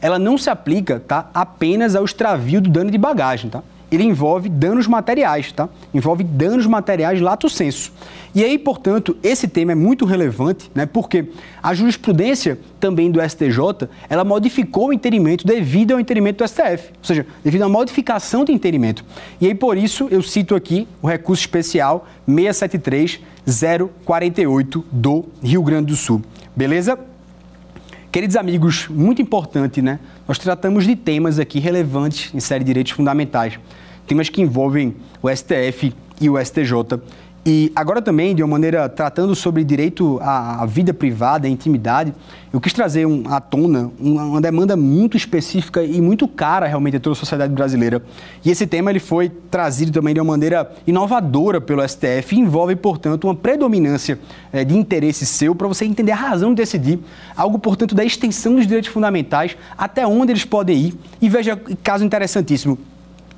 ela 0.00 0.18
não 0.18 0.38
se 0.38 0.48
aplica 0.48 0.98
tá, 0.98 1.28
apenas 1.34 1.94
ao 1.94 2.06
extravio 2.06 2.62
do 2.62 2.70
dano 2.70 2.90
de 2.90 2.96
bagagem, 2.96 3.50
tá? 3.50 3.62
Ele 3.90 4.04
envolve 4.04 4.48
danos 4.48 4.86
materiais, 4.86 5.50
tá? 5.52 5.68
Envolve 5.92 6.24
danos 6.24 6.66
materiais 6.66 7.20
lato 7.20 7.46
senso. 7.48 7.92
E 8.34 8.44
aí, 8.44 8.58
portanto, 8.58 9.16
esse 9.22 9.48
tema 9.48 9.72
é 9.72 9.74
muito 9.74 10.04
relevante, 10.04 10.70
né? 10.74 10.84
Porque 10.86 11.30
a 11.62 11.72
jurisprudência 11.74 12.58
também 12.78 13.10
do 13.10 13.18
STJ, 13.20 13.88
ela 14.08 14.24
modificou 14.24 14.88
o 14.88 14.92
entendimento 14.92 15.46
devido 15.46 15.92
ao 15.92 16.00
entendimento 16.00 16.44
do 16.44 16.48
STF, 16.48 16.90
ou 16.98 17.04
seja, 17.04 17.26
devido 17.42 17.62
à 17.62 17.68
modificação 17.68 18.44
do 18.44 18.52
entendimento. 18.52 19.02
E 19.40 19.46
aí, 19.46 19.54
por 19.54 19.78
isso, 19.78 20.08
eu 20.10 20.22
cito 20.22 20.54
aqui 20.54 20.86
o 21.00 21.08
recurso 21.08 21.40
especial 21.40 22.06
673-048 22.28 24.84
do 24.92 25.24
Rio 25.42 25.62
Grande 25.62 25.86
do 25.86 25.96
Sul. 25.96 26.20
Beleza? 26.54 26.98
Queridos 28.10 28.36
amigos, 28.36 28.88
muito 28.88 29.20
importante, 29.20 29.82
né? 29.82 30.00
Nós 30.26 30.38
tratamos 30.38 30.86
de 30.86 30.96
temas 30.96 31.38
aqui 31.38 31.58
relevantes 31.58 32.34
em 32.34 32.40
série 32.40 32.64
de 32.64 32.68
direitos 32.68 32.94
fundamentais, 32.94 33.60
temas 34.06 34.30
que 34.30 34.40
envolvem 34.40 34.96
o 35.20 35.28
STF 35.28 35.92
e 36.18 36.30
o 36.30 36.42
STJ. 36.42 36.72
E 37.50 37.72
agora 37.74 38.02
também, 38.02 38.34
de 38.34 38.42
uma 38.42 38.50
maneira 38.50 38.90
tratando 38.90 39.34
sobre 39.34 39.64
direito 39.64 40.18
à, 40.20 40.66
vida 40.66 40.92
privada, 40.92 41.46
à 41.46 41.50
intimidade, 41.50 42.12
eu 42.52 42.60
quis 42.60 42.74
trazer 42.74 43.06
um, 43.06 43.22
à 43.26 43.40
tona 43.40 43.90
uma, 43.98 44.22
uma, 44.24 44.40
demanda 44.42 44.76
muito 44.76 45.16
específica 45.16 45.82
e 45.82 45.98
muito 45.98 46.28
cara 46.28 46.66
realmente 46.66 46.98
a 46.98 47.00
toda 47.00 47.14
a 47.14 47.18
sociedade 47.18 47.54
brasileira. 47.54 48.02
E 48.44 48.50
esse 48.50 48.66
tema 48.66 48.90
ele 48.90 48.98
foi 48.98 49.30
trazido 49.50 49.90
também 49.90 50.12
de 50.12 50.20
uma 50.20 50.30
maneira 50.30 50.70
inovadora 50.86 51.58
pelo 51.58 51.80
STF 51.88 52.36
e 52.36 52.38
envolve, 52.38 52.76
portanto, 52.76 53.24
uma 53.24 53.34
predominância 53.34 54.18
é, 54.52 54.62
de 54.62 54.76
interesse 54.76 55.24
seu 55.24 55.54
para 55.54 55.66
você 55.68 55.86
entender 55.86 56.12
a 56.12 56.16
razão 56.16 56.50
de 56.50 56.56
decidir, 56.56 56.98
algo, 57.34 57.58
portanto, 57.58 57.94
da 57.94 58.04
extensão 58.04 58.56
dos 58.56 58.66
direitos 58.66 58.90
fundamentais, 58.90 59.56
até 59.78 60.06
onde 60.06 60.32
eles 60.32 60.44
podem 60.44 60.76
ir. 60.76 60.94
E 61.18 61.30
veja, 61.30 61.58
caso 61.82 62.04
interessantíssimo, 62.04 62.78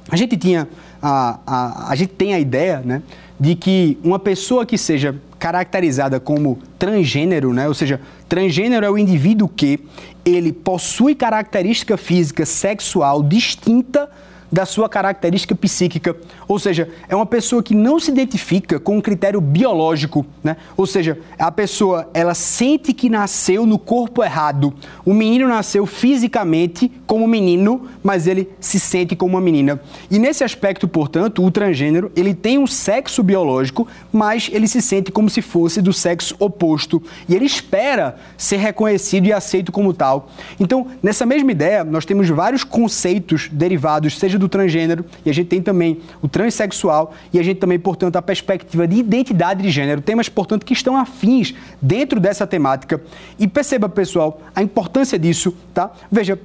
a 0.08 0.16
gente 0.16 0.36
tinha 0.36 0.68
a, 1.02 1.38
a, 1.46 1.90
a 1.90 1.94
gente 1.96 2.12
tem 2.12 2.34
a 2.34 2.38
ideia, 2.38 2.82
né? 2.84 3.02
de 3.38 3.54
que 3.54 3.98
uma 4.04 4.18
pessoa 4.18 4.66
que 4.66 4.76
seja 4.76 5.14
caracterizada 5.38 6.20
como 6.20 6.58
transgênero, 6.78 7.54
né? 7.54 7.66
ou 7.66 7.74
seja, 7.74 8.00
transgênero 8.28 8.84
é 8.84 8.90
o 8.90 8.98
indivíduo 8.98 9.48
que 9.48 9.80
ele 10.24 10.52
possui 10.52 11.14
característica 11.14 11.96
física 11.96 12.44
sexual 12.44 13.22
distinta 13.22 14.10
da 14.50 14.66
sua 14.66 14.88
característica 14.88 15.54
psíquica. 15.54 16.16
Ou 16.48 16.58
seja, 16.58 16.88
é 17.08 17.14
uma 17.14 17.26
pessoa 17.26 17.62
que 17.62 17.74
não 17.74 18.00
se 18.00 18.10
identifica 18.10 18.80
com 18.80 18.96
um 18.96 19.00
critério 19.00 19.40
biológico, 19.40 20.26
né? 20.42 20.56
Ou 20.76 20.86
seja, 20.86 21.18
a 21.38 21.50
pessoa, 21.50 22.08
ela 22.12 22.34
sente 22.34 22.92
que 22.92 23.08
nasceu 23.08 23.64
no 23.64 23.78
corpo 23.78 24.24
errado. 24.24 24.74
O 25.04 25.14
menino 25.14 25.48
nasceu 25.48 25.86
fisicamente 25.86 26.90
como 27.06 27.26
menino, 27.26 27.88
mas 28.02 28.26
ele 28.26 28.48
se 28.58 28.80
sente 28.80 29.14
como 29.14 29.34
uma 29.34 29.40
menina. 29.40 29.80
E 30.10 30.18
nesse 30.18 30.42
aspecto, 30.42 30.88
portanto, 30.88 31.44
o 31.44 31.50
transgênero, 31.50 32.10
ele 32.16 32.34
tem 32.34 32.58
um 32.58 32.66
sexo 32.66 33.22
biológico, 33.22 33.86
mas 34.12 34.50
ele 34.52 34.66
se 34.66 34.82
sente 34.82 35.12
como 35.12 35.30
se 35.30 35.42
fosse 35.42 35.80
do 35.80 35.92
sexo 35.92 36.34
oposto. 36.38 37.02
E 37.28 37.34
ele 37.34 37.44
espera 37.44 38.16
ser 38.36 38.56
reconhecido 38.56 39.26
e 39.26 39.32
aceito 39.32 39.70
como 39.70 39.92
tal. 39.92 40.30
Então, 40.58 40.88
nessa 41.02 41.24
mesma 41.24 41.52
ideia, 41.52 41.84
nós 41.84 42.04
temos 42.04 42.28
vários 42.28 42.64
conceitos 42.64 43.48
derivados, 43.52 44.18
seja 44.18 44.39
do 44.40 44.48
transgênero, 44.48 45.04
e 45.24 45.30
a 45.30 45.32
gente 45.32 45.46
tem 45.46 45.62
também 45.62 46.00
o 46.20 46.28
transexual, 46.28 47.14
e 47.32 47.38
a 47.38 47.42
gente 47.42 47.58
também, 47.58 47.78
portanto, 47.78 48.16
a 48.16 48.22
perspectiva 48.22 48.88
de 48.88 48.96
identidade 48.96 49.62
de 49.62 49.70
gênero, 49.70 50.00
temas, 50.00 50.28
portanto, 50.28 50.66
que 50.66 50.72
estão 50.72 50.96
afins 50.96 51.54
dentro 51.80 52.18
dessa 52.18 52.46
temática. 52.46 53.00
E 53.38 53.46
perceba, 53.46 53.88
pessoal, 53.88 54.40
a 54.54 54.62
importância 54.62 55.18
disso, 55.18 55.54
tá? 55.72 55.92
Veja, 56.10 56.38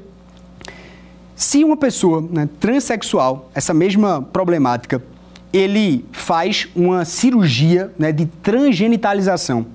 se 1.35 1.63
uma 1.63 1.75
pessoa 1.75 2.21
né, 2.21 2.47
transexual, 2.59 3.49
essa 3.53 3.73
mesma 3.73 4.21
problemática, 4.21 5.01
ele 5.51 6.05
faz 6.11 6.67
uma 6.75 7.05
cirurgia 7.05 7.91
né, 7.97 8.11
de 8.11 8.25
transgenitalização, 8.25 9.65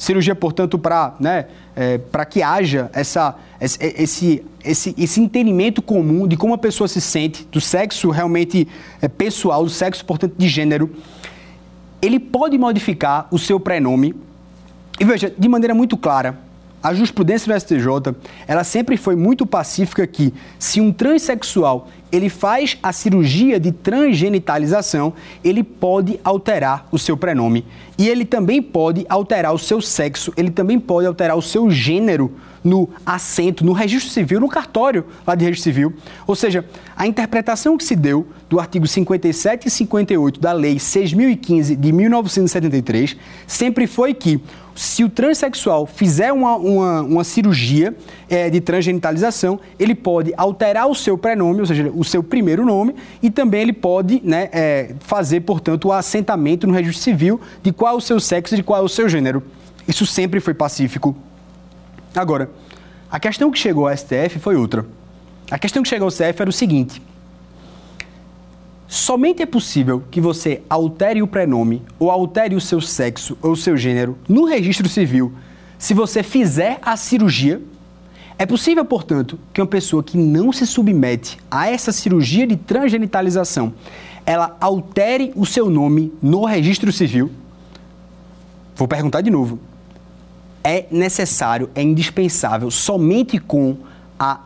cirurgia, 0.00 0.34
portanto, 0.34 0.78
para 0.78 1.14
né, 1.20 1.44
é, 1.76 2.00
que 2.24 2.42
haja 2.42 2.90
essa, 2.94 3.36
esse, 3.60 4.42
esse, 4.64 4.94
esse 4.96 5.20
entendimento 5.20 5.82
comum 5.82 6.26
de 6.26 6.38
como 6.38 6.54
a 6.54 6.58
pessoa 6.58 6.88
se 6.88 7.02
sente, 7.02 7.46
do 7.52 7.60
sexo 7.60 8.08
realmente 8.08 8.66
é, 9.02 9.08
pessoal, 9.08 9.62
do 9.62 9.68
sexo, 9.68 10.02
portanto, 10.06 10.32
de 10.38 10.48
gênero, 10.48 10.90
ele 12.00 12.18
pode 12.18 12.56
modificar 12.56 13.28
o 13.30 13.38
seu 13.38 13.60
prenome. 13.60 14.14
E 14.98 15.04
veja, 15.04 15.30
de 15.38 15.48
maneira 15.50 15.74
muito 15.74 15.98
clara, 15.98 16.38
a 16.82 16.94
jurisprudência 16.94 17.52
do 17.52 17.60
STJ, 17.60 18.14
ela 18.46 18.64
sempre 18.64 18.96
foi 18.96 19.14
muito 19.14 19.44
pacífica 19.44 20.06
que 20.06 20.32
se 20.58 20.80
um 20.80 20.92
transexual 20.92 21.88
ele 22.10 22.28
faz 22.28 22.76
a 22.82 22.92
cirurgia 22.92 23.60
de 23.60 23.70
transgenitalização, 23.70 25.12
ele 25.44 25.62
pode 25.62 26.18
alterar 26.24 26.86
o 26.90 26.98
seu 26.98 27.16
prenome. 27.16 27.64
E 27.96 28.08
ele 28.08 28.24
também 28.24 28.60
pode 28.60 29.06
alterar 29.08 29.52
o 29.52 29.58
seu 29.58 29.80
sexo, 29.80 30.32
ele 30.36 30.50
também 30.50 30.80
pode 30.80 31.06
alterar 31.06 31.36
o 31.36 31.42
seu 31.42 31.70
gênero 31.70 32.32
no 32.62 32.88
assento, 33.04 33.64
no 33.64 33.72
registro 33.72 34.10
civil, 34.10 34.40
no 34.40 34.48
cartório 34.48 35.04
lá 35.26 35.34
de 35.34 35.44
registro 35.44 35.64
civil. 35.64 35.94
Ou 36.26 36.34
seja, 36.34 36.64
a 36.96 37.06
interpretação 37.06 37.76
que 37.76 37.84
se 37.84 37.96
deu 37.96 38.26
do 38.48 38.58
artigo 38.58 38.86
57 38.86 39.68
e 39.68 39.70
58 39.70 40.40
da 40.40 40.52
Lei 40.52 40.76
6.015 40.76 41.76
de 41.76 41.92
1973 41.92 43.16
sempre 43.46 43.86
foi 43.86 44.14
que 44.14 44.40
se 44.74 45.04
o 45.04 45.10
transexual 45.10 45.84
fizer 45.84 46.32
uma, 46.32 46.56
uma, 46.56 47.02
uma 47.02 47.24
cirurgia 47.24 47.94
é, 48.30 48.48
de 48.48 48.60
transgenitalização, 48.62 49.60
ele 49.78 49.94
pode 49.94 50.32
alterar 50.36 50.88
o 50.88 50.94
seu 50.94 51.18
prenome, 51.18 51.60
ou 51.60 51.66
seja, 51.66 51.90
o 51.94 52.02
seu 52.02 52.22
primeiro 52.22 52.64
nome, 52.64 52.94
e 53.22 53.30
também 53.30 53.60
ele 53.60 53.74
pode 53.74 54.22
né, 54.24 54.48
é, 54.52 54.94
fazer, 55.00 55.40
portanto, 55.40 55.88
o 55.88 55.92
assentamento 55.92 56.66
no 56.66 56.72
registro 56.72 57.02
civil 57.02 57.40
de 57.62 57.72
qual 57.72 57.94
é 57.94 57.96
o 57.96 58.00
seu 58.00 58.18
sexo 58.18 58.54
e 58.54 58.56
de 58.56 58.62
qual 58.62 58.80
é 58.80 58.84
o 58.84 58.88
seu 58.88 59.06
gênero. 59.06 59.42
Isso 59.86 60.06
sempre 60.06 60.40
foi 60.40 60.54
pacífico. 60.54 61.14
Agora, 62.14 62.50
a 63.10 63.20
questão 63.20 63.50
que 63.50 63.58
chegou 63.58 63.88
ao 63.88 63.96
STF 63.96 64.38
foi 64.38 64.56
outra. 64.56 64.86
A 65.50 65.58
questão 65.58 65.82
que 65.82 65.88
chegou 65.88 66.06
ao 66.06 66.10
STF 66.10 66.40
era 66.40 66.50
o 66.50 66.52
seguinte: 66.52 67.02
somente 68.86 69.42
é 69.42 69.46
possível 69.46 70.02
que 70.10 70.20
você 70.20 70.62
altere 70.68 71.22
o 71.22 71.26
prenome 71.26 71.82
ou 71.98 72.10
altere 72.10 72.54
o 72.54 72.60
seu 72.60 72.80
sexo 72.80 73.36
ou 73.42 73.52
o 73.52 73.56
seu 73.56 73.76
gênero 73.76 74.16
no 74.28 74.44
registro 74.44 74.88
civil 74.88 75.32
se 75.78 75.94
você 75.94 76.22
fizer 76.22 76.78
a 76.82 76.96
cirurgia. 76.96 77.60
É 78.38 78.46
possível, 78.46 78.84
portanto, 78.84 79.38
que 79.52 79.60
uma 79.60 79.66
pessoa 79.66 80.02
que 80.02 80.16
não 80.16 80.52
se 80.52 80.66
submete 80.66 81.38
a 81.50 81.68
essa 81.68 81.92
cirurgia 81.92 82.46
de 82.46 82.56
transgenitalização, 82.56 83.74
ela 84.24 84.56
altere 84.60 85.32
o 85.36 85.44
seu 85.44 85.68
nome 85.68 86.12
no 86.22 86.44
registro 86.44 86.90
civil? 86.90 87.30
Vou 88.74 88.88
perguntar 88.88 89.20
de 89.20 89.30
novo. 89.30 89.58
É 90.62 90.86
necessário, 90.90 91.70
é 91.74 91.82
indispensável, 91.82 92.70
somente 92.70 93.38
com 93.38 93.76
a 94.18 94.40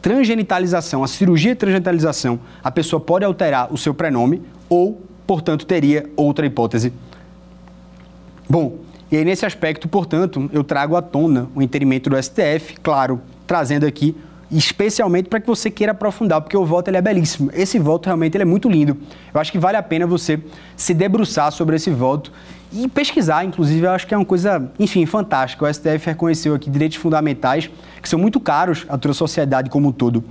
transgenitalização, 0.00 1.02
a 1.02 1.08
cirurgia 1.08 1.52
de 1.52 1.58
transgenitalização, 1.58 2.38
a 2.62 2.70
pessoa 2.70 3.00
pode 3.00 3.24
alterar 3.24 3.72
o 3.72 3.76
seu 3.76 3.92
prenome 3.92 4.42
ou, 4.68 5.02
portanto, 5.26 5.66
teria 5.66 6.08
outra 6.16 6.46
hipótese. 6.46 6.92
Bom, 8.48 8.78
e 9.10 9.16
aí 9.16 9.24
nesse 9.24 9.44
aspecto, 9.44 9.88
portanto, 9.88 10.48
eu 10.52 10.62
trago 10.62 10.94
à 10.96 11.02
tona 11.02 11.48
o 11.54 11.60
entendimento 11.60 12.08
do 12.08 12.22
STF, 12.22 12.76
claro, 12.80 13.20
trazendo 13.46 13.84
aqui 13.84 14.16
especialmente 14.50 15.28
para 15.28 15.40
que 15.40 15.46
você 15.46 15.70
queira 15.70 15.92
aprofundar, 15.92 16.40
porque 16.40 16.56
o 16.56 16.64
voto 16.64 16.88
ele 16.88 16.96
é 16.96 17.02
belíssimo. 17.02 17.50
Esse 17.52 17.78
voto 17.78 18.06
realmente 18.06 18.36
ele 18.36 18.42
é 18.42 18.46
muito 18.46 18.68
lindo. 18.68 18.96
Eu 19.34 19.40
acho 19.40 19.50
que 19.50 19.58
vale 19.58 19.76
a 19.76 19.82
pena 19.82 20.06
você 20.06 20.40
se 20.76 20.94
debruçar 20.94 21.50
sobre 21.50 21.76
esse 21.76 21.90
voto 21.90 22.32
e 22.72 22.88
pesquisar, 22.88 23.44
inclusive, 23.44 23.86
eu 23.86 23.90
acho 23.90 24.06
que 24.06 24.14
é 24.14 24.16
uma 24.16 24.24
coisa, 24.24 24.70
enfim, 24.78 25.06
fantástica. 25.06 25.64
O 25.64 25.72
STF 25.72 26.06
reconheceu 26.06 26.54
aqui 26.54 26.68
direitos 26.68 26.96
fundamentais 26.96 27.70
que 28.02 28.08
são 28.08 28.18
muito 28.18 28.40
caros 28.40 28.84
a 28.88 28.98
toda 28.98 29.12
a 29.12 29.14
sociedade 29.14 29.70
como 29.70 29.88
um 29.88 29.92
todo. 29.92 30.24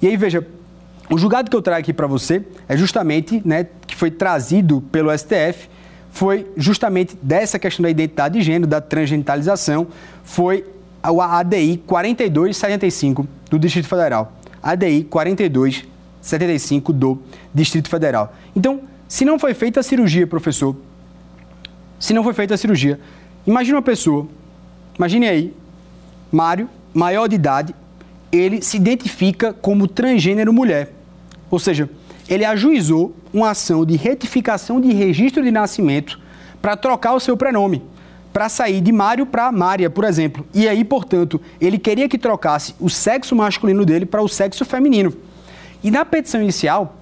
E 0.00 0.06
aí, 0.06 0.16
veja, 0.16 0.46
o 1.10 1.18
julgado 1.18 1.50
que 1.50 1.56
eu 1.56 1.62
trago 1.62 1.80
aqui 1.80 1.92
para 1.92 2.06
você 2.06 2.44
é 2.68 2.76
justamente, 2.76 3.42
né, 3.44 3.66
que 3.86 3.94
foi 3.94 4.10
trazido 4.10 4.80
pelo 4.92 5.16
STF, 5.16 5.68
foi 6.10 6.46
justamente 6.56 7.16
dessa 7.22 7.58
questão 7.58 7.82
da 7.82 7.90
identidade 7.90 8.38
de 8.38 8.44
gênero, 8.44 8.66
da 8.66 8.80
transgenitalização, 8.80 9.86
foi 10.22 10.64
a 11.02 11.38
ADI 11.38 11.82
4275 11.86 13.26
do 13.50 13.58
Distrito 13.58 13.88
Federal. 13.88 14.32
ADI 14.62 15.04
4275 15.04 16.92
do 16.92 17.18
Distrito 17.52 17.88
Federal. 17.88 18.34
Então, 18.54 18.80
se 19.08 19.24
não 19.24 19.38
foi 19.38 19.52
feita 19.54 19.80
a 19.80 19.82
cirurgia, 19.82 20.26
professor, 20.26 20.76
se 22.02 22.12
não 22.12 22.24
foi 22.24 22.34
feita 22.34 22.52
a 22.52 22.56
cirurgia. 22.56 22.98
Imagine 23.46 23.76
uma 23.76 23.82
pessoa, 23.82 24.26
imagine 24.98 25.28
aí, 25.28 25.54
Mário, 26.32 26.68
maior 26.92 27.28
de 27.28 27.36
idade, 27.36 27.76
ele 28.32 28.60
se 28.60 28.76
identifica 28.76 29.52
como 29.52 29.86
transgênero 29.86 30.52
mulher. 30.52 30.92
Ou 31.48 31.60
seja, 31.60 31.88
ele 32.28 32.44
ajuizou 32.44 33.14
uma 33.32 33.50
ação 33.50 33.84
de 33.84 33.96
retificação 33.96 34.80
de 34.80 34.92
registro 34.92 35.44
de 35.44 35.52
nascimento 35.52 36.18
para 36.60 36.76
trocar 36.76 37.14
o 37.14 37.20
seu 37.20 37.36
prenome, 37.36 37.80
para 38.32 38.48
sair 38.48 38.80
de 38.80 38.90
Mário 38.90 39.24
para 39.24 39.52
Mária, 39.52 39.88
por 39.88 40.02
exemplo. 40.02 40.44
E 40.52 40.68
aí, 40.68 40.82
portanto, 40.82 41.40
ele 41.60 41.78
queria 41.78 42.08
que 42.08 42.18
trocasse 42.18 42.74
o 42.80 42.90
sexo 42.90 43.36
masculino 43.36 43.84
dele 43.84 44.06
para 44.06 44.22
o 44.22 44.28
sexo 44.28 44.64
feminino. 44.64 45.14
E 45.84 45.90
na 45.90 46.04
petição 46.04 46.42
inicial, 46.42 46.96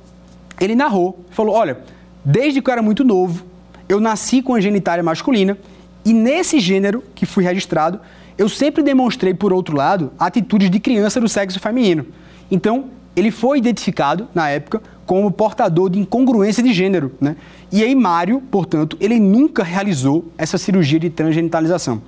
ele 0.61 0.75
narrou, 0.75 1.25
falou: 1.31 1.55
olha, 1.55 1.79
desde 2.23 2.61
que 2.61 2.69
eu 2.69 2.73
era 2.73 2.83
muito 2.83 3.03
novo, 3.03 3.49
eu 3.91 3.99
nasci 3.99 4.41
com 4.41 4.55
a 4.55 4.61
genitália 4.61 5.03
masculina 5.03 5.59
e 6.05 6.13
nesse 6.13 6.61
gênero 6.61 7.03
que 7.13 7.27
fui 7.27 7.43
registrado, 7.43 7.99
eu 8.39 8.49
sempre 8.49 8.85
demonstrei, 8.85 9.35
por 9.35 9.53
outro 9.53 9.77
lado, 9.77 10.13
atitudes 10.17 10.71
de 10.71 10.79
criança 10.79 11.21
do 11.21 11.29
sexo 11.29 11.59
feminino. 11.59 12.07
Então, 12.49 12.85
ele 13.17 13.33
foi 13.33 13.59
identificado, 13.59 14.29
na 14.33 14.49
época, 14.49 14.81
como 15.05 15.29
portador 15.33 15.91
de 15.91 15.99
incongruência 15.99 16.63
de 16.63 16.73
gênero. 16.73 17.13
Né? 17.21 17.35
E 17.73 17.83
aí, 17.83 17.93
Mário, 17.93 18.41
portanto, 18.49 18.97
ele 19.01 19.19
nunca 19.19 19.65
realizou 19.65 20.31
essa 20.39 20.57
cirurgia 20.57 21.01
de 21.01 21.11
transgenitalização. 21.11 22.01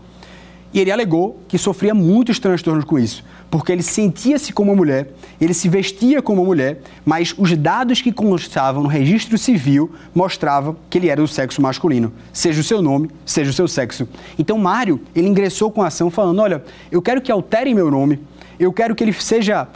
E 0.73 0.81
ele 0.81 0.91
alegou 0.91 1.39
que 1.49 1.59
sofria 1.59 1.95
muitos 1.95 2.39
transtornos 2.39 2.85
com 2.85 2.99
isso, 2.99 3.23
porque 3.51 3.71
ele 3.71 3.83
sentia-se 3.83 4.53
como 4.53 4.75
mulher, 4.75 5.11
ele 5.39 5.53
se 5.53 5.69
vestia 5.69 6.23
como 6.23 6.45
mulher, 6.45 6.81
mas 7.05 7.35
os 7.37 7.55
dados 7.57 8.01
que 8.01 8.11
constavam 8.11 8.83
no 8.83 8.89
registro 8.89 9.37
civil 9.37 9.93
mostravam 10.15 10.75
que 10.89 10.97
ele 10.97 11.09
era 11.09 11.21
do 11.21 11.29
sexo 11.29 11.61
masculino, 11.61 12.11
seja 12.33 12.61
o 12.61 12.65
seu 12.65 12.81
nome, 12.81 13.11
seja 13.27 13.51
o 13.51 13.53
seu 13.53 13.69
sexo. 13.69 14.09
Então 14.39 14.57
Mário, 14.57 15.01
ele 15.15 15.29
ingressou 15.29 15.71
com 15.71 15.83
a 15.83 15.89
ação 15.89 16.11
falando: 16.11 16.41
"Olha, 16.41 16.65
eu 16.91 17.03
quero 17.03 17.21
que 17.21 17.31
alterem 17.31 17.75
meu 17.75 17.91
nome, 17.91 18.19
eu 18.59 18.73
quero 18.73 18.95
que 18.95 19.05
ele 19.05 19.13
seja 19.13 19.67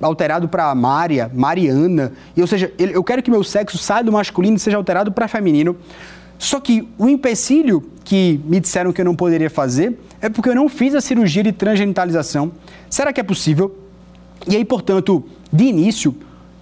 alterado 0.00 0.48
para 0.48 0.72
Mária, 0.74 1.30
Mariana, 1.34 2.12
ou 2.36 2.46
seja, 2.46 2.72
eu 2.78 3.02
quero 3.02 3.22
que 3.22 3.30
meu 3.30 3.42
sexo 3.42 3.78
saia 3.78 4.04
do 4.04 4.12
masculino 4.12 4.56
e 4.56 4.60
seja 4.60 4.76
alterado 4.76 5.10
para 5.10 5.26
feminino. 5.26 5.76
Só 6.38 6.60
que 6.60 6.88
o 6.96 7.08
empecilho 7.08 7.82
que 8.04 8.40
me 8.44 8.60
disseram 8.60 8.92
que 8.92 9.00
eu 9.00 9.04
não 9.04 9.16
poderia 9.16 9.50
fazer 9.50 9.98
é 10.20 10.28
porque 10.28 10.48
eu 10.48 10.54
não 10.54 10.68
fiz 10.68 10.94
a 10.94 11.00
cirurgia 11.00 11.42
de 11.42 11.50
transgenitalização. 11.52 12.52
Será 12.88 13.12
que 13.12 13.20
é 13.20 13.24
possível? 13.24 13.76
E 14.46 14.54
aí, 14.56 14.64
portanto, 14.64 15.24
de 15.52 15.64
início, 15.64 16.14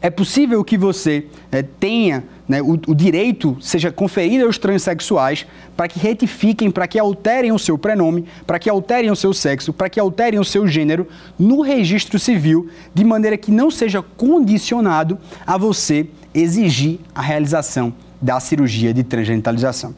é 0.00 0.10
possível 0.10 0.62
que 0.64 0.76
você 0.76 1.26
é, 1.50 1.62
tenha 1.62 2.24
né, 2.48 2.62
o, 2.62 2.72
o, 2.86 2.94
direito 2.94 3.56
seja 3.60 3.90
conferido 3.90 4.44
aos 4.44 4.58
transexuais 4.58 5.46
para 5.76 5.88
que 5.88 5.98
retifiquem, 5.98 6.70
para 6.70 6.86
que 6.86 6.98
alterem 6.98 7.52
o 7.52 7.58
seu 7.58 7.76
prenome, 7.76 8.26
para 8.46 8.58
que 8.58 8.70
alterem 8.70 9.10
o 9.10 9.16
seu 9.16 9.32
sexo, 9.32 9.72
para 9.72 9.88
que 9.88 9.98
alterem 9.98 10.38
o 10.38 10.44
seu 10.44 10.66
gênero 10.66 11.08
no 11.38 11.60
registro 11.60 12.18
civil, 12.18 12.68
de 12.94 13.04
maneira 13.04 13.36
que 13.36 13.50
não 13.50 13.70
seja 13.70 14.02
condicionado 14.02 15.18
a 15.46 15.56
você 15.56 16.06
exigir 16.34 17.00
a 17.14 17.22
realização 17.22 17.92
da 18.20 18.38
cirurgia 18.38 18.92
de 18.94 19.02
transgenitalização. 19.02 19.94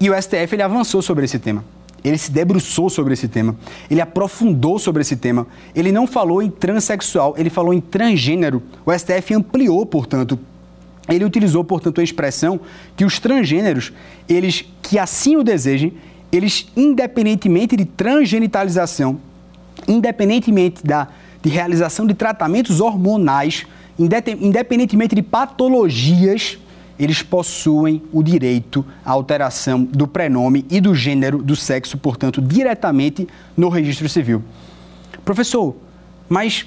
E 0.00 0.08
o 0.08 0.20
STF 0.20 0.54
ele 0.54 0.62
avançou 0.62 1.02
sobre 1.02 1.24
esse 1.24 1.38
tema. 1.38 1.64
Ele 2.02 2.16
se 2.16 2.30
debruçou 2.30 2.88
sobre 2.88 3.12
esse 3.12 3.28
tema, 3.28 3.56
ele 3.90 4.00
aprofundou 4.00 4.78
sobre 4.78 5.02
esse 5.02 5.16
tema. 5.16 5.46
Ele 5.74 5.92
não 5.92 6.06
falou 6.06 6.42
em 6.42 6.50
transexual, 6.50 7.34
ele 7.36 7.50
falou 7.50 7.74
em 7.74 7.80
transgênero. 7.80 8.62
O 8.86 8.92
STF 8.92 9.34
ampliou, 9.34 9.84
portanto, 9.84 10.38
ele 11.08 11.24
utilizou, 11.24 11.64
portanto, 11.64 12.00
a 12.00 12.04
expressão 12.04 12.60
que 12.96 13.04
os 13.04 13.18
transgêneros, 13.18 13.92
eles 14.28 14.64
que 14.82 14.98
assim 14.98 15.36
o 15.36 15.42
desejem, 15.42 15.92
eles, 16.32 16.68
independentemente 16.76 17.76
de 17.76 17.84
transgenitalização, 17.84 19.20
independentemente 19.88 20.84
da, 20.84 21.08
de 21.42 21.48
realização 21.48 22.06
de 22.06 22.14
tratamentos 22.14 22.80
hormonais, 22.80 23.66
independentemente 23.98 25.14
de 25.14 25.22
patologias, 25.22 26.58
eles 27.00 27.22
possuem 27.22 28.02
o 28.12 28.22
direito 28.22 28.84
à 29.02 29.10
alteração 29.10 29.82
do 29.82 30.06
prenome 30.06 30.66
e 30.68 30.82
do 30.82 30.94
gênero 30.94 31.42
do 31.42 31.56
sexo, 31.56 31.96
portanto, 31.96 32.42
diretamente 32.42 33.26
no 33.56 33.70
registro 33.70 34.06
civil. 34.06 34.44
Professor, 35.24 35.74
mas 36.28 36.66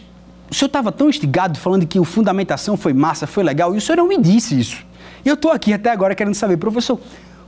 o 0.50 0.56
senhor 0.56 0.68
estava 0.68 0.92
tão 0.92 1.08
instigado 1.08 1.60
falando 1.60 1.86
que 1.86 2.00
o 2.00 2.04
fundamentação 2.04 2.76
foi 2.76 2.94
massa, 2.94 3.28
foi 3.28 3.44
legal, 3.44 3.76
e 3.76 3.78
o 3.78 3.82
senhor 3.82 3.98
não 3.98 4.08
me 4.08 4.18
disse 4.18 4.60
isso. 4.60 4.84
E 5.24 5.30
eu 5.30 5.36
estou 5.36 5.52
aqui 5.52 5.72
até 5.72 5.92
agora 5.92 6.16
querendo 6.16 6.34
saber, 6.34 6.58
professor, 6.58 7.00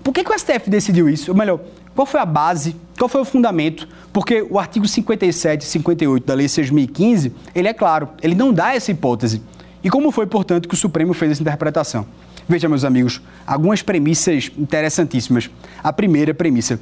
por 0.04 0.14
que, 0.14 0.24
que 0.24 0.32
o 0.32 0.38
STF 0.38 0.70
decidiu 0.70 1.10
isso? 1.10 1.32
Ou 1.32 1.38
melhor, 1.38 1.60
qual 1.96 2.06
foi 2.06 2.20
a 2.20 2.26
base, 2.26 2.76
qual 3.00 3.10
foi 3.10 3.22
o 3.22 3.26
fundamento? 3.26 3.88
Porque 4.14 4.46
o 4.48 4.60
artigo 4.60 4.88
57 4.88 5.64
e 5.64 5.66
58 5.66 6.24
da 6.24 6.36
Lei 6.36 6.46
6.015, 6.46 7.32
ele 7.56 7.68
é 7.68 7.74
claro, 7.74 8.10
ele 8.22 8.36
não 8.36 8.54
dá 8.54 8.76
essa 8.76 8.92
hipótese. 8.92 9.42
E 9.86 9.90
como 9.92 10.12
foi, 10.12 10.26
portanto, 10.26 10.68
que 10.68 10.74
o 10.74 10.78
Supremo 10.78 11.14
fez 11.14 11.34
essa 11.34 11.44
interpretação? 11.44 12.08
Veja, 12.50 12.68
meus 12.68 12.84
amigos, 12.84 13.22
algumas 13.46 13.84
premissas 13.84 14.52
interessantíssimas. 14.58 15.48
A 15.84 15.94
primeira 15.94 16.34
premissa: 16.34 16.80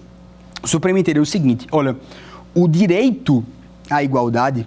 o 0.63 0.67
Supremo 0.69 0.97
entendeu 0.97 1.21
o 1.21 1.25
seguinte: 1.25 1.67
olha, 1.69 1.97
o 2.55 2.65
direito 2.65 3.43
à 3.89 4.01
igualdade 4.01 4.65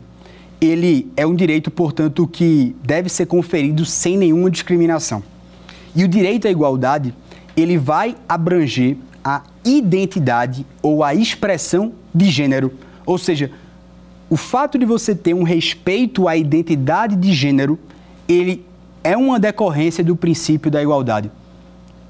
ele 0.60 1.10
é 1.16 1.26
um 1.26 1.34
direito, 1.34 1.70
portanto, 1.70 2.26
que 2.26 2.76
deve 2.84 3.08
ser 3.08 3.24
conferido 3.24 3.86
sem 3.86 4.18
nenhuma 4.18 4.50
discriminação. 4.50 5.22
E 5.94 6.04
o 6.04 6.08
direito 6.08 6.46
à 6.46 6.50
igualdade, 6.50 7.14
ele 7.56 7.78
vai 7.78 8.16
abranger 8.28 8.98
a 9.24 9.42
identidade 9.64 10.66
ou 10.82 11.02
a 11.02 11.14
expressão 11.14 11.92
de 12.14 12.28
gênero. 12.30 12.72
Ou 13.06 13.16
seja, 13.16 13.50
o 14.28 14.36
fato 14.36 14.78
de 14.78 14.84
você 14.84 15.14
ter 15.14 15.32
um 15.32 15.42
respeito 15.42 16.28
à 16.28 16.36
identidade 16.36 17.16
de 17.16 17.32
gênero, 17.32 17.78
ele 18.28 18.64
é 19.02 19.16
uma 19.16 19.38
decorrência 19.38 20.02
do 20.02 20.16
princípio 20.16 20.70
da 20.70 20.82
igualdade. 20.82 21.30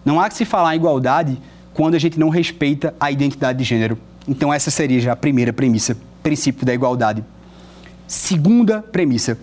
Não 0.04 0.20
há 0.20 0.28
que 0.28 0.34
se 0.34 0.44
falar 0.44 0.74
em 0.74 0.78
igualdade 0.78 1.38
quando 1.74 1.94
a 1.94 1.98
gente 1.98 2.18
não 2.18 2.28
respeita 2.28 2.94
a 2.98 3.10
identidade 3.10 3.58
de 3.58 3.64
gênero. 3.64 3.98
Então, 4.26 4.52
essa 4.52 4.70
seria 4.70 4.98
já 5.00 5.12
a 5.12 5.16
primeira 5.16 5.52
premissa, 5.52 5.96
princípio 6.22 6.64
da 6.64 6.72
igualdade. 6.72 7.22
Segunda 8.06 8.80
premissa: 8.80 9.38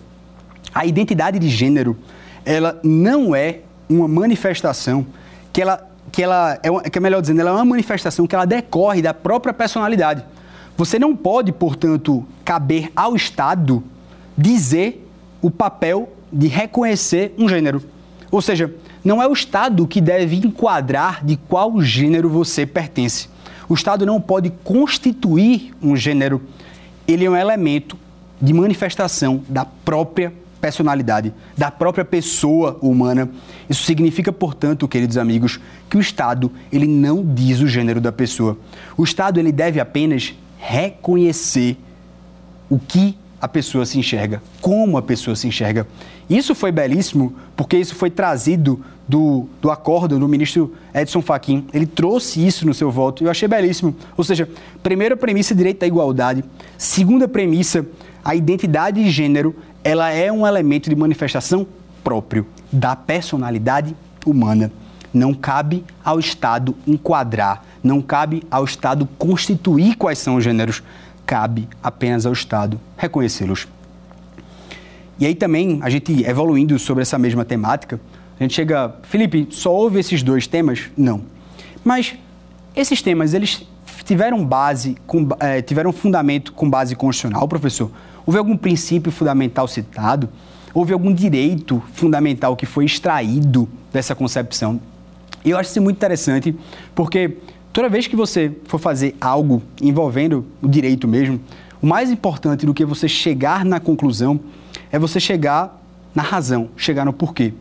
A 0.74 0.84
identidade 0.84 1.38
de 1.38 1.48
gênero, 1.48 1.96
ela 2.44 2.80
não 2.82 3.34
é 3.34 3.60
uma 3.88 4.08
manifestação 4.08 5.06
que 5.52 5.62
ela, 5.62 5.88
que 6.10 6.22
ela 6.22 6.58
é, 6.62 6.90
que 6.90 6.98
é 6.98 7.00
melhor 7.00 7.20
dizendo, 7.20 7.40
ela 7.40 7.50
é 7.50 7.52
uma 7.52 7.64
manifestação 7.64 8.26
que 8.26 8.34
ela 8.34 8.44
decorre 8.44 9.00
da 9.00 9.14
própria 9.14 9.54
personalidade. 9.54 10.24
Você 10.76 10.98
não 10.98 11.14
pode, 11.14 11.52
portanto, 11.52 12.26
caber 12.44 12.90
ao 12.96 13.14
Estado 13.14 13.82
dizer 14.36 15.08
o 15.40 15.50
papel 15.50 16.08
de 16.34 16.48
reconhecer 16.48 17.32
um 17.38 17.48
gênero. 17.48 17.82
Ou 18.30 18.42
seja, 18.42 18.74
não 19.04 19.22
é 19.22 19.28
o 19.28 19.32
Estado 19.32 19.86
que 19.86 20.00
deve 20.00 20.36
enquadrar 20.36 21.24
de 21.24 21.36
qual 21.36 21.80
gênero 21.80 22.28
você 22.28 22.66
pertence. 22.66 23.28
O 23.68 23.74
Estado 23.74 24.04
não 24.04 24.20
pode 24.20 24.50
constituir 24.64 25.72
um 25.80 25.94
gênero. 25.96 26.42
Ele 27.06 27.24
é 27.24 27.30
um 27.30 27.36
elemento 27.36 27.96
de 28.40 28.52
manifestação 28.52 29.42
da 29.48 29.64
própria 29.64 30.32
personalidade, 30.60 31.32
da 31.56 31.70
própria 31.70 32.04
pessoa 32.04 32.78
humana. 32.80 33.28
Isso 33.68 33.84
significa, 33.84 34.32
portanto, 34.32 34.88
queridos 34.88 35.18
amigos, 35.18 35.60
que 35.88 35.96
o 35.96 36.00
Estado 36.00 36.50
ele 36.72 36.86
não 36.86 37.24
diz 37.24 37.60
o 37.60 37.68
gênero 37.68 38.00
da 38.00 38.10
pessoa. 38.10 38.58
O 38.96 39.04
Estado 39.04 39.38
ele 39.38 39.52
deve 39.52 39.78
apenas 39.78 40.34
reconhecer 40.58 41.76
o 42.70 42.78
que 42.78 43.16
a 43.44 43.48
pessoa 43.48 43.84
se 43.84 43.98
enxerga, 43.98 44.42
como 44.58 44.96
a 44.96 45.02
pessoa 45.02 45.36
se 45.36 45.46
enxerga. 45.46 45.86
Isso 46.30 46.54
foi 46.54 46.72
belíssimo 46.72 47.34
porque 47.54 47.76
isso 47.76 47.94
foi 47.94 48.10
trazido 48.10 48.82
do, 49.06 49.46
do 49.60 49.70
acordo 49.70 50.18
do 50.18 50.26
ministro 50.26 50.74
Edson 50.94 51.20
Fachin. 51.20 51.66
Ele 51.70 51.84
trouxe 51.84 52.44
isso 52.44 52.66
no 52.66 52.72
seu 52.72 52.90
voto 52.90 53.22
e 53.22 53.26
eu 53.26 53.30
achei 53.30 53.46
belíssimo. 53.46 53.94
Ou 54.16 54.24
seja, 54.24 54.48
primeira 54.82 55.14
premissa, 55.14 55.54
direito 55.54 55.82
à 55.82 55.86
igualdade. 55.86 56.42
Segunda 56.78 57.28
premissa, 57.28 57.84
a 58.24 58.34
identidade 58.34 59.04
de 59.04 59.10
gênero, 59.10 59.54
ela 59.84 60.10
é 60.10 60.32
um 60.32 60.46
elemento 60.46 60.88
de 60.88 60.96
manifestação 60.96 61.66
próprio 62.02 62.46
da 62.72 62.96
personalidade 62.96 63.94
humana. 64.24 64.72
Não 65.12 65.34
cabe 65.34 65.84
ao 66.02 66.18
Estado 66.18 66.74
enquadrar, 66.86 67.62
não 67.82 68.00
cabe 68.00 68.42
ao 68.50 68.64
Estado 68.64 69.06
constituir 69.18 69.96
quais 69.96 70.18
são 70.18 70.36
os 70.36 70.44
gêneros 70.44 70.82
cabe 71.26 71.68
apenas 71.82 72.26
ao 72.26 72.32
Estado 72.32 72.80
reconhecê-los. 72.96 73.68
E 75.18 75.26
aí 75.26 75.34
também, 75.34 75.78
a 75.82 75.88
gente 75.88 76.24
evoluindo 76.24 76.78
sobre 76.78 77.02
essa 77.02 77.18
mesma 77.18 77.44
temática, 77.44 78.00
a 78.38 78.42
gente 78.42 78.54
chega, 78.54 78.96
Felipe, 79.04 79.46
só 79.50 79.72
houve 79.72 80.00
esses 80.00 80.22
dois 80.22 80.46
temas? 80.46 80.90
Não. 80.96 81.22
Mas 81.84 82.14
esses 82.74 83.00
temas, 83.00 83.32
eles 83.32 83.66
tiveram 84.04 84.44
base, 84.44 84.96
com, 85.06 85.28
é, 85.38 85.62
tiveram 85.62 85.92
fundamento 85.92 86.52
com 86.52 86.68
base 86.68 86.96
constitucional, 86.96 87.46
professor? 87.46 87.90
Houve 88.26 88.38
algum 88.38 88.56
princípio 88.56 89.12
fundamental 89.12 89.68
citado? 89.68 90.28
Houve 90.72 90.92
algum 90.92 91.14
direito 91.14 91.82
fundamental 91.92 92.56
que 92.56 92.66
foi 92.66 92.84
extraído 92.84 93.68
dessa 93.92 94.14
concepção? 94.14 94.80
E 95.44 95.50
eu 95.50 95.58
acho 95.58 95.70
isso 95.70 95.80
muito 95.80 95.96
interessante, 95.96 96.56
porque 96.94 97.36
Toda 97.74 97.88
vez 97.88 98.06
que 98.06 98.14
você 98.14 98.52
for 98.66 98.78
fazer 98.78 99.16
algo 99.20 99.60
envolvendo 99.82 100.46
o 100.62 100.68
direito 100.68 101.08
mesmo, 101.08 101.40
o 101.82 101.86
mais 101.88 102.08
importante 102.08 102.64
do 102.64 102.72
que 102.72 102.84
você 102.84 103.08
chegar 103.08 103.64
na 103.64 103.80
conclusão 103.80 104.38
é 104.92 104.98
você 104.98 105.18
chegar 105.18 105.82
na 106.14 106.22
razão, 106.22 106.68
chegar 106.76 107.04
no 107.04 107.12
porquê. 107.12 107.52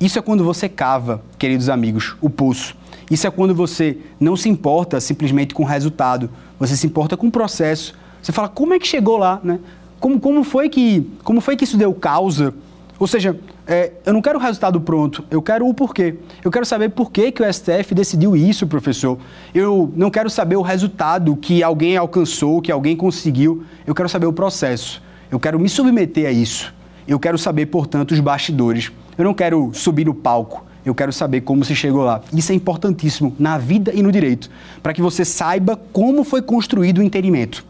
Isso 0.00 0.16
é 0.16 0.22
quando 0.22 0.44
você 0.44 0.68
cava, 0.68 1.24
queridos 1.36 1.68
amigos, 1.68 2.14
o 2.20 2.30
poço. 2.30 2.76
Isso 3.10 3.26
é 3.26 3.32
quando 3.32 3.52
você 3.52 3.98
não 4.20 4.36
se 4.36 4.48
importa 4.48 5.00
simplesmente 5.00 5.52
com 5.52 5.64
o 5.64 5.66
resultado, 5.66 6.30
você 6.56 6.76
se 6.76 6.86
importa 6.86 7.16
com 7.16 7.26
o 7.26 7.32
processo. 7.32 7.96
Você 8.22 8.30
fala, 8.30 8.48
como 8.48 8.74
é 8.74 8.78
que 8.78 8.86
chegou 8.86 9.16
lá, 9.16 9.40
né? 9.42 9.58
Como, 9.98 10.20
como, 10.20 10.44
foi, 10.44 10.68
que, 10.68 11.04
como 11.24 11.40
foi 11.40 11.56
que 11.56 11.64
isso 11.64 11.76
deu 11.76 11.92
causa? 11.92 12.54
Ou 12.96 13.08
seja, 13.08 13.36
é, 13.70 13.92
eu 14.06 14.14
não 14.14 14.22
quero 14.22 14.38
o 14.38 14.40
resultado 14.40 14.80
pronto, 14.80 15.22
eu 15.30 15.42
quero 15.42 15.68
o 15.68 15.74
porquê. 15.74 16.14
Eu 16.42 16.50
quero 16.50 16.64
saber 16.64 16.88
por 16.88 17.12
que, 17.12 17.30
que 17.30 17.42
o 17.42 17.52
STF 17.52 17.94
decidiu 17.94 18.34
isso, 18.34 18.66
professor. 18.66 19.18
Eu 19.54 19.92
não 19.94 20.10
quero 20.10 20.30
saber 20.30 20.56
o 20.56 20.62
resultado 20.62 21.36
que 21.36 21.62
alguém 21.62 21.94
alcançou, 21.94 22.62
que 22.62 22.72
alguém 22.72 22.96
conseguiu. 22.96 23.62
Eu 23.86 23.94
quero 23.94 24.08
saber 24.08 24.24
o 24.24 24.32
processo. 24.32 25.02
Eu 25.30 25.38
quero 25.38 25.60
me 25.60 25.68
submeter 25.68 26.26
a 26.26 26.32
isso. 26.32 26.74
Eu 27.06 27.20
quero 27.20 27.36
saber, 27.36 27.66
portanto, 27.66 28.12
os 28.12 28.20
bastidores. 28.20 28.90
Eu 29.18 29.24
não 29.24 29.34
quero 29.34 29.70
subir 29.74 30.06
no 30.06 30.14
palco. 30.14 30.64
Eu 30.82 30.94
quero 30.94 31.12
saber 31.12 31.42
como 31.42 31.62
se 31.62 31.76
chegou 31.76 32.02
lá. 32.02 32.22
Isso 32.32 32.50
é 32.52 32.54
importantíssimo 32.54 33.36
na 33.38 33.58
vida 33.58 33.92
e 33.94 34.02
no 34.02 34.10
direito, 34.10 34.48
para 34.82 34.94
que 34.94 35.02
você 35.02 35.26
saiba 35.26 35.78
como 35.92 36.24
foi 36.24 36.40
construído 36.40 36.98
o 36.98 37.02
entendimento. 37.02 37.62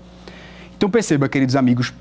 Então 0.77 0.89
perceba, 0.89 1.29
queridos 1.29 1.57
amigos, 1.57 1.93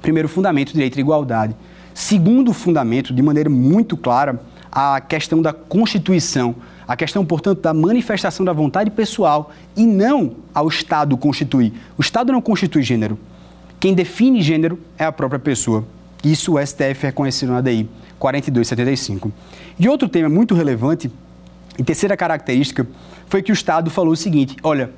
primeiro 0.00 0.28
fundamento, 0.28 0.72
direito 0.72 0.96
e 0.96 1.00
igualdade. 1.00 1.56
Segundo 1.94 2.52
fundamento, 2.52 3.12
de 3.12 3.22
maneira 3.22 3.50
muito 3.50 3.96
clara, 3.96 4.40
a 4.70 5.00
questão 5.00 5.42
da 5.42 5.52
Constituição, 5.52 6.54
a 6.88 6.96
questão, 6.96 7.24
portanto, 7.24 7.60
da 7.60 7.74
manifestação 7.74 8.44
da 8.44 8.52
vontade 8.52 8.90
pessoal 8.90 9.52
e 9.76 9.86
não 9.86 10.36
ao 10.54 10.68
Estado 10.68 11.16
constituir. 11.16 11.72
O 11.96 12.00
Estado 12.00 12.32
não 12.32 12.40
constitui 12.40 12.82
gênero. 12.82 13.18
Quem 13.78 13.94
define 13.94 14.40
gênero 14.40 14.78
é 14.96 15.04
a 15.04 15.12
própria 15.12 15.38
pessoa. 15.38 15.84
Isso 16.24 16.54
o 16.54 16.66
STF 16.66 17.02
reconheceu 17.02 17.48
na 17.48 17.58
ADI 17.58 17.88
4275. 18.18 19.32
E 19.78 19.88
outro 19.88 20.08
tema 20.08 20.28
muito 20.28 20.54
relevante, 20.54 21.10
e 21.78 21.82
terceira 21.82 22.16
característica, 22.16 22.86
foi 23.26 23.42
que 23.42 23.50
o 23.50 23.54
Estado 23.54 23.90
falou 23.90 24.12
o 24.12 24.16
seguinte: 24.16 24.56
olha, 24.62 24.90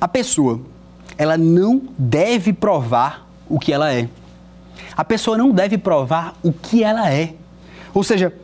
a 0.00 0.06
pessoa, 0.06 0.60
ela 1.16 1.38
não 1.38 1.82
deve 1.96 2.52
provar 2.52 3.26
o 3.48 3.58
que 3.58 3.72
ela 3.72 3.92
é. 3.92 4.08
A 4.98 5.04
pessoa 5.04 5.38
não 5.38 5.52
deve 5.52 5.78
provar 5.78 6.34
o 6.42 6.52
que 6.52 6.82
ela 6.82 7.08
é. 7.08 7.34
Ou 7.94 8.02
seja, 8.02 8.34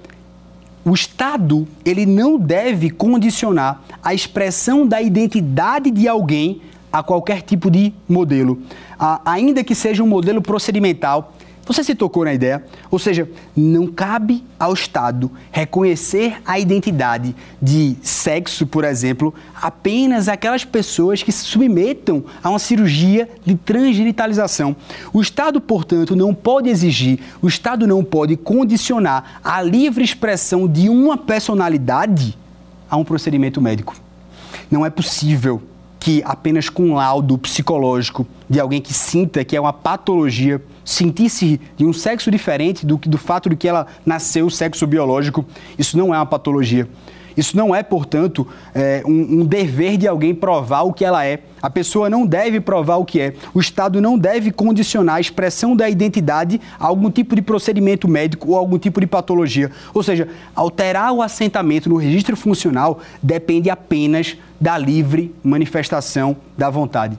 o 0.85 0.95
Estado 0.95 1.67
ele 1.85 2.07
não 2.07 2.39
deve 2.39 2.91
condicionar 2.91 3.83
a 4.01 4.15
expressão 4.15 4.87
da 4.87 5.03
identidade 5.03 5.91
de 5.91 6.07
alguém 6.07 6.63
a 6.93 7.03
qualquer 7.03 7.43
tipo 7.43 7.69
de 7.69 7.93
modelo, 8.09 8.63
a, 8.97 9.21
ainda 9.25 9.65
que 9.65 9.75
seja 9.75 10.01
um 10.05 10.07
modelo 10.07 10.41
procedimental 10.41 11.33
você 11.67 11.83
se 11.83 11.95
tocou 11.95 12.25
na 12.25 12.35
ideia? 12.35 12.63
Ou 12.91 12.99
seja, 12.99 13.29
não 13.57 13.87
cabe 13.87 14.45
ao 14.59 14.75
Estado 14.75 15.31
reconhecer 15.51 16.37
a 16.45 16.59
identidade 16.59 17.35
de 17.61 17.97
sexo, 18.03 18.67
por 18.67 18.85
exemplo, 18.85 19.33
apenas 19.61 20.29
aquelas 20.29 20.65
pessoas 20.65 21.23
que 21.23 21.33
se 21.33 21.45
submetam 21.45 22.25
a 22.43 22.51
uma 22.51 22.59
cirurgia 22.59 23.29
de 23.45 23.55
transgenitalização. 23.55 24.77
O 25.13 25.23
Estado, 25.23 25.61
portanto, 25.61 26.15
não 26.15 26.35
pode 26.35 26.69
exigir, 26.69 27.21
o 27.41 27.49
Estado 27.49 27.87
não 27.87 28.05
pode 28.05 28.37
condicionar 28.37 29.41
a 29.43 29.63
livre 29.63 30.05
expressão 30.05 30.69
de 30.69 30.89
uma 30.89 31.17
personalidade 31.17 32.37
a 32.91 32.97
um 32.97 33.05
procedimento 33.05 33.61
médico. 33.61 33.97
Não 34.71 34.85
é 34.85 34.91
possível 34.91 35.63
que 36.05 36.23
apenas 36.27 36.69
com 36.69 36.91
um 36.91 36.95
laudo 36.97 37.39
psicológico 37.39 38.27
de 38.47 38.61
alguém 38.61 38.79
que 38.79 38.93
sinta 38.93 39.43
que 39.43 39.57
é 39.57 39.61
uma 39.61 39.73
patologia, 39.73 40.63
sentir-se 40.85 41.59
de 41.79 41.87
um 41.87 41.95
sexo 41.95 42.31
diferente 42.31 42.85
do, 42.85 42.99
do 42.99 43.17
fato 43.17 43.49
de 43.49 43.57
que 43.57 43.67
ela 43.67 43.87
nasceu 44.05 44.51
sexo 44.51 44.87
biológico, 44.87 45.47
isso 45.79 45.97
não 45.97 46.15
é 46.15 46.19
uma 46.19 46.27
patologia. 46.27 46.87
Isso 47.35 47.57
não 47.57 47.75
é, 47.75 47.83
portanto, 47.83 48.47
é, 48.75 49.03
um, 49.07 49.41
um, 49.41 49.47
dever 49.47 49.97
de 49.97 50.07
alguém 50.07 50.35
provar 50.35 50.83
o 50.83 50.93
que 50.93 51.05
ela 51.05 51.25
é. 51.25 51.41
A 51.61 51.71
pessoa 51.71 52.11
não 52.11 52.27
deve 52.27 52.61
provar 52.61 52.97
o 52.97 53.05
que 53.05 53.19
é. 53.19 53.35
O 53.55 53.59
Estado 53.59 54.01
não 54.01 54.19
deve 54.19 54.51
condicionar 54.53 55.17
a 55.17 55.21
expressão 55.21 55.75
da 55.75 55.89
identidade 55.89 56.61
a 56.79 56.87
algum 56.87 57.11
tipo 57.11 57.35
de 57.35 57.43
procedimento 57.43 58.07
médico 58.07 58.51
ou 58.51 58.57
algum 58.57 58.79
tipo 58.79 59.01
de 59.01 59.07
patologia. 59.07 59.71
Ou 59.95 60.03
seja, 60.03 60.29
alterar 60.55 61.13
o 61.13 61.23
assentamento 61.23 61.89
no 61.89 61.97
registro 61.97 62.37
funcional 62.37 63.01
depende 63.23 63.71
apenas 63.71 64.37
da 64.65 64.79
livre 64.79 65.31
manifestação 65.45 66.35
da 66.57 66.71
vontade. 66.71 67.19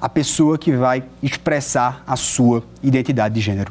A 0.00 0.08
pessoa 0.08 0.56
que 0.56 0.72
vai 0.72 1.04
expressar 1.22 2.02
a 2.06 2.16
sua 2.16 2.64
identidade 2.82 3.34
de 3.34 3.40
gênero. 3.42 3.70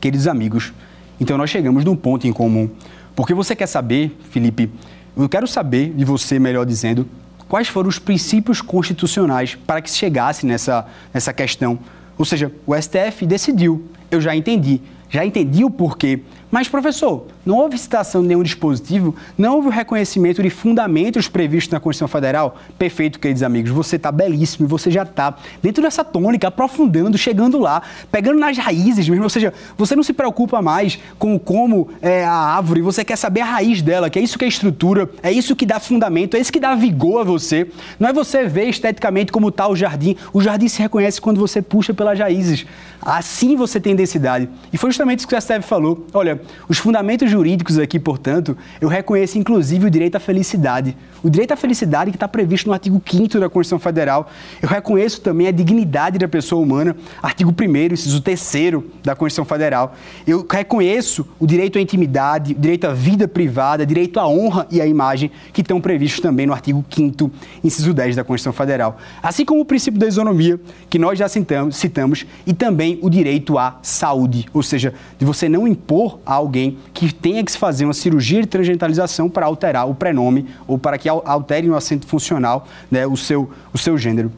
Queridos 0.00 0.26
amigos, 0.26 0.72
então 1.20 1.36
nós 1.36 1.50
chegamos 1.50 1.84
num 1.84 1.94
ponto 1.94 2.26
em 2.26 2.32
comum 2.32 2.70
porque 3.14 3.34
você 3.34 3.54
quer 3.54 3.66
saber, 3.66 4.18
Felipe, 4.30 4.70
eu 5.14 5.28
quero 5.28 5.46
saber 5.46 5.92
de 5.92 6.02
você, 6.02 6.38
melhor 6.38 6.64
dizendo, 6.64 7.06
quais 7.46 7.68
foram 7.68 7.90
os 7.90 7.98
princípios 7.98 8.62
constitucionais 8.62 9.54
para 9.54 9.82
que 9.82 9.90
se 9.90 9.98
chegasse 9.98 10.46
nessa, 10.46 10.86
nessa 11.12 11.30
questão. 11.34 11.78
Ou 12.16 12.24
seja, 12.24 12.50
o 12.66 12.74
STF 12.74 13.26
decidiu, 13.26 13.84
eu 14.10 14.18
já 14.18 14.34
entendi, 14.34 14.80
já 15.10 15.26
entendi 15.26 15.62
o 15.62 15.68
porquê. 15.68 16.22
Mas, 16.50 16.68
professor, 16.68 17.26
não 17.44 17.56
houve 17.56 17.76
citação 17.76 18.22
de 18.22 18.28
nenhum 18.28 18.42
dispositivo, 18.42 19.14
não 19.36 19.56
houve 19.56 19.68
o 19.68 19.70
reconhecimento 19.70 20.42
de 20.42 20.50
fundamentos 20.50 21.28
previstos 21.28 21.72
na 21.72 21.80
Constituição 21.80 22.08
Federal? 22.08 22.56
Perfeito, 22.78 23.18
queridos 23.18 23.42
amigos, 23.42 23.70
você 23.70 23.96
está 23.96 24.10
belíssimo 24.10 24.68
você 24.68 24.90
já 24.90 25.02
está 25.02 25.34
dentro 25.62 25.82
dessa 25.82 26.04
tônica, 26.04 26.46
aprofundando, 26.46 27.18
chegando 27.18 27.58
lá, 27.58 27.82
pegando 28.12 28.38
nas 28.38 28.56
raízes 28.56 29.08
mesmo. 29.08 29.24
Ou 29.24 29.30
seja, 29.30 29.52
você 29.76 29.96
não 29.96 30.02
se 30.02 30.12
preocupa 30.12 30.62
mais 30.62 30.98
com 31.18 31.38
como 31.38 31.88
é 32.00 32.24
a 32.24 32.32
árvore, 32.32 32.82
você 32.82 33.04
quer 33.04 33.16
saber 33.16 33.40
a 33.40 33.44
raiz 33.44 33.82
dela, 33.82 34.10
que 34.10 34.18
é 34.18 34.22
isso 34.22 34.38
que 34.38 34.44
é 34.44 34.48
estrutura, 34.48 35.10
é 35.22 35.32
isso 35.32 35.56
que 35.56 35.66
dá 35.66 35.80
fundamento, 35.80 36.36
é 36.36 36.40
isso 36.40 36.52
que 36.52 36.60
dá 36.60 36.74
vigor 36.74 37.22
a 37.22 37.24
você. 37.24 37.70
Não 37.98 38.08
é 38.08 38.12
você 38.12 38.44
ver 38.46 38.68
esteticamente 38.68 39.32
como 39.32 39.48
está 39.48 39.66
o 39.66 39.74
jardim. 39.74 40.16
O 40.32 40.40
jardim 40.40 40.68
se 40.68 40.80
reconhece 40.80 41.20
quando 41.20 41.38
você 41.40 41.62
puxa 41.62 41.94
pelas 41.94 42.18
raízes. 42.18 42.66
Assim 43.00 43.56
você 43.56 43.80
tem 43.80 43.96
densidade. 43.96 44.48
E 44.72 44.76
foi 44.76 44.90
justamente 44.90 45.20
isso 45.20 45.28
que 45.28 45.34
o 45.34 45.40
STF 45.40 45.62
falou. 45.62 46.06
Olha, 46.12 46.37
os 46.68 46.78
fundamentos 46.78 47.30
jurídicos 47.30 47.78
aqui, 47.78 47.98
portanto, 47.98 48.56
eu 48.80 48.88
reconheço 48.88 49.38
inclusive 49.38 49.86
o 49.86 49.90
direito 49.90 50.16
à 50.16 50.20
felicidade. 50.20 50.96
O 51.22 51.28
direito 51.28 51.52
à 51.52 51.56
felicidade 51.56 52.10
que 52.10 52.16
está 52.16 52.28
previsto 52.28 52.66
no 52.66 52.72
artigo 52.72 53.02
5 53.04 53.40
da 53.40 53.48
Constituição 53.48 53.78
Federal. 53.78 54.30
Eu 54.62 54.68
reconheço 54.68 55.20
também 55.20 55.48
a 55.48 55.50
dignidade 55.50 56.18
da 56.18 56.28
pessoa 56.28 56.62
humana, 56.62 56.96
artigo 57.22 57.50
1 57.50 57.92
inciso 57.92 58.20
3 58.20 58.82
da 59.02 59.16
Constituição 59.16 59.44
Federal. 59.44 59.94
Eu 60.26 60.46
reconheço 60.48 61.26
o 61.40 61.46
direito 61.46 61.78
à 61.78 61.80
intimidade, 61.80 62.52
o 62.52 62.58
direito 62.58 62.86
à 62.86 62.92
vida 62.92 63.26
privada, 63.26 63.84
direito 63.84 64.20
à 64.20 64.28
honra 64.28 64.66
e 64.70 64.80
à 64.80 64.86
imagem, 64.86 65.30
que 65.52 65.60
estão 65.60 65.80
previstos 65.80 66.20
também 66.20 66.46
no 66.46 66.52
artigo 66.52 66.84
5 66.88 67.30
inciso 67.64 67.92
10 67.92 68.16
da 68.16 68.24
Constituição 68.24 68.52
Federal. 68.52 68.98
Assim 69.22 69.44
como 69.44 69.60
o 69.60 69.64
princípio 69.64 69.98
da 69.98 70.06
isonomia, 70.06 70.60
que 70.88 70.98
nós 70.98 71.18
já 71.18 71.28
citamos, 71.28 71.76
citamos 71.76 72.26
e 72.46 72.52
também 72.52 72.98
o 73.02 73.10
direito 73.10 73.58
à 73.58 73.78
saúde, 73.82 74.46
ou 74.52 74.62
seja, 74.62 74.94
de 75.18 75.24
você 75.24 75.48
não 75.48 75.66
impor 75.66 76.20
a 76.28 76.34
alguém 76.34 76.76
que 76.92 77.10
tenha 77.10 77.42
que 77.42 77.50
se 77.50 77.56
fazer 77.56 77.86
uma 77.86 77.94
cirurgia 77.94 78.42
de 78.42 78.46
transgentalização 78.46 79.30
para 79.30 79.46
alterar 79.46 79.88
o 79.88 79.94
prenome 79.94 80.46
ou 80.66 80.78
para 80.78 80.98
que 80.98 81.08
altere 81.08 81.66
no 81.66 81.74
assento 81.74 82.06
funcional 82.06 82.68
né, 82.90 83.06
o, 83.06 83.16
seu, 83.16 83.50
o 83.72 83.78
seu 83.78 83.96
gênero. 83.96 84.30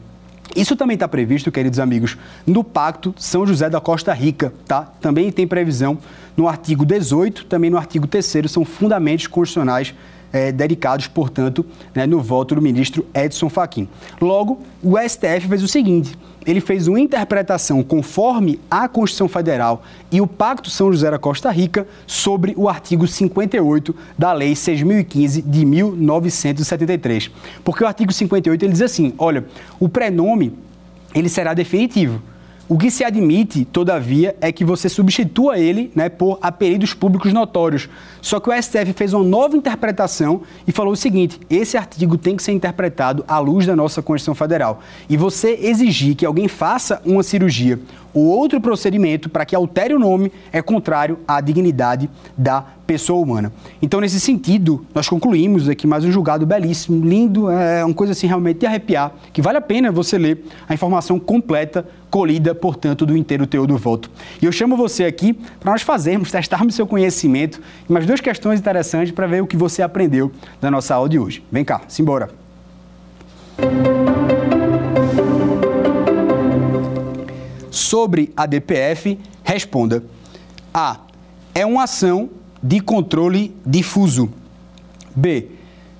Isso 0.55 0.73
também 0.77 0.93
está 0.93 1.05
previsto, 1.05 1.51
queridos 1.51 1.79
amigos, 1.79 2.17
no 2.47 2.63
Pacto 2.63 3.13
São 3.17 3.45
José 3.45 3.69
da 3.69 3.81
Costa 3.81 4.13
Rica, 4.13 4.53
tá? 4.65 4.83
Também 5.01 5.31
tem 5.33 5.45
previsão 5.45 5.97
no 6.35 6.47
artigo 6.47 6.85
18, 6.85 7.45
também 7.45 7.69
no 7.69 7.77
artigo 7.77 8.07
3 8.07 8.49
são 8.49 8.63
fundamentos 8.63 9.27
constitucionais 9.27 9.93
é, 10.31 10.51
dedicados, 10.51 11.07
portanto, 11.07 11.65
né, 11.93 12.05
no 12.05 12.21
voto 12.21 12.55
do 12.55 12.61
ministro 12.61 13.05
Edson 13.13 13.49
Fachin. 13.49 13.87
Logo, 14.19 14.59
o 14.81 14.97
STF 14.97 15.47
fez 15.47 15.63
o 15.63 15.67
seguinte: 15.67 16.17
ele 16.45 16.59
fez 16.59 16.87
uma 16.87 16.99
interpretação 16.99 17.83
conforme 17.83 18.59
a 18.69 18.87
Constituição 18.87 19.27
Federal 19.27 19.83
e 20.11 20.19
o 20.21 20.27
Pacto 20.27 20.69
São 20.69 20.91
José 20.91 21.11
da 21.11 21.19
Costa 21.19 21.51
Rica 21.51 21.87
sobre 22.07 22.53
o 22.57 22.67
artigo 22.67 23.07
58 23.07 23.95
da 24.17 24.33
Lei 24.33 24.53
6.015 24.53 25.43
de 25.45 25.65
1973. 25.65 27.29
Porque 27.63 27.83
o 27.83 27.87
artigo 27.87 28.11
58 28.11 28.63
ele 28.63 28.73
diz 28.73 28.81
assim: 28.81 29.13
olha, 29.17 29.45
o 29.79 29.87
prenome 29.87 30.53
ele 31.13 31.29
será 31.29 31.53
definitivo. 31.53 32.21
O 32.71 32.77
que 32.77 32.89
se 32.89 33.03
admite, 33.03 33.65
todavia, 33.65 34.33
é 34.39 34.49
que 34.49 34.63
você 34.63 34.87
substitua 34.87 35.59
ele 35.59 35.91
né, 35.93 36.07
por 36.07 36.39
apelidos 36.41 36.93
públicos 36.93 37.33
notórios. 37.33 37.89
Só 38.21 38.39
que 38.39 38.49
o 38.49 38.53
STF 38.53 38.93
fez 38.93 39.11
uma 39.11 39.25
nova 39.25 39.57
interpretação 39.57 40.43
e 40.65 40.71
falou 40.71 40.93
o 40.93 40.95
seguinte: 40.95 41.37
esse 41.49 41.75
artigo 41.75 42.17
tem 42.17 42.37
que 42.37 42.41
ser 42.41 42.53
interpretado 42.53 43.25
à 43.27 43.39
luz 43.39 43.65
da 43.65 43.75
nossa 43.75 44.01
Constituição 44.01 44.33
Federal. 44.33 44.79
E 45.09 45.17
você 45.17 45.59
exigir 45.61 46.15
que 46.15 46.25
alguém 46.25 46.47
faça 46.47 47.01
uma 47.03 47.23
cirurgia 47.23 47.77
ou 48.13 48.25
outro 48.25 48.59
procedimento 48.59 49.29
para 49.29 49.45
que 49.45 49.55
altere 49.55 49.93
o 49.93 49.99
nome 49.99 50.31
é 50.51 50.61
contrário 50.61 51.19
à 51.27 51.39
dignidade 51.41 52.09
da 52.37 52.63
pessoa 52.85 53.21
humana. 53.21 53.53
Então, 53.81 54.01
nesse 54.01 54.19
sentido, 54.19 54.85
nós 54.93 55.07
concluímos 55.07 55.69
aqui 55.69 55.87
mais 55.87 56.03
um 56.03 56.11
julgado 56.11 56.45
belíssimo, 56.45 57.05
lindo, 57.05 57.49
é 57.49 57.85
uma 57.85 57.93
coisa 57.93 58.11
assim 58.11 58.27
realmente 58.27 58.59
de 58.59 58.65
arrepiar, 58.65 59.13
que 59.31 59.41
vale 59.41 59.57
a 59.57 59.61
pena 59.61 59.91
você 59.91 60.17
ler 60.17 60.43
a 60.67 60.73
informação 60.73 61.17
completa, 61.17 61.85
colhida, 62.11 62.53
portanto, 62.53 63.05
do 63.05 63.15
inteiro 63.15 63.47
teor 63.47 63.65
do 63.65 63.77
voto. 63.77 64.11
E 64.41 64.45
eu 64.45 64.51
chamo 64.51 64.75
você 64.75 65.05
aqui 65.05 65.33
para 65.33 65.71
nós 65.71 65.81
fazermos, 65.81 66.29
testarmos 66.29 66.75
seu 66.75 66.85
conhecimento 66.85 67.61
e 67.89 67.91
mais 67.91 68.05
duas 68.05 68.19
questões 68.19 68.59
interessantes 68.59 69.13
para 69.13 69.25
ver 69.25 69.41
o 69.41 69.47
que 69.47 69.55
você 69.55 69.81
aprendeu 69.81 70.29
da 70.59 70.69
nossa 70.69 70.93
aula 70.93 71.07
de 71.07 71.17
hoje. 71.17 71.41
Vem 71.49 71.63
cá, 71.63 71.81
simbora. 71.87 72.29
Sobre 77.71 78.33
a 78.35 78.45
DPF, 78.45 79.17
responda: 79.43 80.03
A. 80.73 80.99
É 81.55 81.65
uma 81.65 81.83
ação 81.83 82.29
de 82.61 82.79
controle 82.79 83.55
difuso. 83.65 84.29
B. 85.15 85.47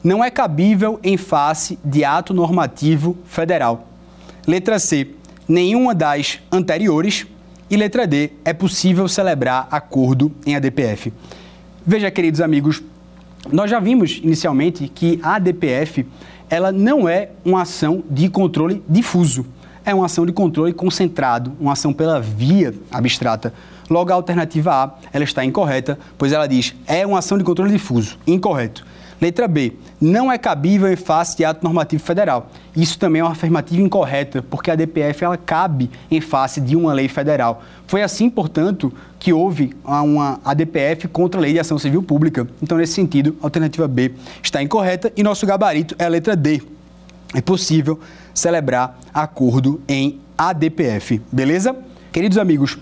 Não 0.03 0.23
é 0.23 0.31
cabível 0.31 0.99
em 1.03 1.15
face 1.15 1.77
de 1.83 2.03
ato 2.03 2.33
normativo 2.33 3.17
federal. 3.25 3.87
Letra 4.47 4.79
C. 4.79 5.07
Nenhuma 5.51 5.93
das 5.93 6.39
anteriores. 6.49 7.27
E 7.69 7.75
letra 7.75 8.07
D. 8.07 8.29
É 8.45 8.53
possível 8.53 9.05
celebrar 9.09 9.67
acordo 9.69 10.31
em 10.45 10.55
ADPF. 10.55 11.11
Veja, 11.85 12.09
queridos 12.09 12.39
amigos, 12.39 12.81
nós 13.51 13.69
já 13.69 13.77
vimos 13.77 14.21
inicialmente 14.23 14.87
que 14.87 15.19
a 15.21 15.35
ADPF 15.35 16.07
ela 16.49 16.71
não 16.71 17.07
é 17.07 17.31
uma 17.43 17.63
ação 17.63 18.01
de 18.09 18.29
controle 18.29 18.81
difuso. 18.87 19.45
É 19.83 19.93
uma 19.93 20.05
ação 20.05 20.25
de 20.25 20.31
controle 20.31 20.71
concentrado, 20.71 21.51
uma 21.59 21.73
ação 21.73 21.91
pela 21.91 22.21
via 22.21 22.73
abstrata. 22.89 23.53
Logo, 23.89 24.09
a 24.09 24.15
alternativa 24.15 24.71
A 24.71 24.93
ela 25.11 25.25
está 25.25 25.43
incorreta, 25.43 25.99
pois 26.17 26.31
ela 26.31 26.47
diz 26.47 26.73
é 26.87 27.05
uma 27.05 27.19
ação 27.19 27.37
de 27.37 27.43
controle 27.43 27.73
difuso. 27.73 28.17
Incorreto. 28.25 28.85
Letra 29.21 29.47
B. 29.47 29.73
Não 30.01 30.31
é 30.31 30.37
cabível 30.39 30.91
em 30.91 30.95
face 30.95 31.37
de 31.37 31.45
ato 31.45 31.63
normativo 31.63 32.03
federal. 32.03 32.49
Isso 32.75 32.97
também 32.97 33.19
é 33.19 33.23
uma 33.23 33.33
afirmativa 33.33 33.79
incorreta, 33.79 34.41
porque 34.41 34.71
a 34.71 34.75
DPF 34.75 35.23
ela 35.23 35.37
cabe 35.37 35.91
em 36.09 36.19
face 36.19 36.59
de 36.59 36.75
uma 36.75 36.91
lei 36.91 37.07
federal. 37.07 37.61
Foi 37.85 38.01
assim, 38.01 38.31
portanto, 38.31 38.91
que 39.19 39.31
houve 39.31 39.75
uma 39.85 40.39
ADPF 40.43 41.07
contra 41.07 41.39
a 41.39 41.41
Lei 41.43 41.53
de 41.53 41.59
Ação 41.59 41.77
Civil 41.77 42.01
Pública. 42.01 42.47
Então, 42.63 42.79
nesse 42.79 42.93
sentido, 42.93 43.37
a 43.41 43.45
alternativa 43.45 43.87
B 43.87 44.13
está 44.41 44.63
incorreta 44.63 45.13
e 45.15 45.21
nosso 45.21 45.45
gabarito 45.45 45.95
é 45.99 46.05
a 46.05 46.09
letra 46.09 46.35
D. 46.35 46.59
É 47.35 47.41
possível 47.41 47.99
celebrar 48.33 48.99
acordo 49.13 49.79
em 49.87 50.19
ADPF. 50.35 51.21
Beleza? 51.31 51.75
Queridos 52.11 52.39
amigos, 52.39 52.77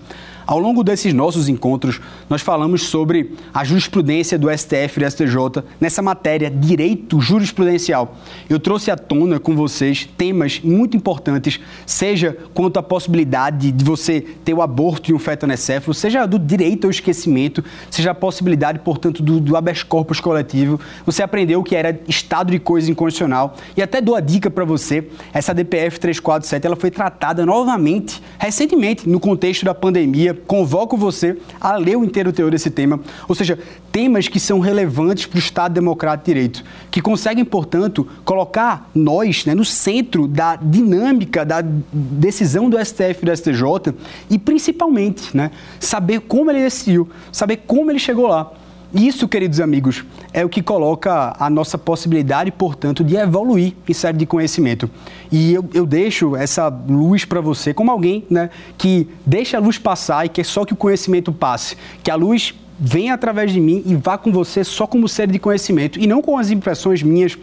ao 0.50 0.58
longo 0.58 0.82
desses 0.82 1.14
nossos 1.14 1.48
encontros, 1.48 2.00
nós 2.28 2.42
falamos 2.42 2.82
sobre 2.82 3.36
a 3.54 3.62
jurisprudência 3.62 4.36
do 4.36 4.50
STF 4.50 4.98
e 4.98 5.04
do 5.04 5.08
STJ 5.08 5.62
nessa 5.80 6.02
matéria 6.02 6.50
direito 6.50 7.20
jurisprudencial. 7.20 8.16
Eu 8.48 8.58
trouxe 8.58 8.90
à 8.90 8.96
tona 8.96 9.38
com 9.38 9.54
vocês 9.54 10.08
temas 10.18 10.58
muito 10.58 10.96
importantes, 10.96 11.60
seja 11.86 12.36
quanto 12.52 12.80
à 12.80 12.82
possibilidade 12.82 13.70
de 13.70 13.84
você 13.84 14.20
ter 14.20 14.52
o 14.52 14.60
aborto 14.60 15.06
de 15.06 15.14
um 15.14 15.20
feto 15.20 15.44
anencefalo, 15.44 15.94
seja 15.94 16.26
do 16.26 16.36
direito 16.36 16.88
ao 16.88 16.90
esquecimento, 16.90 17.62
seja 17.88 18.10
a 18.10 18.14
possibilidade, 18.14 18.80
portanto, 18.80 19.22
do, 19.22 19.38
do 19.38 19.56
habeas 19.56 19.84
corpus 19.84 20.18
coletivo. 20.18 20.80
Você 21.06 21.22
aprendeu 21.22 21.60
o 21.60 21.62
que 21.62 21.76
era 21.76 22.00
estado 22.08 22.50
de 22.50 22.58
coisa 22.58 22.90
incondicional 22.90 23.54
e 23.76 23.82
até 23.82 24.00
dou 24.00 24.16
a 24.16 24.20
dica 24.20 24.50
para 24.50 24.64
você, 24.64 25.06
essa 25.32 25.54
DPF 25.54 26.00
347, 26.00 26.66
ela 26.66 26.74
foi 26.74 26.90
tratada 26.90 27.46
novamente, 27.46 28.20
recentemente, 28.36 29.08
no 29.08 29.20
contexto 29.20 29.64
da 29.64 29.72
pandemia, 29.72 30.39
convoco 30.46 30.96
você 30.96 31.36
a 31.60 31.76
ler 31.76 31.96
o 31.96 32.04
inteiro 32.04 32.32
teor 32.32 32.50
desse 32.50 32.70
tema, 32.70 33.00
ou 33.28 33.34
seja, 33.34 33.58
temas 33.92 34.28
que 34.28 34.38
são 34.38 34.60
relevantes 34.60 35.26
para 35.26 35.36
o 35.36 35.38
Estado 35.38 35.72
Democrático 35.72 36.26
de 36.26 36.34
Direito, 36.34 36.64
que 36.90 37.00
conseguem, 37.00 37.44
portanto, 37.44 38.06
colocar 38.24 38.90
nós 38.94 39.44
né, 39.44 39.54
no 39.54 39.64
centro 39.64 40.26
da 40.26 40.56
dinâmica 40.56 41.44
da 41.44 41.62
decisão 41.62 42.70
do 42.70 42.82
STF 42.84 43.18
e 43.22 43.24
do 43.24 43.36
STJ 43.36 43.94
e, 44.28 44.38
principalmente, 44.38 45.36
né, 45.36 45.50
saber 45.78 46.20
como 46.20 46.50
ele 46.50 46.60
decidiu, 46.60 47.08
saber 47.32 47.58
como 47.66 47.90
ele 47.90 47.98
chegou 47.98 48.26
lá. 48.26 48.52
Isso, 48.92 49.28
queridos 49.28 49.60
amigos, 49.60 50.04
é 50.32 50.44
o 50.44 50.48
que 50.48 50.60
coloca 50.60 51.36
a 51.38 51.48
nossa 51.48 51.78
possibilidade, 51.78 52.50
portanto, 52.50 53.04
de 53.04 53.14
evoluir 53.14 53.74
em 53.88 53.92
série 53.92 54.18
de 54.18 54.26
conhecimento. 54.26 54.90
E 55.30 55.54
eu, 55.54 55.64
eu 55.72 55.86
deixo 55.86 56.34
essa 56.34 56.68
luz 56.68 57.24
para 57.24 57.40
você 57.40 57.72
como 57.72 57.90
alguém 57.90 58.24
né, 58.28 58.50
que 58.76 59.06
deixa 59.24 59.56
a 59.56 59.60
luz 59.60 59.78
passar 59.78 60.26
e 60.26 60.28
quer 60.28 60.44
só 60.44 60.64
que 60.64 60.72
o 60.72 60.76
conhecimento 60.76 61.32
passe. 61.32 61.76
Que 62.02 62.10
a 62.10 62.16
luz 62.16 62.52
venha 62.80 63.14
através 63.14 63.52
de 63.52 63.60
mim 63.60 63.82
e 63.86 63.94
vá 63.94 64.18
com 64.18 64.32
você 64.32 64.64
só 64.64 64.88
como 64.88 65.06
série 65.08 65.32
de 65.32 65.38
conhecimento 65.38 66.00
e 66.00 66.06
não 66.06 66.20
com 66.20 66.36
as 66.36 66.50
impressões 66.50 67.00
minhas. 67.00 67.38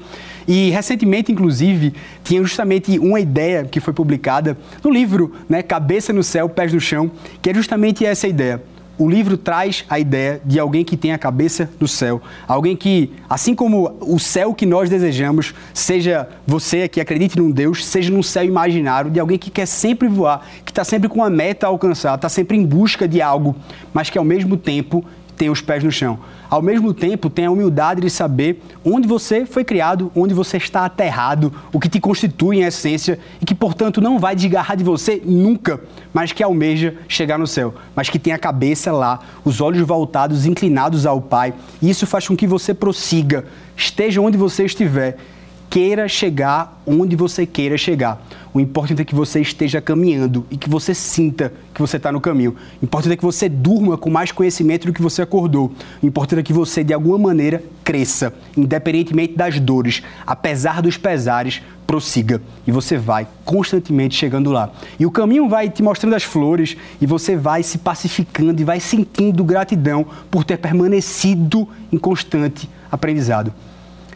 E 0.46 0.70
recentemente, 0.72 1.32
inclusive, 1.32 1.94
tinha 2.26 2.42
justamente 2.42 3.00
uma 3.00 3.22
ideia 3.22 3.64
que 3.64 3.80
foi 3.80 3.94
publicada 3.94 4.58
no 4.84 4.92
livro 4.92 5.34
né, 5.48 5.62
Cabeça 5.62 6.12
no 6.12 6.24
Céu, 6.24 6.50
Pés 6.50 6.74
no 6.74 6.80
Chão, 6.80 7.10
que 7.42 7.50
é 7.50 7.54
justamente 7.54 8.06
essa 8.06 8.28
ideia 8.28 8.62
o 8.98 9.10
livro 9.10 9.38
traz 9.38 9.86
a 9.90 10.00
ideia 10.00 10.42
de 10.44 10.60
alguém 10.60 10.84
que 10.84 10.98
tem 10.98 11.14
a 11.14 11.18
cabeça 11.18 11.70
no 11.80 11.88
céu, 11.88 12.22
alguém 12.48 12.76
que, 12.76 13.12
assim 13.30 13.54
como 13.54 13.96
o 14.02 14.20
céu 14.20 14.54
que 14.54 14.66
nós 14.66 14.90
desejamos, 14.90 15.54
seja 15.74 16.28
você 16.46 16.88
que 16.88 17.00
acredite 17.00 17.38
num 17.38 17.52
Deus, 17.52 17.86
seja 17.86 18.12
num 18.12 18.24
céu 18.24 18.44
imaginário, 18.44 19.12
de 19.12 19.20
alguém 19.20 19.38
que 19.38 19.52
quer 19.52 19.68
sempre 19.68 20.08
voar, 20.08 20.46
que 20.66 20.72
está 20.72 20.84
sempre 20.84 21.08
com 21.08 21.20
uma 21.20 21.30
meta 21.30 21.68
a 21.68 21.70
alcançar, 21.70 22.16
está 22.16 22.30
sempre 22.30 22.58
em 22.58 22.66
busca 22.66 23.08
de 23.08 23.22
algo, 23.22 23.56
mas 23.94 24.10
que 24.10 24.18
ao 24.18 24.26
mesmo 24.26 24.58
tempo 24.58 25.06
tenha 25.38 25.52
os 25.52 25.62
pés 25.62 25.84
no 25.84 25.92
chão. 25.92 26.20
Ao 26.50 26.62
mesmo 26.62 26.94
tempo, 26.94 27.30
tenha 27.30 27.50
a 27.50 27.52
humildade 27.52 28.02
de 28.02 28.10
saber 28.10 28.62
onde 28.84 29.08
você 29.08 29.46
foi 29.46 29.64
criado, 29.64 30.12
onde 30.16 30.34
você 30.34 30.58
está 30.58 30.86
aterrado, 30.86 31.54
o 31.72 31.80
que 31.80 31.88
te 31.88 32.00
constitui 32.00 32.58
em 32.58 32.64
essência 32.64 33.20
e 33.40 33.46
que, 33.46 33.54
portanto, 33.54 34.02
não 34.02 34.18
vai 34.18 34.36
desgarrar 34.36 34.76
de 34.76 34.84
você 34.84 35.22
nunca, 35.24 35.80
mas 36.14 36.32
que 36.32 36.42
almeja 36.42 36.96
chegar 37.08 37.38
no 37.38 37.46
céu, 37.46 37.76
mas 37.96 38.10
que 38.10 38.18
tem 38.18 38.34
a 38.34 38.40
cabeça 38.40 38.92
lá, 38.92 39.20
os 39.46 39.62
olhos 39.62 39.86
voltados, 39.86 40.46
inclinados 40.46 41.06
ao 41.06 41.22
Pai. 41.22 41.54
E 41.82 41.90
isso 41.90 42.08
faz 42.08 42.28
com 42.28 42.36
que 42.36 42.48
você 42.48 42.74
prossiga, 42.74 43.46
esteja 43.76 44.22
onde 44.22 44.38
você 44.38 44.66
estiver 44.66 45.18
queira 45.70 46.08
chegar 46.08 46.82
onde 46.86 47.16
você 47.16 47.46
queira 47.46 47.78
chegar. 47.78 48.22
O 48.54 48.60
importante 48.60 49.02
é 49.02 49.06
que 49.06 49.14
você 49.14 49.40
esteja 49.42 49.80
caminhando 49.80 50.46
e 50.50 50.58
que 50.58 50.70
você 50.70 50.94
sinta 50.94 51.54
que 51.74 51.82
você 51.82 51.98
está 51.98 52.12
no 52.12 52.20
caminho. 52.20 52.56
O 52.82 52.86
importante 52.86 53.14
é 53.14 53.18
que 53.18 53.24
você 53.24 53.48
durma 53.48 53.98
com 53.98 54.10
mais 54.10 54.32
conhecimento 54.32 54.88
do 54.88 54.94
que 54.94 55.02
você 55.02 55.22
acordou. 55.22 55.72
O 56.02 56.06
importante 56.06 56.40
é 56.40 56.44
que 56.44 56.54
você, 56.54 56.84
de 56.84 56.94
alguma 56.94 57.18
maneira, 57.18 57.62
cresça, 57.84 58.34
independentemente 58.56 59.36
das 59.36 59.60
dores, 59.60 60.02
apesar 60.26 60.82
dos 60.82 60.98
pesares, 60.98 61.62
prossiga. 61.86 62.42
E 62.66 62.72
você 62.72 62.98
vai 62.98 63.28
constantemente 63.46 64.16
chegando 64.16 64.52
lá. 64.52 64.72
E 65.00 65.06
o 65.06 65.12
caminho 65.12 65.48
vai 65.48 65.70
te 65.70 65.84
mostrando 65.84 66.16
as 66.16 66.24
flores 66.24 66.76
e 67.00 67.06
você 67.06 67.36
vai 67.36 67.62
se 67.62 67.78
pacificando 67.78 68.60
e 68.62 68.66
vai 68.66 68.80
sentindo 68.80 69.44
gratidão 69.44 70.06
por 70.32 70.44
ter 70.44 70.58
permanecido 70.58 71.68
em 71.92 71.98
constante 71.98 72.70
aprendizado. 72.92 73.54